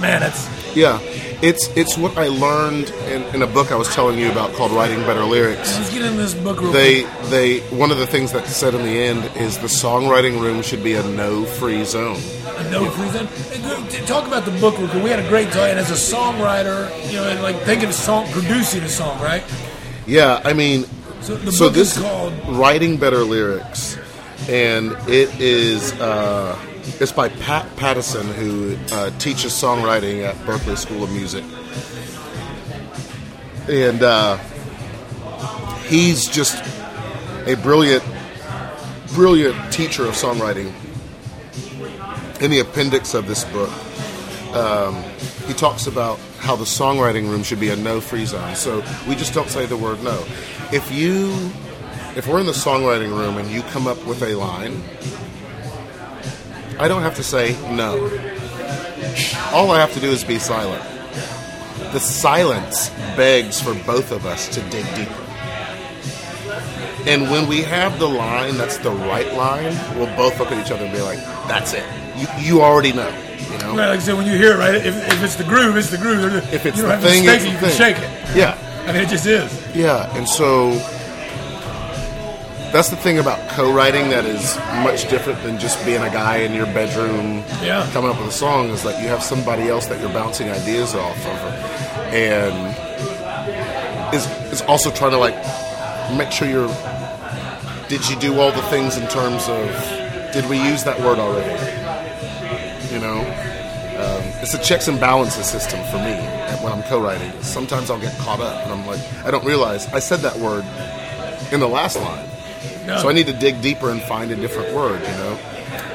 man, 0.00 0.20
that's 0.20 0.48
Yeah. 0.76 1.00
It's 1.42 1.66
it's 1.76 1.98
what 1.98 2.16
I 2.16 2.28
learned 2.28 2.90
in, 3.10 3.22
in 3.34 3.42
a 3.42 3.48
book 3.48 3.72
I 3.72 3.76
was 3.76 3.92
telling 3.92 4.16
you 4.16 4.30
about 4.30 4.52
called 4.54 4.70
Writing 4.70 5.00
Better 5.00 5.24
Lyrics. 5.24 5.76
let's 5.76 5.92
get 5.92 6.02
in 6.02 6.16
this 6.16 6.34
book 6.34 6.60
real 6.60 6.70
They 6.70 7.02
quick. 7.02 7.22
they 7.30 7.58
one 7.76 7.90
of 7.90 7.98
the 7.98 8.06
things 8.06 8.30
that 8.32 8.46
said 8.46 8.74
in 8.74 8.82
the 8.84 8.96
end 9.02 9.24
is 9.36 9.58
the 9.58 9.66
songwriting 9.66 10.40
room 10.40 10.62
should 10.62 10.84
be 10.84 10.94
a 10.94 11.02
no 11.02 11.44
free 11.44 11.84
zone. 11.84 12.20
A 12.46 12.70
no 12.70 12.88
free 12.90 13.08
zone. 13.10 13.26
Hey, 13.26 13.60
go- 13.60 13.84
t- 13.88 14.06
Talk 14.06 14.28
about 14.28 14.44
the 14.44 14.52
book. 14.60 14.78
We 15.02 15.10
had 15.10 15.18
a 15.18 15.28
great 15.28 15.50
time, 15.50 15.70
and 15.70 15.78
as 15.80 15.90
a 15.90 16.14
songwriter, 16.14 16.88
you 17.10 17.16
know, 17.16 17.28
and 17.28 17.42
like 17.42 17.56
thinking 17.62 17.88
of 17.88 17.94
song, 17.94 18.28
producing 18.30 18.82
a 18.84 18.88
song, 18.88 19.20
right? 19.20 19.42
Yeah, 20.06 20.40
I 20.44 20.52
mean, 20.52 20.84
So 21.22 21.34
the 21.34 21.50
so 21.50 21.68
this 21.68 21.96
is 21.96 22.02
called 22.02 22.34
writing 22.50 22.98
better 22.98 23.24
lyrics, 23.24 23.98
and 24.48 24.92
it 25.08 25.28
is 25.40 25.92
uh, 25.94 26.56
it's 27.00 27.12
by 27.12 27.28
Pat 27.28 27.66
Pattison, 27.76 28.26
who 28.26 28.76
uh, 28.92 29.10
teaches 29.18 29.52
songwriting 29.52 30.24
at 30.24 30.34
Berklee 30.46 30.76
School 30.76 31.04
of 31.04 31.12
Music, 31.12 31.44
and 33.68 34.02
uh, 34.02 34.36
he's 35.86 36.26
just 36.26 36.56
a 37.46 37.54
brilliant, 37.56 38.04
brilliant 39.14 39.72
teacher 39.72 40.06
of 40.06 40.14
songwriting. 40.14 40.72
In 42.40 42.50
the 42.50 42.58
appendix 42.58 43.14
of 43.14 43.28
this 43.28 43.44
book, 43.44 43.70
um, 44.56 45.00
he 45.46 45.54
talks 45.54 45.86
about 45.86 46.18
how 46.38 46.56
the 46.56 46.64
songwriting 46.64 47.28
room 47.28 47.44
should 47.44 47.60
be 47.60 47.68
a 47.68 47.76
no 47.76 48.00
free 48.00 48.24
zone. 48.24 48.56
So 48.56 48.82
we 49.08 49.14
just 49.14 49.32
don't 49.32 49.48
say 49.48 49.64
the 49.66 49.76
word 49.76 50.02
no. 50.02 50.24
If 50.72 50.90
you, 50.90 51.32
if 52.16 52.26
we're 52.26 52.40
in 52.40 52.46
the 52.46 52.52
songwriting 52.52 53.16
room 53.16 53.36
and 53.36 53.48
you 53.48 53.62
come 53.62 53.86
up 53.86 54.04
with 54.06 54.22
a 54.22 54.34
line, 54.34 54.82
I 56.82 56.88
don't 56.88 57.02
have 57.02 57.14
to 57.14 57.22
say 57.22 57.52
no. 57.70 57.94
All 59.52 59.70
I 59.70 59.78
have 59.78 59.92
to 59.94 60.00
do 60.00 60.10
is 60.10 60.24
be 60.24 60.40
silent. 60.40 60.82
The 61.92 62.00
silence 62.00 62.90
begs 63.16 63.60
for 63.60 63.72
both 63.86 64.10
of 64.10 64.26
us 64.26 64.48
to 64.48 64.60
dig 64.62 64.84
deeper. 64.96 65.22
And 67.06 67.30
when 67.30 67.46
we 67.46 67.62
have 67.62 68.00
the 68.00 68.08
line 68.08 68.56
that's 68.56 68.78
the 68.78 68.90
right 68.90 69.32
line, 69.34 69.76
we'll 69.96 70.14
both 70.16 70.40
look 70.40 70.50
at 70.50 70.66
each 70.66 70.72
other 70.72 70.84
and 70.86 70.92
be 70.92 71.02
like, 71.02 71.18
"That's 71.46 71.72
it. 71.72 71.84
You, 72.16 72.26
you 72.38 72.62
already 72.62 72.92
know." 72.92 73.10
You 73.52 73.58
know. 73.58 73.76
right. 73.76 73.90
Like 73.90 74.00
I 74.00 74.02
said, 74.02 74.16
when 74.16 74.26
you 74.26 74.36
hear 74.36 74.54
it, 74.54 74.58
right, 74.58 74.74
if, 74.74 74.96
if 74.96 75.22
it's 75.22 75.36
the 75.36 75.44
groove, 75.44 75.76
it's 75.76 75.90
the 75.90 75.98
groove. 75.98 76.34
If 76.52 76.66
it's 76.66 76.78
you 76.78 76.82
the 76.82 76.88
don't 76.88 77.00
have 77.00 77.02
thing, 77.02 77.22
to 77.22 77.30
the 77.30 77.36
it, 77.36 77.52
you 77.52 77.58
can 77.58 77.70
shake 77.70 77.98
it. 77.98 78.36
Yeah. 78.36 78.58
I 78.88 78.92
mean, 78.92 79.02
it 79.02 79.08
just 79.08 79.26
is. 79.26 79.76
Yeah, 79.76 80.12
and 80.16 80.28
so 80.28 80.72
that's 82.72 82.88
the 82.88 82.96
thing 82.96 83.18
about 83.18 83.38
co-writing 83.50 84.08
that 84.10 84.24
is 84.24 84.56
much 84.82 85.08
different 85.10 85.42
than 85.42 85.58
just 85.58 85.84
being 85.84 86.02
a 86.02 86.10
guy 86.10 86.38
in 86.38 86.54
your 86.54 86.66
bedroom 86.66 87.44
Yeah. 87.62 87.88
coming 87.92 88.10
up 88.10 88.18
with 88.18 88.28
a 88.28 88.32
song 88.32 88.70
is 88.70 88.82
that 88.82 89.00
you 89.02 89.08
have 89.08 89.22
somebody 89.22 89.68
else 89.68 89.86
that 89.86 90.00
you're 90.00 90.12
bouncing 90.12 90.48
ideas 90.50 90.94
off 90.94 91.18
of 91.26 91.38
and 92.12 92.54
is 94.14 94.26
is 94.52 94.62
also 94.62 94.90
trying 94.90 95.12
to 95.12 95.18
like 95.18 95.34
make 96.16 96.30
sure 96.32 96.48
you're 96.48 96.68
did 97.88 98.08
you 98.08 98.16
do 98.18 98.38
all 98.40 98.52
the 98.52 98.62
things 98.62 98.96
in 98.96 99.06
terms 99.08 99.48
of 99.48 99.68
did 100.32 100.48
we 100.48 100.56
use 100.62 100.82
that 100.84 100.98
word 101.00 101.18
already 101.18 101.60
you 102.92 103.00
know 103.00 103.18
um, 103.92 104.22
it's 104.42 104.54
a 104.54 104.58
checks 104.58 104.88
and 104.88 104.98
balances 104.98 105.46
system 105.46 105.78
for 105.90 105.98
me 105.98 106.14
when 106.64 106.72
I'm 106.72 106.82
co-writing. 106.84 107.30
Sometimes 107.42 107.88
I'll 107.90 108.00
get 108.00 108.16
caught 108.18 108.40
up 108.40 108.64
and 108.64 108.72
I'm 108.72 108.84
like, 108.86 109.00
I 109.24 109.30
don't 109.30 109.44
realize 109.44 109.86
I 109.92 109.98
said 110.00 110.20
that 110.20 110.34
word 110.38 110.64
in 111.52 111.60
the 111.60 111.68
last 111.68 111.96
line, 111.96 112.26
No, 112.86 112.98
so 112.98 113.08
I 113.08 113.12
need 113.12 113.26
to 113.26 113.32
dig 113.32 113.60
deeper 113.62 113.90
and 113.90 114.00
find 114.02 114.30
a 114.30 114.36
different 114.36 114.74
word. 114.74 115.00
You 115.00 115.08
know? 115.08 115.38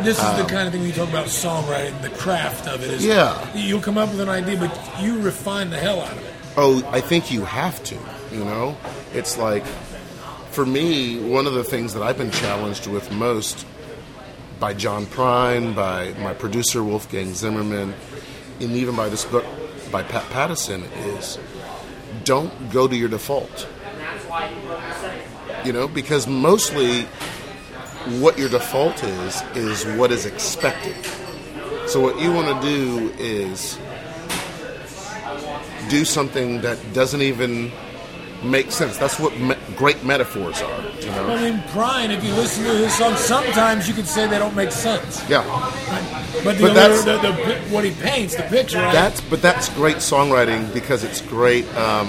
This 0.02 0.18
is 0.18 0.24
the 0.24 0.44
um, 0.44 0.48
kind 0.48 0.68
of 0.68 0.74
thing 0.74 0.84
we 0.84 0.92
talk 0.92 1.10
about 1.10 1.26
songwriting, 1.28 2.02
the 2.02 2.10
craft 2.10 2.68
of 2.68 2.84
it. 2.84 2.92
Is 2.92 3.06
Yeah. 3.06 3.56
You'll 3.56 3.82
come 3.82 3.98
up 3.98 4.10
with 4.10 4.20
an 4.20 4.30
idea, 4.30 4.58
but 4.58 5.02
you 5.02 5.20
refine 5.22 5.70
the 5.70 5.78
hell 5.78 6.02
out 6.02 6.12
of 6.12 6.26
it. 6.26 6.34
Oh, 6.56 6.88
I 6.92 7.02
think 7.02 7.32
you 7.32 7.46
have 7.46 7.84
to. 7.86 7.98
You 8.32 8.44
know, 8.44 8.78
it's 9.14 9.38
like 9.38 9.66
for 10.52 10.66
me, 10.66 11.20
one 11.20 11.46
of 11.46 11.54
the 11.54 11.64
things 11.64 11.94
that 11.94 12.04
I've 12.04 12.18
been 12.18 12.32
challenged 12.32 12.88
with 12.88 13.12
most 13.12 13.66
by 14.60 14.74
John 14.74 15.06
Prine, 15.06 15.76
by 15.76 16.14
my 16.20 16.34
producer 16.34 16.84
Wolfgang 16.84 17.34
Zimmerman, 17.34 17.94
and 18.60 18.72
even 18.72 18.96
by 18.96 19.08
this 19.08 19.24
book 19.24 19.46
by 19.92 20.04
Pat 20.04 20.24
Pattison 20.32 20.84
is 20.84 21.38
don't 22.24 22.72
go 22.72 22.88
to 22.88 22.96
your 22.96 23.10
default. 23.10 23.68
You 25.68 25.74
know, 25.74 25.86
because 25.90 26.28
mostly 26.28 27.02
what 28.22 28.40
your 28.40 28.48
default 28.48 29.04
is 29.04 29.42
is 29.54 29.86
what 29.98 30.14
is 30.14 30.26
expected. 30.26 30.96
So 31.90 32.00
what 32.00 32.18
you 32.22 32.32
want 32.32 32.62
to 32.62 32.66
do 32.66 33.12
is 33.20 33.78
do 35.90 36.06
something 36.06 36.62
that 36.62 36.78
doesn't 36.94 37.22
even 37.22 37.70
make 38.44 38.72
sense. 38.72 38.98
That's 38.98 39.20
what 39.20 39.38
me- 39.40 39.58
great 39.76 40.06
metaphors 40.06 40.62
are. 40.62 40.82
You 41.02 41.08
know? 41.08 41.28
I 41.36 41.52
mean, 41.52 41.64
Brian, 41.74 42.12
if 42.12 42.24
you 42.24 42.32
listen 42.34 42.64
to 42.64 42.70
his 42.70 42.94
songs, 42.94 43.20
sometimes 43.20 43.90
you 43.90 43.94
could 43.94 44.08
say 44.08 44.26
they 44.26 44.40
don't 44.40 44.56
make 44.56 44.72
sense. 44.72 45.28
Yeah, 45.30 45.40
Right? 45.50 46.44
But, 46.46 46.58
the, 46.58 46.62
But 46.68 46.74
that's- 46.76 47.04
the, 47.04 47.18
the, 47.18 47.34
what 47.76 47.84
he 47.84 47.92
paints, 47.92 48.36
the 48.36 48.44
picture, 48.44 48.78
right? 48.80 48.94
that's 48.94 49.20
but 49.20 49.42
that's 49.42 49.68
great 49.76 49.98
songwriting 49.98 50.74
because 50.74 51.04
it's 51.04 51.20
great. 51.22 51.66
Um, 51.76 52.08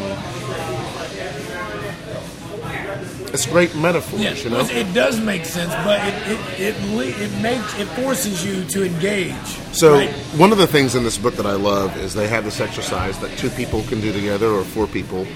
it's 3.30 3.46
great 3.46 3.74
metaphors. 3.76 4.20
yeah, 4.20 4.34
You 4.34 4.50
know. 4.50 4.60
it 4.60 4.92
does 4.94 5.20
make 5.20 5.44
sense, 5.44 5.72
but 5.84 6.00
it 6.06 6.60
it 6.60 6.74
it, 6.74 7.20
it 7.20 7.42
makes 7.42 7.78
it 7.78 7.86
forces 7.88 8.44
you 8.44 8.64
to 8.64 8.84
engage. 8.84 9.34
So 9.72 9.94
right? 9.94 10.10
one 10.36 10.52
of 10.52 10.58
the 10.58 10.66
things 10.66 10.94
in 10.94 11.04
this 11.04 11.18
book 11.18 11.34
that 11.36 11.46
I 11.46 11.54
love 11.54 11.96
is 11.96 12.14
they 12.14 12.28
have 12.28 12.44
this 12.44 12.60
exercise 12.60 13.18
that 13.20 13.36
two 13.38 13.50
people 13.50 13.82
can 13.84 14.00
do 14.00 14.12
together 14.12 14.48
or 14.48 14.64
four 14.64 14.86
people, 14.86 15.26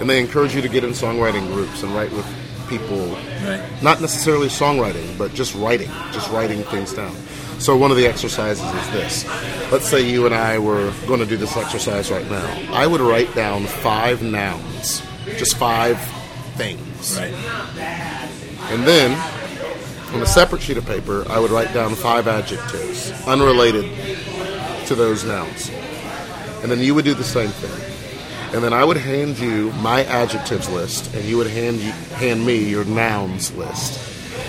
and 0.00 0.08
they 0.08 0.20
encourage 0.20 0.54
you 0.54 0.62
to 0.62 0.68
get 0.68 0.84
in 0.84 0.90
songwriting 0.90 1.46
groups 1.48 1.82
and 1.82 1.94
write 1.94 2.12
with 2.12 2.26
people. 2.68 3.08
Right. 3.44 3.62
Not 3.82 4.00
necessarily 4.00 4.48
songwriting, 4.48 5.18
but 5.18 5.34
just 5.34 5.54
writing, 5.54 5.88
just 6.12 6.30
writing 6.30 6.62
things 6.64 6.94
down. 6.94 7.14
So 7.58 7.76
one 7.76 7.90
of 7.90 7.98
the 7.98 8.06
exercises 8.06 8.64
is 8.64 8.90
this. 8.92 9.26
Let's 9.70 9.86
say 9.86 10.00
you 10.00 10.24
and 10.24 10.34
I 10.34 10.58
were 10.58 10.92
going 11.06 11.20
to 11.20 11.26
do 11.26 11.36
this 11.36 11.56
exercise 11.56 12.10
right 12.10 12.28
now. 12.30 12.72
I 12.72 12.86
would 12.86 13.02
write 13.02 13.34
down 13.34 13.66
five 13.66 14.22
nouns, 14.22 15.02
just 15.36 15.56
five 15.58 15.98
things. 16.60 17.16
Right. 17.16 17.32
And 18.70 18.86
then, 18.86 19.12
on 20.14 20.20
a 20.20 20.26
separate 20.26 20.62
sheet 20.62 20.76
of 20.76 20.86
paper, 20.86 21.24
I 21.28 21.38
would 21.38 21.50
write 21.50 21.72
down 21.72 21.94
five 21.94 22.28
adjectives 22.28 23.10
unrelated 23.26 23.84
to 24.86 24.94
those 24.94 25.24
nouns. 25.24 25.70
And 26.62 26.70
then 26.70 26.80
you 26.80 26.94
would 26.94 27.04
do 27.04 27.14
the 27.14 27.24
same 27.24 27.48
thing. 27.48 28.54
And 28.54 28.62
then 28.62 28.72
I 28.72 28.84
would 28.84 28.96
hand 28.96 29.38
you 29.38 29.72
my 29.74 30.04
adjectives 30.04 30.68
list, 30.68 31.14
and 31.14 31.24
you 31.24 31.36
would 31.38 31.46
hand 31.46 31.78
you, 31.78 31.92
hand 32.18 32.44
me 32.44 32.68
your 32.68 32.84
nouns 32.84 33.54
list. 33.54 33.98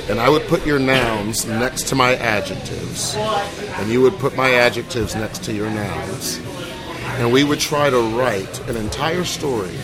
And 0.09 0.19
I 0.19 0.27
would 0.27 0.41
put 0.47 0.65
your 0.65 0.79
nouns 0.79 1.45
next 1.45 1.87
to 1.89 1.95
my 1.95 2.15
adjectives, 2.15 3.15
and 3.15 3.89
you 3.89 4.01
would 4.01 4.17
put 4.17 4.35
my 4.35 4.51
adjectives 4.51 5.15
next 5.15 5.43
to 5.43 5.53
your 5.53 5.69
nouns. 5.69 6.39
And 7.19 7.31
we 7.31 7.43
would 7.43 7.59
try 7.59 7.89
to 7.89 7.99
write 8.17 8.67
an 8.67 8.75
entire 8.75 9.23
story 9.23 9.77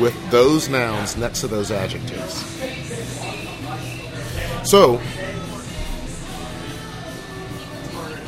with 0.00 0.14
those 0.30 0.68
nouns 0.68 1.16
next 1.16 1.40
to 1.40 1.46
those 1.48 1.70
adjectives. 1.70 2.34
So 4.68 5.00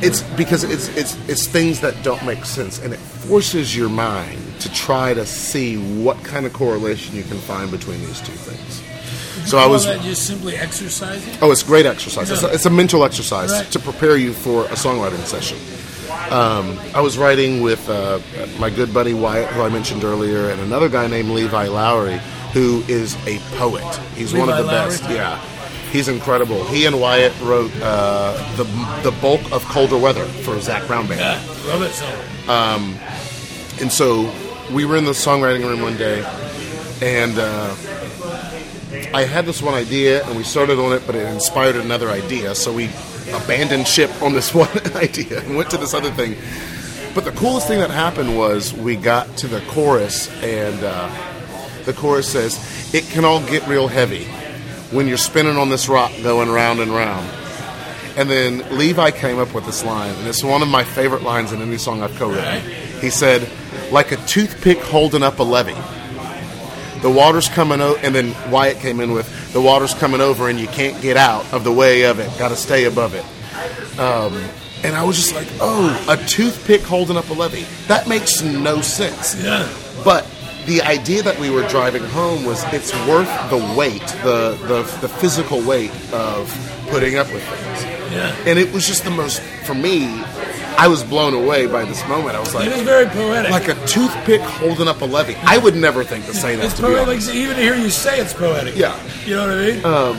it's 0.02 0.22
because 0.36 0.64
it's 0.64 0.88
it's 0.96 1.16
it's 1.28 1.46
things 1.46 1.80
that 1.80 1.94
don't 2.02 2.24
make 2.26 2.44
sense, 2.44 2.78
and 2.82 2.92
it 2.92 2.98
forces 2.98 3.76
your 3.76 3.88
mind 3.88 4.38
to 4.60 4.72
try 4.72 5.14
to 5.14 5.24
see 5.24 5.76
what 6.02 6.22
kind 6.24 6.44
of 6.46 6.52
correlation 6.52 7.16
you 7.16 7.22
can 7.22 7.38
find 7.38 7.70
between 7.70 8.00
these 8.00 8.20
two 8.20 8.32
things. 8.32 8.82
So 9.48 9.58
I 9.58 9.66
was 9.66 9.84
that 9.84 10.00
just 10.02 10.26
simply 10.26 10.56
exercising. 10.56 11.34
oh, 11.42 11.50
it's 11.50 11.62
great 11.62 11.86
exercise. 11.86 12.30
It's, 12.30 12.42
a, 12.42 12.52
it's 12.52 12.66
a 12.66 12.70
mental 12.70 13.04
exercise 13.04 13.50
Right. 13.52 13.66
to 13.72 13.78
prepare 13.78 14.16
you 14.16 14.32
for 14.32 14.64
a 14.66 14.70
songwriting 14.76 15.22
session. 15.24 15.58
Um, 16.30 16.78
I 16.94 17.00
was 17.00 17.16
writing 17.18 17.60
with 17.60 17.88
uh, 17.88 18.18
my 18.58 18.70
good 18.70 18.92
buddy 18.92 19.14
Wyatt, 19.14 19.48
who 19.50 19.62
I 19.62 19.68
mentioned 19.68 20.04
earlier, 20.04 20.50
and 20.50 20.60
another 20.60 20.88
guy 20.88 21.06
named 21.06 21.30
Levi 21.30 21.66
Lowrey, 21.66 22.18
who 22.52 22.82
is 22.88 23.16
a 23.26 23.38
poet. 23.56 23.84
He's 24.14 24.32
one 24.34 24.48
of 24.48 24.56
the 24.56 24.62
Lowrey? 24.64 24.88
best. 24.88 25.02
Yeah, 25.04 25.38
he's 25.90 26.08
incredible. 26.08 26.64
He 26.64 26.86
and 26.86 27.00
Wyatt 27.00 27.32
wrote 27.40 27.72
uh, 27.82 28.32
the 28.56 28.64
the 29.08 29.16
bulk 29.20 29.40
of 29.52 29.64
Colder 29.64 29.98
Weather 29.98 30.24
for 30.24 30.58
Zac 30.60 30.86
Brown 30.86 31.06
Band. 31.06 31.20
Yeah, 31.20 31.72
love 31.72 31.82
it 31.82 31.92
song. 31.92 32.98
And 33.80 33.92
so 33.92 34.32
we 34.72 34.84
were 34.84 34.96
in 34.96 35.04
the 35.04 35.10
songwriting 35.12 35.62
room 35.62 35.82
one 35.82 35.96
day, 35.96 36.22
and 37.02 37.38
uh, 37.38 37.74
I 39.12 39.24
had 39.24 39.46
this 39.46 39.60
one 39.60 39.74
idea, 39.74 40.24
and 40.26 40.36
we 40.36 40.44
started 40.44 40.78
on 40.78 40.92
it, 40.92 41.02
but 41.06 41.16
it 41.16 41.26
inspired 41.32 41.76
another 41.76 42.08
idea. 42.08 42.54
So 42.54 42.72
we 42.72 42.88
abandoned 43.32 43.86
ship 43.86 44.10
on 44.22 44.32
this 44.32 44.54
one 44.54 44.68
idea 44.96 45.40
and 45.40 45.56
went 45.56 45.70
to 45.70 45.76
this 45.76 45.94
other 45.94 46.10
thing. 46.10 46.36
But 47.14 47.24
the 47.24 47.32
coolest 47.32 47.68
thing 47.68 47.78
that 47.78 47.90
happened 47.90 48.36
was 48.36 48.74
we 48.74 48.96
got 48.96 49.36
to 49.38 49.46
the 49.46 49.60
chorus, 49.68 50.28
and 50.42 50.82
uh, 50.82 51.08
the 51.84 51.92
chorus 51.92 52.28
says, 52.30 52.92
"It 52.92 53.04
can 53.04 53.24
all 53.24 53.40
get 53.46 53.66
real 53.68 53.86
heavy 53.86 54.24
when 54.90 55.06
you're 55.06 55.16
spinning 55.16 55.56
on 55.56 55.68
this 55.68 55.88
rock, 55.88 56.10
going 56.22 56.50
round 56.50 56.80
and 56.80 56.90
round." 56.90 57.28
And 58.16 58.28
then 58.28 58.64
Levi 58.76 59.12
came 59.12 59.38
up 59.38 59.54
with 59.54 59.64
this 59.64 59.84
line, 59.84 60.14
and 60.16 60.26
it's 60.26 60.42
one 60.42 60.62
of 60.62 60.68
my 60.68 60.82
favorite 60.82 61.22
lines 61.22 61.52
in 61.52 61.62
any 61.62 61.78
song 61.78 62.02
I've 62.02 62.14
co-written. 62.16 62.60
He 63.00 63.10
said, 63.10 63.48
"Like 63.92 64.10
a 64.10 64.16
toothpick 64.26 64.78
holding 64.78 65.22
up 65.22 65.38
a 65.38 65.44
levee, 65.44 65.76
the 67.04 67.10
water's 67.10 67.48
coming 67.48 67.80
over." 67.80 68.00
And 68.02 68.14
then 68.14 68.34
Wyatt 68.50 68.80
came 68.80 68.98
in 69.04 69.12
with, 69.12 69.28
"The 69.52 69.60
water's 69.60 69.94
coming 69.94 70.20
over, 70.20 70.48
and 70.48 70.58
you 70.58 70.66
can't 70.66 71.00
get 71.00 71.16
out 71.16 71.44
of 71.52 71.62
the 71.62 71.72
way 71.72 72.02
of 72.10 72.18
it. 72.18 72.28
Got 72.38 72.48
to 72.48 72.56
stay 72.56 72.84
above 72.86 73.12
it." 73.14 73.24
Um, 74.00 74.32
and 74.82 74.96
I 74.96 75.04
was 75.04 75.16
just 75.16 75.34
like, 75.34 75.48
"Oh, 75.60 75.88
a 76.08 76.16
toothpick 76.26 76.82
holding 76.82 77.16
up 77.16 77.28
a 77.30 77.34
levee? 77.34 77.66
That 77.88 78.08
makes 78.08 78.42
no 78.42 78.80
sense." 78.80 79.36
Yeah. 79.36 79.68
But 80.04 80.26
the 80.66 80.82
idea 80.82 81.22
that 81.22 81.38
we 81.38 81.50
were 81.50 81.66
driving 81.68 82.04
home 82.04 82.44
was 82.44 82.64
it's 82.72 82.92
worth 83.06 83.30
the 83.50 83.60
weight, 83.76 84.06
the 84.22 84.56
the, 84.66 84.82
the 85.00 85.08
physical 85.08 85.60
weight 85.60 85.92
of 86.12 86.48
putting 86.90 87.16
up 87.16 87.30
with 87.32 87.42
things. 87.42 88.12
Yeah. 88.12 88.34
And 88.46 88.58
it 88.58 88.72
was 88.72 88.86
just 88.86 89.04
the 89.04 89.10
most 89.10 89.40
for 89.66 89.74
me. 89.74 90.06
I 90.76 90.88
was 90.88 91.02
blown 91.04 91.34
away 91.34 91.66
by 91.66 91.84
this 91.84 92.06
moment. 92.08 92.36
I 92.36 92.40
was 92.40 92.54
like, 92.54 92.66
it 92.66 92.72
is 92.72 92.82
very 92.82 93.06
poetic. 93.06 93.50
like 93.50 93.68
a 93.68 93.74
toothpick 93.86 94.40
holding 94.40 94.88
up 94.88 95.00
a 95.02 95.04
levee. 95.04 95.36
I 95.44 95.58
would 95.58 95.76
never 95.76 96.02
think 96.04 96.26
to 96.26 96.34
say 96.34 96.56
that. 96.56 96.64
it's 96.64 96.74
To 96.74 96.82
be 96.82 96.88
poetic. 96.88 97.08
honest. 97.08 97.32
Even 97.34 97.56
to 97.56 97.62
hear 97.62 97.74
you 97.76 97.90
say 97.90 98.18
it's 98.20 98.32
poetic. 98.34 98.74
Yeah. 98.76 98.98
You 99.24 99.36
know 99.36 99.46
what 99.48 99.56
I 99.58 99.64
mean? 99.66 99.84
Um, 99.84 100.16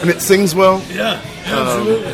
and 0.00 0.10
it 0.10 0.20
sings 0.20 0.54
well. 0.54 0.82
yeah. 0.92 1.20
Um, 1.46 1.52
absolutely. 1.54 2.12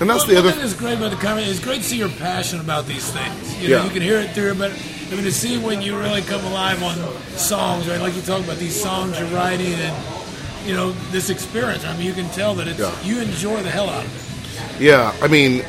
And 0.00 0.10
that's 0.10 0.26
Well, 0.26 0.26
the 0.26 0.36
other. 0.38 0.50
thing 0.52 0.60
that's 0.60 0.74
great 0.74 0.96
about 0.98 1.10
the 1.10 1.16
comment. 1.16 1.46
It's 1.48 1.60
great 1.60 1.82
to 1.82 1.88
see 1.88 1.96
your 1.98 2.08
passion 2.08 2.60
about 2.60 2.86
these 2.86 3.08
things. 3.10 3.56
You 3.62 3.68
know, 3.70 3.76
Yeah. 3.78 3.84
you 3.84 3.90
can 3.90 4.02
hear 4.02 4.18
it 4.18 4.32
through, 4.32 4.54
but 4.54 4.70
I 5.10 5.14
mean, 5.14 5.24
to 5.24 5.32
see 5.32 5.58
when 5.58 5.82
you 5.82 5.96
really 5.98 6.22
come 6.22 6.44
alive 6.44 6.82
on 6.82 6.96
songs, 7.38 7.86
right? 7.88 8.00
Like 8.00 8.14
you 8.16 8.22
talk 8.22 8.40
about 8.40 8.56
these 8.58 8.80
songs 8.80 9.18
you're 9.18 9.28
writing, 9.28 9.74
and 9.74 9.94
you 10.66 10.74
know 10.74 10.92
this 11.10 11.28
experience. 11.30 11.84
I 11.84 11.96
mean, 11.96 12.06
you 12.06 12.14
can 12.14 12.28
tell 12.30 12.54
that 12.54 12.66
it's 12.68 12.78
Yeah. 12.80 12.90
you 13.04 13.20
enjoy 13.20 13.62
the 13.62 13.70
hell 13.70 13.88
out 13.90 14.04
of 14.04 14.16
it. 14.16 14.21
Yeah, 14.78 15.14
I 15.20 15.28
mean, 15.28 15.64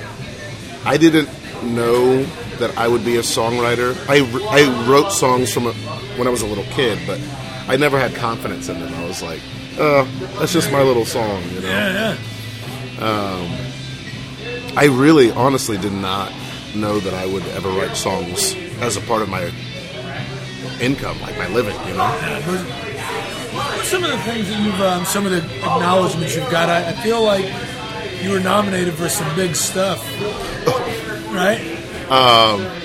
I 0.86 0.98
didn't 0.98 1.30
know 1.64 2.24
that 2.60 2.78
I 2.78 2.88
would 2.88 3.04
be 3.06 3.18
a 3.18 3.22
songwriter. 3.22 3.96
I, 4.08 4.20
I 4.50 4.89
wrote 4.89 5.12
songs 5.12 5.54
from 5.54 5.68
a, 5.68 5.74
when 6.18 6.28
I 6.28 6.32
was 6.32 6.41
a 6.41 6.48
little 6.48 6.66
kid, 6.66 7.00
but 7.08 7.20
I 7.68 7.78
never 7.78 8.00
had 8.00 8.16
confidence 8.16 8.70
in 8.70 8.80
them. 8.80 8.94
I 8.94 9.06
was 9.08 9.22
like, 9.22 9.41
uh, 9.78 10.06
that's 10.39 10.54
just 10.54 10.72
my 10.72 10.82
little 10.82 11.06
song, 11.06 11.44
you 11.52 11.62
know. 11.62 11.68
Yeah, 11.68 12.18
yeah. 13.00 13.06
Um, 13.06 14.78
I 14.78 14.86
really, 14.86 15.32
honestly, 15.32 15.78
did 15.78 15.94
not 15.94 16.32
know 16.76 17.00
that 17.00 17.14
I 17.14 17.26
would 17.26 17.44
ever 17.50 17.70
write 17.70 17.96
songs 17.96 18.56
as 18.82 18.98
a 18.98 19.02
part 19.02 19.22
of 19.22 19.30
my 19.30 19.52
income, 20.82 21.20
like 21.22 21.38
my 21.38 21.48
living, 21.50 21.76
you 21.88 21.94
know. 21.94 22.04
Yeah, 22.04 22.39
What 23.56 23.80
are 23.80 23.84
some 23.84 24.04
of 24.04 24.12
the 24.12 24.18
things 24.20 24.48
that 24.50 24.60
you've, 24.60 24.82
um, 24.82 25.06
some 25.06 25.26
of 25.26 25.32
the 25.32 25.44
acknowledgments 25.58 26.36
you've 26.36 26.50
got? 26.50 26.70
I, 26.70 26.89
I 26.89 26.94
feel 26.94 27.24
like 27.24 27.46
you 28.24 28.32
were 28.32 28.40
nominated 28.40 28.94
for 28.94 29.10
some 29.10 29.36
big 29.36 29.56
stuff, 29.56 30.02
right? 31.32 31.62
Um, 32.10 32.84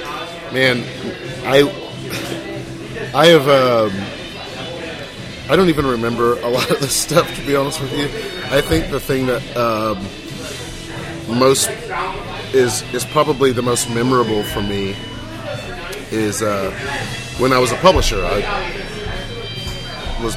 Man, 0.53 0.83
I 1.45 1.61
I 3.15 3.27
have 3.27 3.47
um, 3.49 3.93
I 5.51 5.57
don't 5.57 5.69
even 5.69 5.85
remember 5.85 6.41
a 6.41 6.49
lot 6.49 6.71
of 6.71 6.81
this 6.81 6.97
stuff 6.97 7.35
to 7.37 7.47
be 7.47 7.55
honest 7.55 7.83
with 7.83 7.93
you. 7.93 8.07
I 8.51 8.63
think 8.63 8.91
the 8.91 8.99
thing 8.99 9.27
that 9.27 9.57
um, 9.59 9.99
most 11.39 11.69
is 12.55 12.83
is 12.95 13.05
probably 13.05 13.53
the 13.53 13.61
most 13.61 13.91
memorable 13.91 14.43
for 14.43 14.63
me 14.63 14.97
is 16.11 16.41
uh, 16.41 16.71
when 17.39 17.53
I 17.53 17.59
was 17.59 17.71
a 17.71 17.77
publisher. 17.77 18.25
I 18.25 18.41
was 20.23 20.35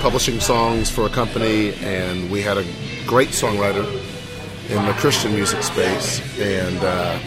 publishing 0.00 0.40
songs 0.40 0.90
for 0.90 1.06
a 1.06 1.10
company, 1.10 1.74
and 1.74 2.28
we 2.28 2.42
had 2.42 2.58
a 2.58 2.64
great 3.06 3.28
songwriter 3.28 3.84
in 4.74 4.84
the 4.86 4.92
Christian 4.94 5.32
music 5.34 5.62
space, 5.62 6.20
and. 6.40 6.78
Uh, 6.82 7.18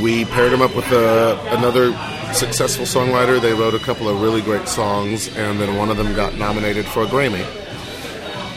we 0.00 0.24
paired 0.24 0.52
him 0.52 0.62
up 0.62 0.74
with 0.74 0.90
uh, 0.90 1.38
another 1.50 1.92
successful 2.32 2.86
songwriter. 2.86 3.40
They 3.40 3.52
wrote 3.52 3.74
a 3.74 3.78
couple 3.78 4.08
of 4.08 4.20
really 4.22 4.40
great 4.40 4.66
songs, 4.66 5.28
and 5.36 5.60
then 5.60 5.76
one 5.76 5.90
of 5.90 5.96
them 5.96 6.14
got 6.14 6.34
nominated 6.34 6.86
for 6.86 7.02
a 7.02 7.06
Grammy. 7.06 7.44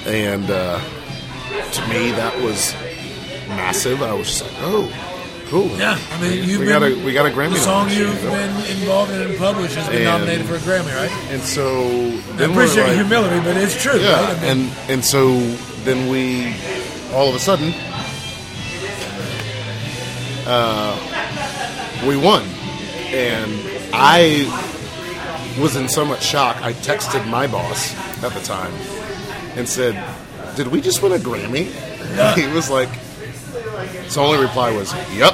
And 0.08 0.50
uh, 0.50 0.80
to 1.72 1.88
me, 1.90 2.12
that 2.12 2.34
was 2.42 2.74
massive. 3.50 4.02
I 4.02 4.14
was 4.14 4.28
just 4.28 4.44
like, 4.44 4.54
"Oh, 4.60 5.46
cool! 5.48 5.68
Yeah, 5.78 6.00
I 6.12 6.22
mean, 6.22 6.48
you've 6.48 6.60
we 6.62 6.66
been, 6.68 6.80
got 6.80 6.84
a 6.84 7.04
we 7.06 7.12
got 7.14 7.26
a 7.26 7.30
Grammy." 7.30 7.54
The 7.54 7.60
song 7.60 7.90
you've 7.90 8.22
been 8.22 8.56
involved 8.78 9.12
in 9.12 9.22
and 9.22 9.38
published 9.38 9.76
has 9.76 9.88
been 9.88 9.98
And- 9.98 10.06
nominated 10.06 10.46
for 10.46 10.56
a 10.56 10.60
Grammy, 10.60 10.96
right? 10.96 11.12
and 11.32 11.42
so 11.42 11.82
I 12.40 12.50
appreciate 12.50 12.84
like, 12.84 12.96
your 12.96 13.04
humility, 13.06 13.40
but 13.44 13.58
it's 13.58 13.80
true. 13.82 14.00
Yeah, 14.00 14.22
right? 14.26 14.38
I 14.38 14.42
mean, 14.42 14.70
and 14.70 14.90
and 14.90 15.06
so 15.06 15.36
then 15.86 16.10
we 16.10 16.54
all 17.14 17.30
of 17.30 17.36
a 17.36 17.40
sudden 17.40 17.74
uh, 20.48 20.96
we 22.08 22.18
won, 22.18 22.44
and 23.14 23.52
I 23.94 24.46
was 25.60 25.76
in 25.76 25.90
so 25.90 26.06
much 26.06 26.24
shock. 26.24 26.58
I 26.62 26.74
texted 26.74 27.28
my 27.28 27.48
boss 27.48 27.96
at 28.24 28.32
the 28.34 28.42
time 28.42 28.74
and 29.58 29.68
said, 29.68 29.96
"Did 30.56 30.68
we 30.68 30.82
just 30.82 31.02
win 31.02 31.14
a 31.14 31.18
Grammy?" 31.18 31.66
he 32.36 32.48
was 32.54 32.70
like, 32.70 32.90
his 32.90 34.18
only 34.18 34.40
reply 34.40 34.72
was, 34.72 34.94
"Yep." 35.14 35.34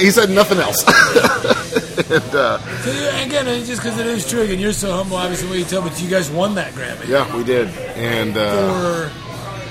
He 0.00 0.10
said 0.10 0.30
nothing 0.30 0.58
else. 0.58 0.82
and 2.10 2.34
uh, 2.34 2.58
so 2.58 2.90
again, 3.26 3.44
just 3.64 3.82
because 3.82 3.98
it 3.98 4.06
is 4.06 4.28
true. 4.28 4.42
and 4.42 4.58
you're 4.58 4.72
so 4.72 4.90
humble, 4.92 5.18
obviously, 5.18 5.48
what 5.48 5.58
you 5.58 5.64
tell, 5.64 5.82
but 5.82 6.00
you 6.02 6.08
guys 6.08 6.30
won 6.30 6.54
that 6.54 6.72
Grammy. 6.72 7.06
yeah, 7.06 7.36
we 7.36 7.44
did. 7.44 7.68
And 7.68 8.36
uh, 8.36 9.10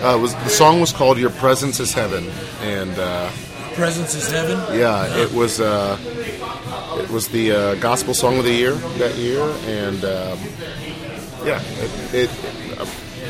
uh, 0.01 0.17
was 0.17 0.33
the 0.35 0.49
song 0.49 0.79
was 0.79 0.91
called 0.91 1.17
"Your 1.17 1.29
Presence 1.29 1.79
Is 1.79 1.93
Heaven," 1.93 2.29
and 2.61 2.97
uh, 2.97 3.29
Presence 3.75 4.15
is 4.15 4.29
Heaven. 4.29 4.57
yeah, 4.77 5.05
it 5.17 5.31
was 5.33 5.59
uh, 5.59 5.97
it 6.97 7.09
was 7.09 7.27
the 7.29 7.51
uh, 7.51 7.75
gospel 7.75 8.13
song 8.13 8.37
of 8.37 8.43
the 8.43 8.53
year 8.53 8.73
that 8.73 9.15
year, 9.15 9.41
and 9.65 10.03
um, 10.03 10.39
yeah, 11.45 11.61
it, 12.13 12.29
it. 12.29 12.29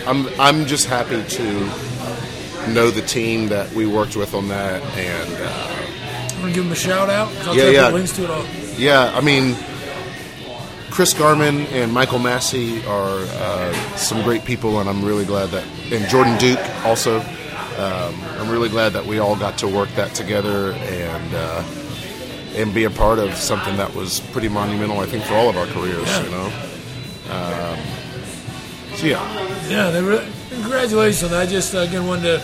I'm 0.08 0.28
I'm 0.40 0.66
just 0.66 0.88
happy 0.88 1.24
to 1.24 1.44
know 2.74 2.90
the 2.90 3.04
team 3.06 3.50
that 3.50 3.72
we 3.74 3.86
worked 3.86 4.16
with 4.16 4.34
on 4.34 4.48
that, 4.48 4.82
and 4.98 5.34
uh, 5.34 6.34
I'm 6.34 6.42
going 6.42 6.54
to 6.54 6.56
give 6.56 6.64
them 6.64 6.74
a 6.74 6.76
shout 6.76 7.10
out. 7.10 7.28
I'll 7.48 7.56
Yeah, 7.56 7.70
yeah. 7.70 7.90
links 7.90 8.16
to 8.16 8.24
it 8.24 8.30
all. 8.30 8.46
yeah, 8.78 9.12
I 9.16 9.22
mean. 9.22 9.56
Chris 10.92 11.14
Garman 11.14 11.62
and 11.68 11.92
Michael 11.92 12.20
Massey 12.20 12.86
are 12.86 13.20
uh, 13.20 13.74
some 13.96 14.22
great 14.24 14.44
people, 14.44 14.80
and 14.82 14.90
I'm 14.90 15.04
really 15.04 15.26
glad 15.26 15.50
that, 15.50 15.66
and 15.92 16.08
Jordan 16.10 16.38
Duke 16.38 16.60
also. 16.86 17.22
Um, 17.78 18.14
I'm 18.38 18.50
really 18.50 18.68
glad 18.68 18.92
that 18.94 19.06
we 19.06 19.20
all 19.20 19.36
got 19.36 19.58
to 19.60 19.68
work 19.68 19.90
that 19.96 20.14
together 20.14 20.74
and 20.74 21.34
uh, 21.34 21.64
and 22.54 22.74
be 22.74 22.84
a 22.84 22.90
part 22.90 23.18
of 23.18 23.34
something 23.36 23.78
that 23.78 23.96
was 23.96 24.20
pretty 24.20 24.50
monumental, 24.50 25.00
I 25.00 25.06
think, 25.06 25.24
for 25.24 25.34
all 25.34 25.50
of 25.50 25.58
our 25.58 25.66
careers. 25.68 26.08
Yeah. 26.08 26.24
You 26.24 26.32
know. 26.32 26.46
Um, 27.32 27.80
so 28.96 29.08
yeah, 29.08 29.70
Yeah, 29.70 29.90
they 29.90 30.02
really, 30.02 30.28
congratulations. 30.50 31.32
I 31.32 31.46
just, 31.46 31.74
again, 31.74 32.06
wanted 32.06 32.24
to 32.24 32.42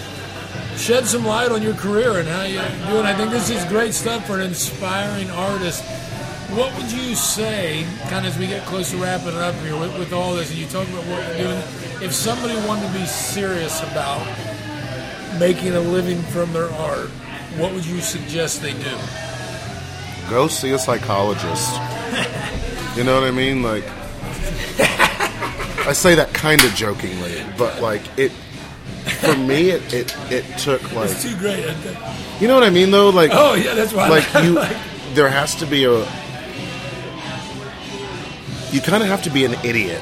shed 0.77 1.05
some 1.05 1.25
light 1.25 1.51
on 1.51 1.61
your 1.61 1.73
career 1.73 2.19
and 2.19 2.27
how 2.27 2.43
you're 2.43 2.63
doing. 2.89 3.05
I 3.05 3.13
think 3.13 3.31
this 3.31 3.49
is 3.49 3.63
great 3.65 3.93
stuff 3.93 4.25
for 4.25 4.35
an 4.35 4.47
inspiring 4.47 5.29
artist. 5.31 5.83
What 6.55 6.73
would 6.77 6.91
you 6.91 7.13
say, 7.13 7.85
kind 8.09 8.25
of 8.25 8.33
as 8.33 8.39
we 8.39 8.47
get 8.47 8.65
close 8.65 8.91
to 8.91 8.97
wrapping 8.97 9.27
it 9.29 9.33
up 9.35 9.53
here 9.55 9.77
with, 9.77 9.97
with 9.99 10.13
all 10.13 10.33
this, 10.33 10.49
and 10.49 10.57
you 10.57 10.65
talk 10.67 10.87
about 10.87 11.03
what 11.05 11.21
you're 11.37 11.47
doing, 11.47 11.57
if 12.01 12.13
somebody 12.13 12.55
wanted 12.65 12.87
to 12.87 12.93
be 12.99 13.05
serious 13.05 13.81
about 13.83 14.25
making 15.39 15.73
a 15.73 15.79
living 15.79 16.21
from 16.23 16.53
their 16.53 16.69
art, 16.71 17.09
what 17.57 17.73
would 17.73 17.85
you 17.85 17.99
suggest 17.99 18.61
they 18.61 18.73
do? 18.73 18.97
go 20.29 20.47
see 20.49 20.71
a 20.71 20.77
psychologist. 20.79 21.71
you 22.97 23.03
know 23.05 23.15
what 23.19 23.23
I 23.23 23.31
mean? 23.31 23.63
Like, 23.63 23.85
I 25.87 25.93
say 25.93 26.15
that 26.15 26.31
kind 26.33 26.61
of 26.63 26.73
jokingly, 26.75 27.43
but 27.57 27.81
like 27.81 28.01
it. 28.17 28.31
For 29.21 29.37
me, 29.37 29.69
it, 29.69 29.93
it, 29.93 30.15
it 30.29 30.57
took 30.57 30.83
like 30.91 31.09
It's 31.09 31.23
too 31.23 31.35
great. 31.37 31.65
You 32.41 32.49
know 32.49 32.55
what 32.55 32.63
I 32.63 32.69
mean 32.69 32.91
though. 32.91 33.09
Like 33.09 33.31
Oh 33.33 33.53
yeah, 33.55 33.73
that's 33.73 33.93
why. 33.93 34.09
like 34.09 34.25
you 34.43 34.51
like- 34.51 34.75
there 35.13 35.29
has 35.29 35.55
to 35.55 35.65
be 35.65 35.85
a 35.85 36.03
you 38.77 38.83
kind 38.83 39.01
of 39.01 39.09
have 39.09 39.23
to 39.23 39.29
be 39.31 39.43
an 39.43 39.53
idiot. 39.63 40.01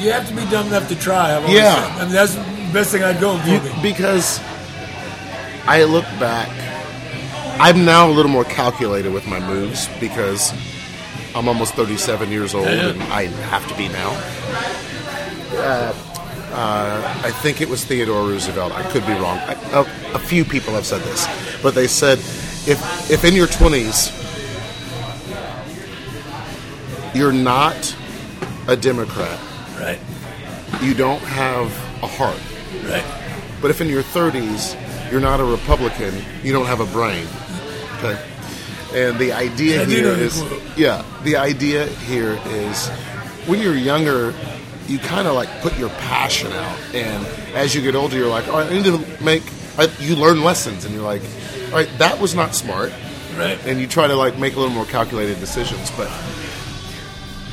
You 0.00 0.12
have 0.12 0.26
to 0.28 0.34
be 0.34 0.44
dumb 0.50 0.68
enough 0.68 0.88
to 0.88 0.96
try. 0.96 1.36
I've 1.36 1.48
Yeah. 1.48 1.74
said. 1.74 2.00
I 2.00 2.04
mean, 2.04 2.14
that's 2.14 2.34
the 2.34 2.44
best 2.72 2.90
thing 2.92 3.02
I'd 3.02 3.20
go 3.20 3.36
for. 3.38 3.82
Because 3.82 4.40
I 5.66 5.84
look 5.84 6.04
back, 6.18 6.48
I'm 7.60 7.84
now 7.84 8.08
a 8.08 8.12
little 8.12 8.30
more 8.30 8.44
calculated 8.44 9.12
with 9.12 9.26
my 9.26 9.40
moves 9.40 9.88
because 10.00 10.52
I'm 11.34 11.48
almost 11.48 11.74
37 11.74 12.30
years 12.30 12.54
old 12.54 12.66
Yeah. 12.66 12.88
and 12.90 13.02
I 13.12 13.26
have 13.50 13.66
to 13.68 13.74
be 13.76 13.88
now. 13.88 14.10
Uh, 15.52 15.92
uh, 16.52 17.20
I 17.24 17.30
think 17.42 17.60
it 17.60 17.68
was 17.68 17.84
Theodore 17.84 18.22
Roosevelt. 18.26 18.72
I 18.72 18.82
could 18.84 19.06
be 19.06 19.12
wrong. 19.12 19.38
I, 19.38 19.54
a, 19.72 19.80
a 20.14 20.18
few 20.18 20.44
people 20.44 20.72
have 20.74 20.86
said 20.86 21.02
this, 21.02 21.26
but 21.62 21.74
they 21.74 21.86
said 21.88 22.18
if 22.66 22.78
if 23.10 23.24
in 23.24 23.34
your 23.34 23.46
20s 23.48 24.12
you're 27.14 27.32
not 27.32 27.96
a 28.66 28.76
Democrat, 28.76 29.38
right, 29.80 29.98
you 30.82 30.94
don't 30.94 31.22
have 31.22 31.66
a 32.02 32.06
heart. 32.06 32.38
right. 32.90 33.04
But 33.60 33.70
if 33.70 33.80
in 33.80 33.88
your 33.88 34.02
30s 34.02 35.10
you're 35.10 35.20
not 35.20 35.40
a 35.40 35.44
Republican, 35.44 36.14
you 36.42 36.52
don't 36.52 36.66
have 36.66 36.80
a 36.80 36.86
brain. 36.86 37.26
Okay. 37.98 38.18
And 38.94 39.18
the 39.18 39.32
idea 39.32 39.84
do 39.84 39.90
here 39.90 40.08
is, 40.08 40.42
yeah, 40.76 41.04
the 41.24 41.36
idea 41.36 41.86
here 41.86 42.38
is 42.46 42.88
when 43.46 43.60
you're 43.60 43.74
younger, 43.76 44.32
you 44.86 44.98
kind 44.98 45.26
of 45.28 45.34
like 45.34 45.48
put 45.60 45.76
your 45.78 45.88
passion 45.90 46.52
out, 46.52 46.78
and 46.94 47.26
as 47.54 47.74
you 47.74 47.82
get 47.82 47.94
older, 47.94 48.16
you're 48.16 48.28
like, 48.28 48.46
all 48.48 48.54
right, 48.60 48.70
I 48.70 48.74
need 48.74 48.84
to 48.84 49.24
make. 49.24 49.42
I, 49.76 49.90
you 50.00 50.16
learn 50.16 50.42
lessons, 50.42 50.84
and 50.84 50.94
you're 50.94 51.04
like, 51.04 51.22
all 51.66 51.72
right, 51.72 51.88
that 51.98 52.18
was 52.20 52.34
not 52.34 52.54
smart, 52.54 52.92
Right. 53.36 53.58
and 53.66 53.78
you 53.80 53.86
try 53.86 54.06
to 54.06 54.14
like 54.16 54.38
make 54.38 54.54
a 54.54 54.58
little 54.58 54.74
more 54.74 54.86
calculated 54.86 55.38
decisions. 55.40 55.90
But 55.90 56.08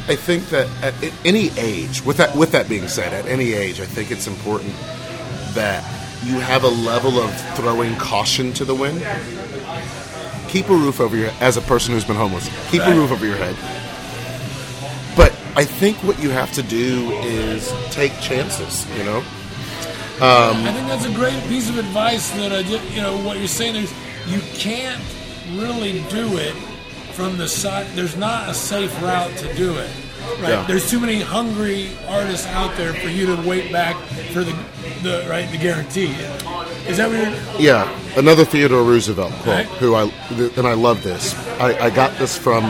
I 0.07 0.15
think 0.15 0.49
that 0.49 0.67
at 0.83 0.93
any 1.25 1.49
age, 1.57 2.03
with 2.05 2.17
that 2.17 2.35
with 2.35 2.51
that 2.51 2.69
being 2.69 2.87
said, 2.87 3.11
at 3.11 3.25
any 3.25 3.53
age, 3.53 3.79
I 3.81 3.85
think 3.85 4.11
it's 4.11 4.27
important 4.27 4.73
that 5.55 5.83
you 6.23 6.39
have 6.39 6.63
a 6.63 6.67
level 6.67 7.17
of 7.17 7.35
throwing 7.55 7.95
caution 7.95 8.53
to 8.53 8.65
the 8.65 8.75
wind. 8.75 8.99
Keep 10.47 10.69
a 10.69 10.75
roof 10.75 10.99
over 10.99 11.17
your 11.17 11.31
as 11.39 11.57
a 11.57 11.61
person 11.61 11.93
who's 11.93 12.05
been 12.05 12.15
homeless. 12.15 12.47
Keep 12.69 12.83
a 12.83 12.93
roof 12.93 13.11
over 13.11 13.25
your 13.25 13.35
head. 13.37 13.55
But 15.15 15.31
I 15.55 15.65
think 15.65 15.97
what 16.03 16.21
you 16.21 16.29
have 16.29 16.51
to 16.53 16.61
do 16.61 17.11
is 17.23 17.73
take 17.89 18.11
chances. 18.19 18.85
You 18.97 19.05
know, 19.05 19.17
um, 20.17 20.63
I 20.65 20.71
think 20.71 20.87
that's 20.87 21.05
a 21.05 21.13
great 21.13 21.41
piece 21.49 21.67
of 21.67 21.79
advice. 21.79 22.29
That 22.31 22.51
I 22.51 22.61
just, 22.61 22.83
you 22.91 23.01
know, 23.01 23.17
what 23.23 23.39
you're 23.39 23.47
saying 23.47 23.75
is 23.75 23.91
you 24.27 24.39
can't 24.53 25.01
really 25.53 26.03
do 26.09 26.37
it 26.37 26.55
from 27.15 27.37
the 27.37 27.47
side. 27.47 27.87
There's 27.95 28.15
not 28.17 28.49
a 28.49 28.53
safe 28.53 28.91
route 29.01 29.35
to 29.37 29.53
do 29.55 29.77
it. 29.77 29.89
Right. 30.41 30.49
Yeah. 30.49 30.65
There's 30.67 30.89
too 30.89 30.99
many 30.99 31.21
hungry 31.21 31.89
artists 32.07 32.47
out 32.47 32.75
there 32.75 32.93
for 32.93 33.07
you 33.09 33.25
to 33.27 33.41
wait 33.47 33.71
back 33.71 33.95
for 34.33 34.43
the, 34.43 34.53
the 35.03 35.25
right 35.29 35.49
the 35.51 35.57
guarantee. 35.57 36.07
Is 36.87 36.97
that 36.97 37.09
what 37.09 37.17
you're? 37.57 37.61
Yeah, 37.61 37.87
another 38.17 38.43
Theodore 38.43 38.83
Roosevelt 38.83 39.31
quote. 39.33 39.45
Right. 39.47 39.65
Who 39.79 39.95
I 39.95 40.03
and 40.57 40.67
I 40.67 40.73
love 40.73 41.03
this. 41.03 41.35
I, 41.59 41.77
I 41.85 41.89
got 41.89 42.17
this 42.17 42.37
from 42.37 42.63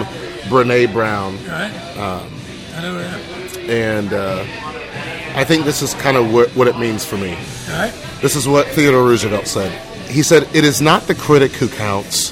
Brene 0.50 0.92
Brown, 0.94 1.36
Right. 1.46 1.72
I 1.98 2.82
know. 2.82 2.98
That. 2.98 3.58
and 3.70 4.14
uh, 4.14 4.46
I 5.36 5.44
think 5.46 5.64
this 5.66 5.82
is 5.82 5.94
kind 5.96 6.18
of 6.18 6.32
what, 6.34 6.50
what 6.56 6.68
it 6.68 6.78
means 6.78 7.04
for 7.06 7.16
me. 7.18 7.32
All 7.70 7.80
right. 7.80 7.94
This 8.22 8.36
is 8.36 8.48
what 8.48 8.68
Theodore 8.68 9.04
Roosevelt 9.06 9.48
said. 9.48 9.72
He 10.10 10.22
said, 10.24 10.44
"It 10.54 10.64
is 10.66 10.82
not 10.82 11.04
the 11.04 11.16
critic 11.16 11.54
who 11.54 11.68
counts, 11.70 12.32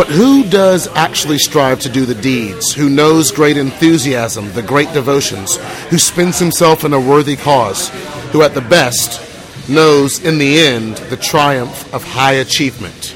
But 0.00 0.08
who 0.08 0.44
does 0.44 0.88
actually 0.94 1.36
strive 1.36 1.80
to 1.80 1.90
do 1.90 2.06
the 2.06 2.14
deeds, 2.14 2.72
who 2.72 2.88
knows 2.88 3.30
great 3.30 3.58
enthusiasm, 3.58 4.50
the 4.52 4.62
great 4.62 4.90
devotions, 4.94 5.58
who 5.90 5.98
spends 5.98 6.38
himself 6.38 6.86
in 6.86 6.94
a 6.94 6.98
worthy 6.98 7.36
cause, 7.36 7.90
who 8.32 8.40
at 8.40 8.54
the 8.54 8.62
best 8.62 9.20
knows 9.68 10.18
in 10.24 10.38
the 10.38 10.58
end 10.58 10.96
the 11.10 11.18
triumph 11.18 11.92
of 11.92 12.02
high 12.02 12.32
achievement? 12.32 13.14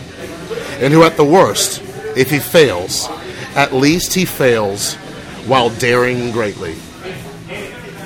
and 0.83 0.93
who 0.93 1.05
at 1.05 1.17
the 1.17 1.25
worst, 1.25 1.81
if 2.19 2.31
he 2.31 2.39
fails, 2.39 3.09
at 3.57 3.73
least 3.73 4.13
he 4.13 4.27
fails 4.27 4.93
while 5.47 5.71
daring 5.71 6.33
greatly. 6.33 6.75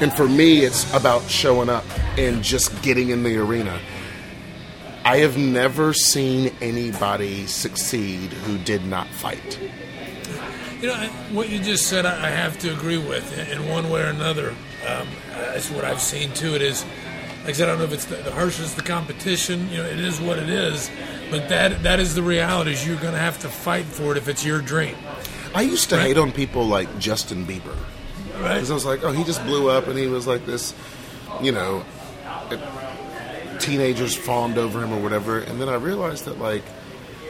And 0.01 0.13
for 0.13 0.29
me, 0.29 0.61
it's 0.61 0.89
about 0.95 1.29
showing 1.29 1.69
up 1.69 1.85
and 2.17 2.45
just 2.45 2.81
getting 2.83 3.09
in 3.09 3.25
the 3.25 3.39
arena. 3.39 3.81
I 5.09 5.19
have 5.19 5.39
never 5.39 5.95
seen 5.95 6.53
anybody 6.61 7.47
succeed 7.47 8.31
who 8.45 8.59
did 8.59 8.85
not 8.85 9.07
fight. 9.09 9.59
You 10.83 10.89
know, 10.89 10.95
I- 10.95 11.07
what 11.33 11.49
you 11.49 11.59
just 11.61 11.87
said, 11.87 12.05
I 12.05 12.27
I 12.27 12.31
have 12.31 12.59
to 12.61 12.71
agree 12.73 12.99
with 12.99 13.27
in 13.51 13.69
one 13.69 13.89
way 13.89 14.03
or 14.03 14.07
another. 14.07 14.51
Um, 14.87 15.09
that's 15.35 15.71
what 15.71 15.85
I've 15.85 16.01
seen 16.01 16.33
too. 16.35 16.55
It 16.55 16.63
is, 16.63 16.85
like 17.45 17.51
I 17.51 17.53
said, 17.53 17.69
I 17.69 17.73
don't 17.73 17.79
know 17.79 17.85
if 17.87 17.93
it's 17.95 18.05
the, 18.05 18.17
the 18.17 18.31
harshness, 18.33 18.75
the 18.75 18.83
competition. 18.83 19.71
You 19.71 19.79
know, 19.79 19.87
it 19.89 19.99
is 19.99 20.21
what 20.21 20.39
it 20.39 20.51
is. 20.51 20.91
But 21.31 21.49
that 21.49 21.83
that 21.85 22.01
is 22.01 22.15
the 22.15 22.23
reality. 22.23 22.73
Is 22.73 22.87
you're 22.87 23.01
going 23.01 23.15
to 23.15 23.19
have 23.21 23.39
to 23.41 23.49
fight 23.49 23.87
for 23.87 24.13
it 24.13 24.19
if 24.19 24.29
it's 24.29 24.45
your 24.45 24.61
dream, 24.61 24.95
I 25.55 25.63
used 25.63 25.89
to 25.91 25.99
hate 25.99 26.19
on 26.19 26.33
people 26.33 26.65
like 26.67 26.99
Justin 26.99 27.47
Bieber. 27.47 27.77
right? 28.41 28.55
Because 28.55 28.71
I 28.71 28.75
was 28.75 28.85
like, 28.85 29.03
oh, 29.05 29.13
he 29.13 29.25
just 29.25 29.43
blew 29.47 29.69
up 29.71 29.89
and 29.89 29.99
he 29.99 30.07
was 30.07 30.27
like 30.27 30.45
this, 30.47 30.75
you 31.43 31.51
know, 31.53 31.83
it- 32.53 32.61
teenagers 33.69 34.17
fawned 34.17 34.59
over 34.59 34.83
him 34.83 34.93
or 34.93 35.01
whatever. 35.01 35.39
And 35.39 35.61
then 35.61 35.69
I 35.69 35.75
realized 35.75 36.25
that, 36.25 36.39
like, 36.39 36.63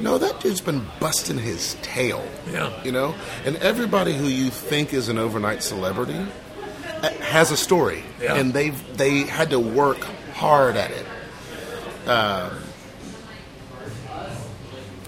no, 0.01 0.18
that 0.18 0.41
dude's 0.41 0.61
been 0.61 0.86
busting 1.01 1.39
his 1.39 1.74
tail. 1.82 2.26
Yeah. 2.51 2.82
You 2.84 2.93
know? 2.93 3.14
And 3.45 3.57
everybody 3.57 4.14
who 4.14 4.26
you 4.26 4.51
think 4.51 4.95
is 4.95 5.09
an 5.09 5.18
overnight 5.18 5.62
celebrity 5.62 6.18
uh, 7.03 7.11
has 7.20 7.51
a 7.51 7.57
story. 7.57 8.05
Yeah. 8.20 8.36
And 8.36 8.53
they've, 8.53 8.97
they 8.97 9.24
had 9.24 9.51
to 9.51 9.59
work 9.59 9.99
hard 10.34 10.76
at 10.76 10.91
it. 10.91 11.07
Um, 12.09 12.59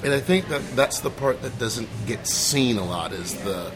and 0.02 0.14
I 0.14 0.20
think 0.20 0.48
that 0.48 0.62
that's 0.74 1.00
the 1.00 1.10
part 1.10 1.42
that 1.42 1.58
doesn't 1.58 1.88
get 2.06 2.26
seen 2.26 2.78
a 2.78 2.84
lot 2.84 3.12
is 3.12 3.34
the. 3.34 3.70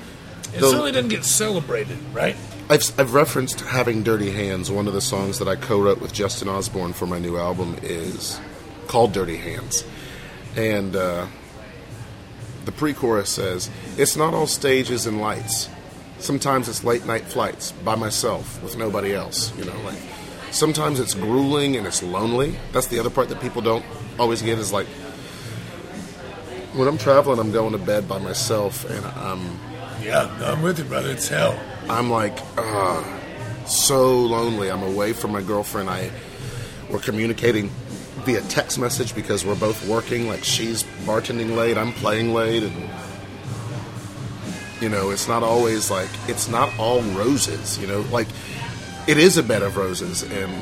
It 0.54 0.60
the- 0.60 0.70
certainly 0.70 0.92
doesn't 0.92 1.10
get 1.10 1.24
celebrated, 1.24 1.98
right? 2.12 2.36
I've, 2.68 2.98
I've 2.98 3.12
referenced 3.12 3.60
having 3.60 4.02
dirty 4.02 4.30
hands. 4.30 4.70
One 4.70 4.86
of 4.86 4.94
the 4.94 5.02
songs 5.02 5.38
that 5.38 5.48
I 5.48 5.56
co-wrote 5.56 6.00
with 6.00 6.14
Justin 6.14 6.48
Osborne 6.48 6.94
for 6.94 7.06
my 7.06 7.18
new 7.18 7.36
album 7.36 7.76
is 7.82 8.40
called 8.86 9.12
"Dirty 9.12 9.36
Hands," 9.36 9.84
and 10.56 10.96
uh, 10.96 11.26
the 12.64 12.72
pre-chorus 12.72 13.28
says, 13.28 13.68
"It's 13.98 14.16
not 14.16 14.32
all 14.32 14.46
stages 14.46 15.06
and 15.06 15.20
lights. 15.20 15.68
Sometimes 16.18 16.68
it's 16.68 16.84
late 16.84 17.04
night 17.04 17.24
flights 17.24 17.72
by 17.72 17.96
myself 17.96 18.62
with 18.62 18.78
nobody 18.78 19.12
else. 19.12 19.54
You 19.58 19.66
know, 19.66 19.78
like 19.82 19.98
sometimes 20.50 21.00
it's 21.00 21.14
grueling 21.14 21.76
and 21.76 21.86
it's 21.86 22.02
lonely. 22.02 22.56
That's 22.72 22.86
the 22.86 22.98
other 22.98 23.10
part 23.10 23.28
that 23.28 23.42
people 23.42 23.60
don't 23.60 23.84
always 24.18 24.40
get 24.40 24.58
is 24.58 24.72
like." 24.72 24.86
When 26.72 26.88
I'm 26.88 26.98
traveling, 26.98 27.38
I'm 27.38 27.52
going 27.52 27.72
to 27.72 27.78
bed 27.78 28.08
by 28.08 28.18
myself, 28.18 28.88
and 28.90 29.04
I'm 29.04 29.60
Yeah, 30.02 30.28
I'm 30.42 30.62
with 30.62 30.78
you, 30.78 30.84
brother. 30.86 31.10
It's 31.10 31.28
hell. 31.28 31.58
I'm 31.88 32.10
like, 32.10 32.38
uh, 32.56 33.02
so 33.66 34.18
lonely. 34.20 34.70
I'm 34.70 34.82
away 34.82 35.12
from 35.12 35.32
my 35.32 35.42
girlfriend. 35.42 35.88
I 35.90 36.10
we're 36.90 36.98
communicating 37.00 37.70
via 38.24 38.40
text 38.42 38.78
message 38.78 39.14
because 39.14 39.44
we're 39.44 39.54
both 39.56 39.86
working. 39.88 40.28
Like 40.28 40.44
she's 40.44 40.82
bartending 41.04 41.56
late, 41.56 41.76
I'm 41.78 41.92
playing 41.92 42.32
late, 42.34 42.62
and 42.62 42.90
you 44.80 44.88
know, 44.88 45.10
it's 45.10 45.28
not 45.28 45.42
always 45.42 45.90
like 45.90 46.10
it's 46.28 46.48
not 46.48 46.76
all 46.78 47.00
roses. 47.12 47.78
You 47.78 47.86
know, 47.86 48.00
like 48.12 48.28
it 49.06 49.18
is 49.18 49.36
a 49.36 49.42
bed 49.42 49.62
of 49.62 49.76
roses, 49.76 50.22
and 50.22 50.52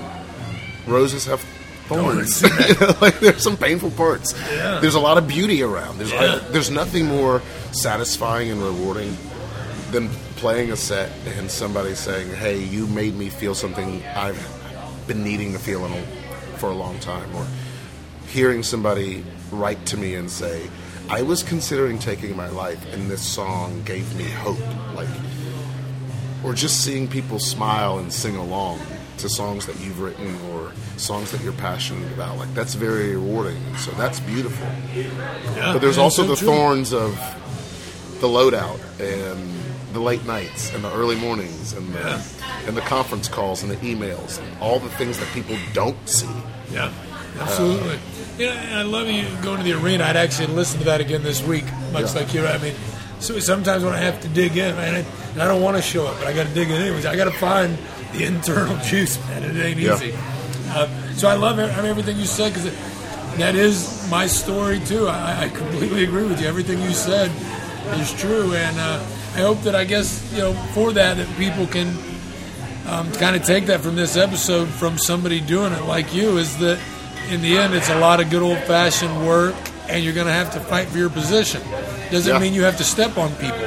roses 0.87 1.25
have 1.27 1.41
thorns. 1.87 2.41
Thorns. 2.41 2.69
you 2.69 2.87
know, 2.87 2.95
like 3.01 3.19
there's 3.21 3.43
some 3.43 3.57
painful 3.57 3.91
parts. 3.93 4.35
Yeah. 4.53 4.79
There's 4.81 4.95
a 4.95 5.01
lot 5.01 5.19
of 5.19 5.27
beauty 5.27 5.63
around. 5.63 5.99
There's 5.99 6.13
Yeah. 6.13 6.41
there's 6.51 6.71
nothing 6.71 7.07
more 7.07 7.43
satisfying 7.73 8.51
and 8.51 8.63
rewarding 8.63 9.17
than 9.93 10.09
playing 10.37 10.73
a 10.73 10.77
set 10.77 11.11
and 11.37 11.51
somebody 11.51 11.95
saying, 11.95 12.29
"Hey, 12.35 12.59
you 12.59 12.87
made 12.87 13.15
me 13.15 13.29
feel 13.29 13.55
something 13.55 14.03
I've 14.17 14.41
been 15.07 15.23
needing 15.23 15.53
to 15.53 15.59
feel 15.59 15.85
in 15.87 15.93
a, 15.93 16.03
for 16.59 16.71
a 16.71 16.75
long 16.75 16.99
time," 16.99 17.35
or 17.37 17.47
hearing 18.29 18.63
somebody 18.63 19.25
write 19.51 19.85
to 19.87 19.97
me 19.97 20.15
and 20.15 20.31
say, 20.31 20.69
"I 21.09 21.23
was 21.23 21.43
considering 21.43 21.99
taking 21.99 22.37
my 22.37 22.49
life, 22.49 22.85
and 22.93 23.11
this 23.11 23.23
song 23.23 23.83
gave 23.85 24.15
me 24.17 24.25
hope." 24.25 24.59
Like, 24.97 25.09
or 26.43 26.55
just 26.55 26.83
seeing 26.85 27.07
people 27.07 27.39
smile 27.39 27.99
and 27.99 28.13
sing 28.13 28.37
along. 28.37 28.81
to 29.19 29.29
songs 29.29 29.67
that 29.67 29.79
you've 29.79 30.01
written 30.01 30.35
or 30.51 30.73
songs 30.97 31.31
that 31.31 31.41
you're 31.43 31.53
passionate 31.53 32.11
about. 32.13 32.39
Like 32.39 32.53
that's 32.55 32.75
very 32.75 33.15
rewarding, 33.15 33.57
and 33.69 33.77
so 33.77 33.93
that's 33.93 34.19
beautiful. 34.19 34.67
Yeah, 34.97 35.73
But 35.73 35.81
there's 35.81 35.99
also 35.99 36.23
so 36.23 36.35
the 36.35 36.37
thorns 36.45 36.93
of 36.93 37.15
the 38.21 38.27
loadout 38.27 38.81
and 38.99 39.39
the 39.93 40.01
late 40.01 40.25
nights 40.27 40.73
and 40.75 40.83
the 40.85 40.93
early 40.93 41.17
mornings 41.17 41.73
and 41.73 41.93
the 41.95 41.99
Yeah. 42.01 42.23
and 42.67 42.77
the 42.77 42.81
conference 42.83 43.29
calls 43.29 43.63
and 43.63 43.71
the 43.71 43.77
emails 43.77 44.39
and 44.39 44.47
all 44.61 44.79
the 44.79 44.89
things 44.91 45.19
that 45.19 45.29
people 45.33 45.57
don't 45.73 45.97
see. 46.09 46.29
Yeah, 46.73 46.91
absolutely. 47.41 47.99
you 48.39 48.47
know, 48.47 48.53
and 48.53 48.75
I 48.79 48.83
love 48.83 49.09
you 49.09 49.25
going 49.43 49.59
to 49.59 49.65
the 49.65 49.73
arena. 49.75 50.05
I'd 50.05 50.17
actually 50.17 50.49
listen 50.49 50.79
to 50.81 50.85
that 50.87 51.01
again 51.01 51.23
this 51.23 51.43
week, 51.43 51.65
much 51.93 52.13
Yeah. 52.15 52.21
like 52.21 52.35
you. 52.35 52.47
I 52.47 52.59
mean, 52.59 52.75
so 53.21 53.39
sometimes 53.39 53.85
when 53.85 53.93
I 53.95 53.99
have 53.99 54.21
to 54.23 54.29
dig 54.29 54.57
in, 54.57 54.75
man, 54.77 54.95
I, 54.95 55.05
and 55.35 55.43
I 55.43 55.47
don't 55.47 55.63
want 55.63 55.77
to 55.77 55.83
show 55.83 56.07
up, 56.07 56.19
but 56.19 56.27
I 56.27 56.33
got 56.33 56.47
to 56.47 56.55
dig 56.55 56.71
in 56.71 56.77
anyways. 56.81 57.07
I 57.07 57.15
got 57.17 57.25
to 57.27 57.39
find 57.39 57.77
the 58.13 58.25
internal 58.25 58.77
juice, 58.85 59.19
man. 59.29 59.43
It 59.45 59.63
ain't 59.65 59.79
Yeah. 59.79 59.95
easy. 59.95 60.15
Uh, 60.71 60.89
so 61.17 61.29
I 61.29 61.35
love 61.35 61.59
ev- 61.59 61.85
everything 61.85 62.17
you 62.19 62.25
said 62.27 62.55
because 62.55 62.71
that 63.37 63.55
is 63.55 64.09
my 64.11 64.27
story 64.27 64.81
too. 64.81 65.07
I, 65.09 65.45
I 65.45 65.49
completely 65.51 66.05
agree 66.05 66.25
with 66.25 66.41
you. 66.41 66.47
Everything 66.49 66.81
you 66.81 66.93
said 66.93 67.31
is 68.01 68.13
true, 68.15 68.55
and 68.55 68.79
uh, 68.81 68.99
I 69.35 69.41
hope 69.41 69.63
that 69.63 69.75
I 69.75 69.85
guess 69.85 70.31
you 70.33 70.41
know 70.41 70.53
for 70.75 70.93
that 70.93 71.17
that 71.17 71.37
people 71.39 71.67
can 71.67 71.89
um, 72.89 73.11
kind 73.13 73.35
of 73.37 73.45
take 73.45 73.67
that 73.67 73.81
from 73.81 73.97
this 73.97 74.17
episode 74.17 74.69
from 74.69 74.99
somebody 74.99 75.41
doing 75.41 75.73
it 75.73 75.85
like 75.85 76.15
you 76.15 76.37
is 76.39 76.57
that 76.59 76.79
in 77.31 77.41
the 77.41 77.57
end 77.57 77.75
it's 77.75 77.89
a 77.89 77.99
lot 77.99 78.21
of 78.21 78.29
good 78.31 78.43
old 78.43 78.59
fashioned 78.59 79.27
work 79.27 79.55
and 79.89 80.05
you're 80.05 80.13
going 80.15 80.27
to 80.27 80.33
have 80.33 80.53
to 80.53 80.61
fight 80.61 80.89
for 80.89 80.99
your 80.99 81.11
position. 81.11 81.61
Doesn't 82.11 82.33
Yeah. 82.33 82.39
mean 82.39 82.55
you 82.55 82.63
have 82.65 82.77
to 82.79 82.85
step 82.85 83.17
on 83.19 83.31
people, 83.37 83.59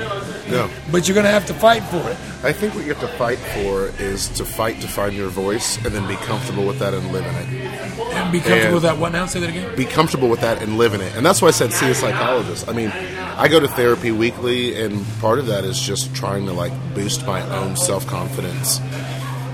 No. 0.49 0.69
but 0.91 1.07
you're 1.07 1.15
going 1.15 1.25
to 1.25 1.31
have 1.31 1.45
to 1.47 1.53
fight 1.53 1.83
for 1.83 1.97
it. 2.09 2.17
I 2.43 2.53
think 2.53 2.75
what 2.75 2.85
you 2.85 2.93
have 2.93 3.01
to 3.01 3.17
fight 3.17 3.39
for 3.39 3.85
is 3.99 4.29
to 4.29 4.45
fight 4.45 4.79
to 4.81 4.87
find 4.87 5.13
your 5.15 5.29
voice 5.29 5.77
and 5.83 5.87
then 5.93 6.07
be 6.07 6.15
comfortable 6.17 6.65
with 6.65 6.77
that 6.79 6.93
and 6.93 7.11
live 7.11 7.25
in 7.25 7.35
it. 7.35 7.69
And 8.13 8.31
be 8.31 8.39
comfortable 8.39 8.65
And- 8.65 8.73
with 8.75 8.83
that. 8.83 8.97
What 8.97 9.11
now? 9.11 9.25
Say 9.25 9.39
that 9.39 9.49
again. 9.49 9.75
Be 9.75 9.85
comfortable 9.85 10.29
with 10.29 10.41
that 10.41 10.61
and 10.61 10.77
live 10.77 10.93
in 10.93 11.01
it. 11.01 11.15
And 11.15 11.25
that's 11.25 11.41
why 11.41 11.47
I 11.47 11.51
said 11.51 11.73
see 11.73 11.89
a 11.89 11.95
psychologist. 11.95 12.67
I 12.69 12.73
mean, 12.73 12.89
I 12.91 13.47
go 13.47 13.59
to 13.59 13.67
therapy 13.67 14.11
weekly 14.11 14.79
and 14.81 15.03
part 15.19 15.39
of 15.39 15.47
that 15.47 15.63
is 15.65 15.79
just 15.79 16.13
trying 16.15 16.45
to 16.45 16.53
like 16.53 16.73
boost 16.93 17.25
my 17.25 17.41
own 17.57 17.75
self 17.75 18.05
confidence. 18.07 18.79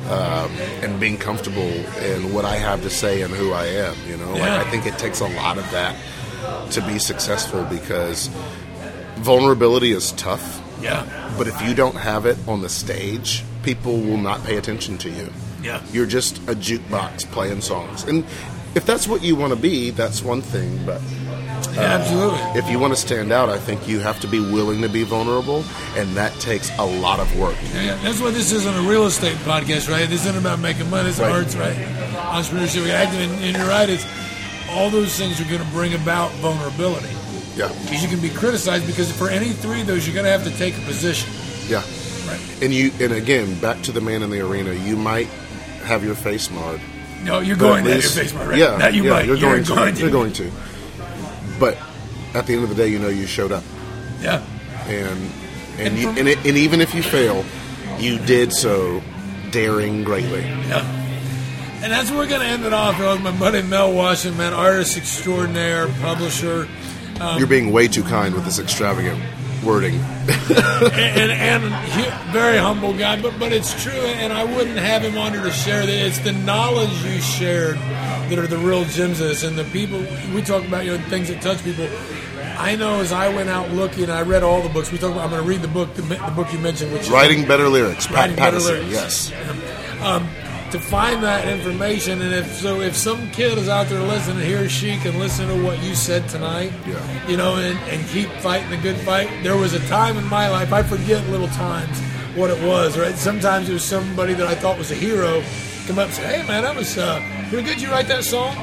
Um, 0.10 0.52
and 0.82 1.00
being 1.00 1.18
comfortable 1.18 1.62
in 2.04 2.34
what 2.34 2.44
I 2.44 2.58
have 2.58 2.82
to 2.82 2.90
say 2.90 3.22
and 3.22 3.34
who 3.34 3.54
I 3.54 3.66
am, 3.68 3.96
you 4.06 4.18
know, 4.18 4.36
Yeah. 4.36 4.58
like 4.58 4.68
I 4.68 4.70
think 4.70 4.86
it 4.86 4.98
takes 4.98 5.22
a 5.22 5.28
lot 5.28 5.58
of 5.58 5.72
that 5.72 5.96
to 6.72 6.82
be 6.82 7.00
successful 7.00 7.64
because 7.64 8.30
vulnerability 9.18 9.92
is 9.94 10.12
tough. 10.14 10.61
Yeah. 10.82 11.34
But 11.38 11.48
if 11.48 11.62
you 11.62 11.74
don't 11.74 11.96
have 11.96 12.26
it 12.26 12.38
on 12.48 12.62
the 12.62 12.70
stage, 12.70 13.44
people 13.64 14.00
will 14.00 14.18
not 14.18 14.44
pay 14.44 14.58
attention 14.58 14.98
to 15.00 15.10
you. 15.10 15.30
Yeah. 15.64 15.82
You're 15.94 16.08
just 16.08 16.38
a 16.50 16.54
jukebox 16.56 17.26
playing 17.32 17.62
songs. 17.62 18.04
And 18.04 18.26
if 18.76 18.86
that's 18.86 19.08
what 19.08 19.22
you 19.22 19.36
want 19.36 19.54
to 19.54 19.60
be, 19.60 19.92
that's 19.92 20.24
one 20.24 20.42
thing. 20.42 20.84
But 20.86 21.02
Yeah, 21.74 21.82
uh, 21.82 21.84
absolutely. 22.00 22.40
if 22.60 22.70
you 22.70 22.80
want 22.80 22.94
to 22.96 23.00
stand 23.00 23.32
out, 23.32 23.50
I 23.50 23.60
think 23.60 23.88
you 23.88 24.00
have 24.00 24.20
to 24.22 24.28
be 24.28 24.40
willing 24.40 24.82
to 24.82 24.90
be 24.90 25.04
vulnerable, 25.04 25.64
and 25.96 26.10
that 26.18 26.34
takes 26.40 26.72
a 26.80 26.86
lot 26.86 27.20
of 27.20 27.38
work. 27.38 27.56
Yeah, 27.74 27.82
yeah. 27.84 27.96
That's 28.02 28.20
why 28.20 28.32
this 28.32 28.52
isn't 28.52 28.74
a 28.74 28.82
real 28.90 29.06
estate 29.06 29.36
podcast, 29.46 29.90
right? 29.90 30.10
This 30.10 30.22
isn't 30.26 30.38
about 30.38 30.60
making 30.60 30.90
money. 30.90 31.10
It's 31.10 31.20
Right. 31.20 31.32
arts, 31.32 31.56
right? 31.56 31.76
Entrepreneurship, 31.76 32.90
acting, 32.90 33.22
and, 33.22 33.44
and 33.44 33.58
you're 33.58 33.68
right. 33.68 33.90
It's 33.90 34.06
all 34.72 34.90
those 34.90 35.16
things 35.18 35.40
are 35.40 35.46
going 35.46 35.62
to 35.62 35.68
bring 35.72 35.94
about 35.94 36.32
vulnerability 36.42 37.10
Yeah, 37.56 37.68
because 37.84 38.02
you 38.02 38.10
can 38.10 38.22
be 38.22 38.30
criticized. 38.30 38.88
Because 38.88 39.12
for 39.12 39.30
any 39.30 39.50
three 39.50 39.82
of 39.82 39.88
those, 39.88 40.08
you're 40.08 40.14
going 40.14 40.26
to 40.26 40.32
have 40.32 40.44
to 40.46 40.58
take 40.58 40.78
a 40.78 40.82
position, 40.82 41.30
yeah. 41.68 41.84
right? 42.30 42.40
And 42.62 42.74
you, 42.74 42.92
and 43.00 43.12
again, 43.14 43.60
back 43.60 43.82
to 43.84 43.92
the 43.92 44.02
man 44.02 44.24
in 44.24 44.30
the 44.30 44.40
arena, 44.40 44.74
you 44.74 44.96
might 44.96 45.28
have 45.84 46.04
your 46.04 46.16
face 46.16 46.50
marred. 46.50 46.82
No, 47.24 47.40
you're 47.40 47.58
going 47.58 47.84
to 47.84 47.92
least- 47.92 48.16
your 48.16 48.24
face, 48.24 48.34
right? 48.34 48.58
Yeah, 48.58 48.78
Not 48.78 48.94
you 48.94 49.04
yeah, 49.04 49.10
might. 49.12 49.26
You're, 49.26 49.38
going, 49.38 49.64
to. 49.64 49.76
going 49.76 49.96
to. 49.96 50.02
You're 50.02 50.12
going 50.12 50.34
to. 50.34 50.52
But 51.60 51.78
at 52.34 52.48
the 52.48 52.54
end 52.54 52.64
of 52.64 52.70
the 52.70 52.76
day, 52.76 52.88
you 52.88 52.98
know 53.00 53.10
you 53.10 53.28
showed 53.28 53.52
up. 53.52 53.64
Yeah. 54.22 54.42
and 54.88 55.32
and 55.78 55.80
And 55.80 55.98
you, 55.98 56.10
and, 56.10 56.28
it, 56.28 56.38
and 56.46 56.58
even 56.58 56.80
if 56.82 56.96
you 56.96 57.04
fail, 57.04 57.44
you 58.00 58.18
did 58.18 58.54
so 58.54 59.02
daring 59.52 60.04
greatly. 60.04 60.42
Yeah. 60.42 60.98
And 61.84 61.92
that's 61.92 62.10
where 62.10 62.20
we're 62.20 62.28
going 62.28 62.42
to 62.42 62.48
end 62.48 62.64
it 62.64 62.74
off. 62.74 63.00
It 63.00 63.04
was 63.04 63.20
my 63.20 63.38
buddy 63.38 63.62
Mel 63.64 63.92
Washington, 63.94 64.38
man, 64.38 64.54
artist 64.54 64.98
extraordinaire, 64.98 65.88
publisher, 66.02 66.68
Um, 67.22 67.38
You're 67.38 67.48
being 67.48 67.72
way 67.72 67.88
too 67.88 68.04
kind 68.04 68.34
with 68.34 68.46
this 68.46 68.60
extravagant 68.60 69.22
wording. 69.64 69.94
and, 69.96 71.32
and, 71.32 71.32
and 71.32 72.32
very 72.34 72.58
humble 72.58 72.98
guy. 72.98 73.22
But 73.22 73.38
but 73.40 73.52
it's 73.54 73.82
true, 73.84 73.92
and 73.94 74.34
I 74.34 74.44
wouldn't 74.44 74.78
have 74.78 75.04
him 75.04 75.18
on 75.18 75.34
here 75.34 75.44
to 75.44 75.52
share 75.52 75.86
that. 75.86 76.06
It's 76.08 76.20
the 76.20 76.32
knowledge 76.34 76.90
you 77.04 77.20
shared 77.22 77.78
that 77.78 78.40
are 78.40 78.48
the 78.48 78.58
real 78.58 78.86
gems 78.86 79.20
of 79.22 79.28
this, 79.30 79.44
and 79.44 79.58
the 79.58 79.66
people 79.66 80.00
we 80.34 80.42
talk 80.42 80.66
about, 80.68 80.86
you 80.86 80.98
know, 80.98 81.04
things 81.10 81.28
that 81.30 81.42
touch 81.42 81.64
people. 81.64 81.88
I 82.58 82.76
know 82.76 83.00
as 83.02 83.12
I 83.12 83.30
went 83.34 83.50
out 83.50 83.72
looking, 83.72 84.10
I 84.10 84.22
read 84.22 84.44
all 84.44 84.62
the 84.62 84.70
books. 84.70 84.92
We 84.92 84.98
talk 84.98 85.12
about. 85.12 85.24
I'm 85.26 85.30
going 85.32 85.42
to 85.44 85.48
read 85.48 85.62
the 85.62 85.68
book, 85.68 85.94
the, 85.96 86.02
the 86.04 86.34
book 86.36 86.52
you 86.54 86.60
mentioned, 86.60 86.92
which 86.92 87.04
is 87.04 87.10
Writing 87.12 87.48
better 87.48 87.68
lyrics. 87.70 88.08
Pat 88.08 88.16
Writing 88.16 88.36
better 88.36 88.58
Patterson. 88.60 88.90
lyrics. 88.90 89.32
Yes. 89.32 90.02
um, 90.04 90.28
to 90.72 90.80
find 90.80 91.22
that 91.24 91.48
information. 91.48 92.22
And 92.22 92.34
if 92.34 92.52
so, 92.56 92.82
if 92.82 92.96
some 92.96 93.30
kid 93.32 93.58
is 93.58 93.68
out 93.70 93.88
there 93.88 94.02
listening, 94.02 94.46
he 94.46 94.54
or 94.56 94.70
she 94.70 94.98
can 94.98 95.20
listen 95.20 95.48
to 95.48 95.64
what 95.64 95.82
you 95.84 95.96
said 95.96 96.28
tonight, 96.30 96.72
Yeah. 96.88 97.28
you 97.28 97.38
know, 97.38 97.56
and, 97.56 97.78
and 97.90 98.08
keep 98.10 98.30
fighting 98.42 98.70
the 98.70 98.78
good 98.78 98.98
fight. 98.98 99.30
There 99.44 99.58
was 99.58 99.74
a 99.74 99.80
time 99.88 100.18
in 100.18 100.26
my 100.28 100.50
life, 100.50 100.72
I 100.74 100.84
forget 100.84 101.28
little 101.30 101.48
times 101.50 102.00
what 102.36 102.50
it 102.50 102.62
was, 102.66 102.98
right? 102.98 103.16
Sometimes 103.16 103.68
it 103.70 103.74
was 103.74 103.84
somebody 103.84 104.34
that 104.34 104.48
I 104.48 104.56
thought 104.56 104.78
was 104.78 104.92
a 104.92 104.96
hero 104.96 105.44
come 105.88 106.00
up 106.00 106.06
and 106.06 106.14
say, 106.14 106.38
hey, 106.40 106.48
man, 106.48 106.64
that 106.64 106.76
was 106.76 106.98
uh, 106.98 107.20
pretty 107.50 107.68
good. 107.68 107.82
You 107.82 107.90
write 107.90 108.08
that 108.08 108.24
song? 108.24 108.56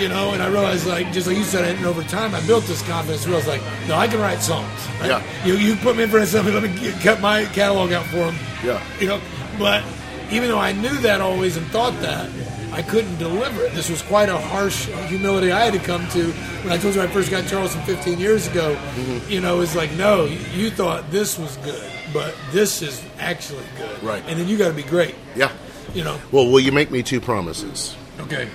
You 0.00 0.08
know, 0.08 0.32
and 0.32 0.42
I 0.42 0.48
realized, 0.48 0.86
like, 0.88 1.12
just 1.12 1.28
like 1.28 1.36
you 1.36 1.44
said, 1.44 1.76
and 1.76 1.86
over 1.86 2.02
time, 2.02 2.34
I 2.34 2.44
built 2.48 2.64
this 2.64 2.82
confidence. 2.88 3.24
Where 3.26 3.34
I 3.34 3.38
was 3.38 3.46
like, 3.46 3.62
no, 3.86 3.94
I 3.94 4.08
can 4.08 4.18
write 4.18 4.40
songs. 4.42 4.66
right? 4.98 5.10
Yeah. 5.10 5.22
You, 5.46 5.54
you 5.54 5.76
put 5.76 5.96
me 5.96 6.02
in 6.02 6.10
front 6.10 6.24
of 6.24 6.30
somebody, 6.30 6.58
let 6.58 6.68
me 6.68 6.90
cut 7.02 7.20
my 7.20 7.44
catalog 7.44 7.92
out 7.92 8.06
for 8.06 8.16
them. 8.16 8.34
Yeah. 8.64 8.82
You 8.98 9.06
know, 9.06 9.20
but 9.56 9.84
even 10.30 10.48
though 10.48 10.58
I 10.58 10.72
knew 10.72 10.96
that 10.98 11.20
always 11.20 11.56
and 11.56 11.66
thought 11.68 11.98
that, 12.00 12.30
I 12.72 12.82
couldn't 12.82 13.18
deliver 13.18 13.62
it. 13.62 13.72
This 13.72 13.88
was 13.88 14.02
quite 14.02 14.28
a 14.28 14.36
harsh 14.36 14.86
humility 15.06 15.52
I 15.52 15.64
had 15.66 15.74
to 15.74 15.78
come 15.78 16.08
to 16.08 16.32
when 16.32 16.72
I 16.72 16.76
told 16.76 16.96
you 16.96 17.02
I 17.02 17.06
first 17.06 17.30
got 17.30 17.46
Charleston 17.46 17.82
15 17.82 18.18
years 18.18 18.48
ago. 18.48 18.74
Mm-hmm. 18.74 19.30
You 19.30 19.40
know, 19.40 19.60
it's 19.60 19.76
like, 19.76 19.92
no, 19.92 20.24
you 20.24 20.70
thought 20.70 21.08
this 21.12 21.38
was 21.38 21.56
good, 21.58 21.88
but 22.12 22.34
this 22.50 22.82
is 22.82 23.04
actually 23.20 23.64
good. 23.76 24.02
Right. 24.02 24.24
And 24.26 24.40
then 24.40 24.48
you 24.48 24.58
got 24.58 24.68
to 24.68 24.74
be 24.74 24.82
great. 24.82 25.14
Yeah. 25.36 25.52
You 25.94 26.02
know. 26.02 26.18
Well, 26.32 26.50
will 26.50 26.60
you 26.60 26.72
make 26.72 26.90
me 26.90 27.04
two 27.04 27.20
promises? 27.20 27.96
Okay. 28.18 28.48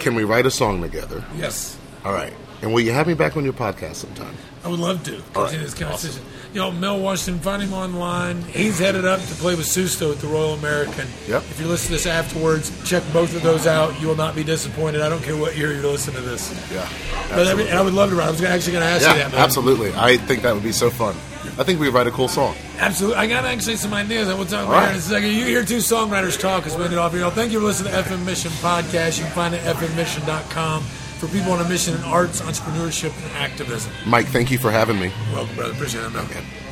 Can 0.00 0.16
we 0.16 0.24
write 0.24 0.46
a 0.46 0.50
song 0.50 0.82
together? 0.82 1.24
Yes. 1.36 1.78
All 2.04 2.12
right. 2.12 2.32
And 2.62 2.72
will 2.72 2.80
you 2.80 2.92
have 2.92 3.06
me 3.06 3.14
back 3.14 3.36
on 3.36 3.44
your 3.44 3.52
podcast 3.52 3.96
sometime? 3.96 4.34
I 4.64 4.68
would 4.68 4.80
love 4.80 5.04
to. 5.04 5.14
All 5.14 5.20
right. 5.20 5.50
Continue 5.50 5.64
this 5.66 5.74
conversation. 5.74 6.22
You 6.52 6.60
know, 6.60 6.70
Mel 6.72 6.98
Washington, 6.98 7.40
find 7.42 7.62
him 7.62 7.72
online. 7.72 8.42
He's 8.42 8.78
headed 8.78 9.04
up 9.04 9.20
to 9.20 9.34
play 9.34 9.54
with 9.54 9.66
Susto 9.66 10.10
at 10.12 10.18
the 10.18 10.26
Royal 10.26 10.54
American. 10.54 11.06
Yep. 11.28 11.42
If 11.42 11.60
you 11.60 11.66
listen 11.66 11.88
to 11.88 11.92
this 11.92 12.06
afterwards, 12.06 12.72
check 12.88 13.02
both 13.12 13.36
of 13.36 13.42
those 13.42 13.66
out. 13.66 14.00
You 14.00 14.08
will 14.08 14.16
not 14.16 14.34
be 14.34 14.42
disappointed. 14.42 15.02
I 15.02 15.08
don't 15.08 15.22
care 15.22 15.36
what 15.36 15.56
year 15.56 15.72
you 15.72 15.82
listen 15.82 16.14
to 16.14 16.20
this. 16.20 16.50
Yeah. 16.72 16.88
But 17.28 17.46
every, 17.46 17.68
and 17.68 17.78
I 17.78 17.82
would 17.82 17.92
love 17.92 18.10
to 18.10 18.16
write. 18.16 18.28
I 18.28 18.30
was 18.30 18.42
actually 18.42 18.72
going 18.72 18.84
to 18.84 18.90
ask 18.90 19.02
you 19.06 19.14
that. 19.14 19.32
man. 19.32 19.40
absolutely. 19.40 19.92
I 19.94 20.16
think 20.16 20.42
that 20.42 20.54
would 20.54 20.64
be 20.64 20.72
so 20.72 20.90
fun. 20.90 21.14
I 21.58 21.62
think 21.62 21.78
we'd 21.78 21.90
write 21.90 22.06
a 22.06 22.10
cool 22.10 22.28
song. 22.28 22.56
Absolutely. 22.78 23.18
I 23.18 23.28
got 23.28 23.44
actually 23.44 23.76
some 23.76 23.94
ideas. 23.94 24.28
I 24.28 24.34
will 24.34 24.46
talk 24.46 24.66
about 24.66 24.72
right. 24.72 24.88
it 24.88 24.92
in 24.92 24.96
a 24.96 25.00
second. 25.00 25.28
You 25.30 25.44
hear 25.44 25.64
two 25.64 25.78
songwriters 25.78 26.40
talk 26.40 26.66
as 26.66 26.76
we 26.76 26.84
end 26.84 26.92
it 26.92 26.98
off 26.98 27.12
here. 27.12 27.30
Thank 27.30 27.52
you 27.52 27.60
for 27.60 27.66
listening 27.66 27.92
to 27.92 28.00
FM 28.00 28.24
Mission 28.24 28.50
Podcast. 28.52 29.18
You 29.18 29.24
can 29.24 29.32
find 29.32 29.54
it 29.54 29.62
at 29.64 29.76
fmmission.com 29.76 30.84
for 31.18 31.28
people 31.28 31.52
on 31.52 31.64
a 31.64 31.68
mission 31.68 31.94
in 31.94 32.02
arts, 32.02 32.40
entrepreneurship, 32.40 33.12
and 33.24 33.36
activism. 33.36 33.92
Mike, 34.06 34.26
thank 34.26 34.50
you 34.50 34.58
for 34.58 34.70
having 34.70 34.98
me. 35.00 35.10
Welcome, 35.32 35.56
brother. 35.56 35.72
Appreciate 35.72 36.04
it. 36.04 36.12
man. 36.12 36.65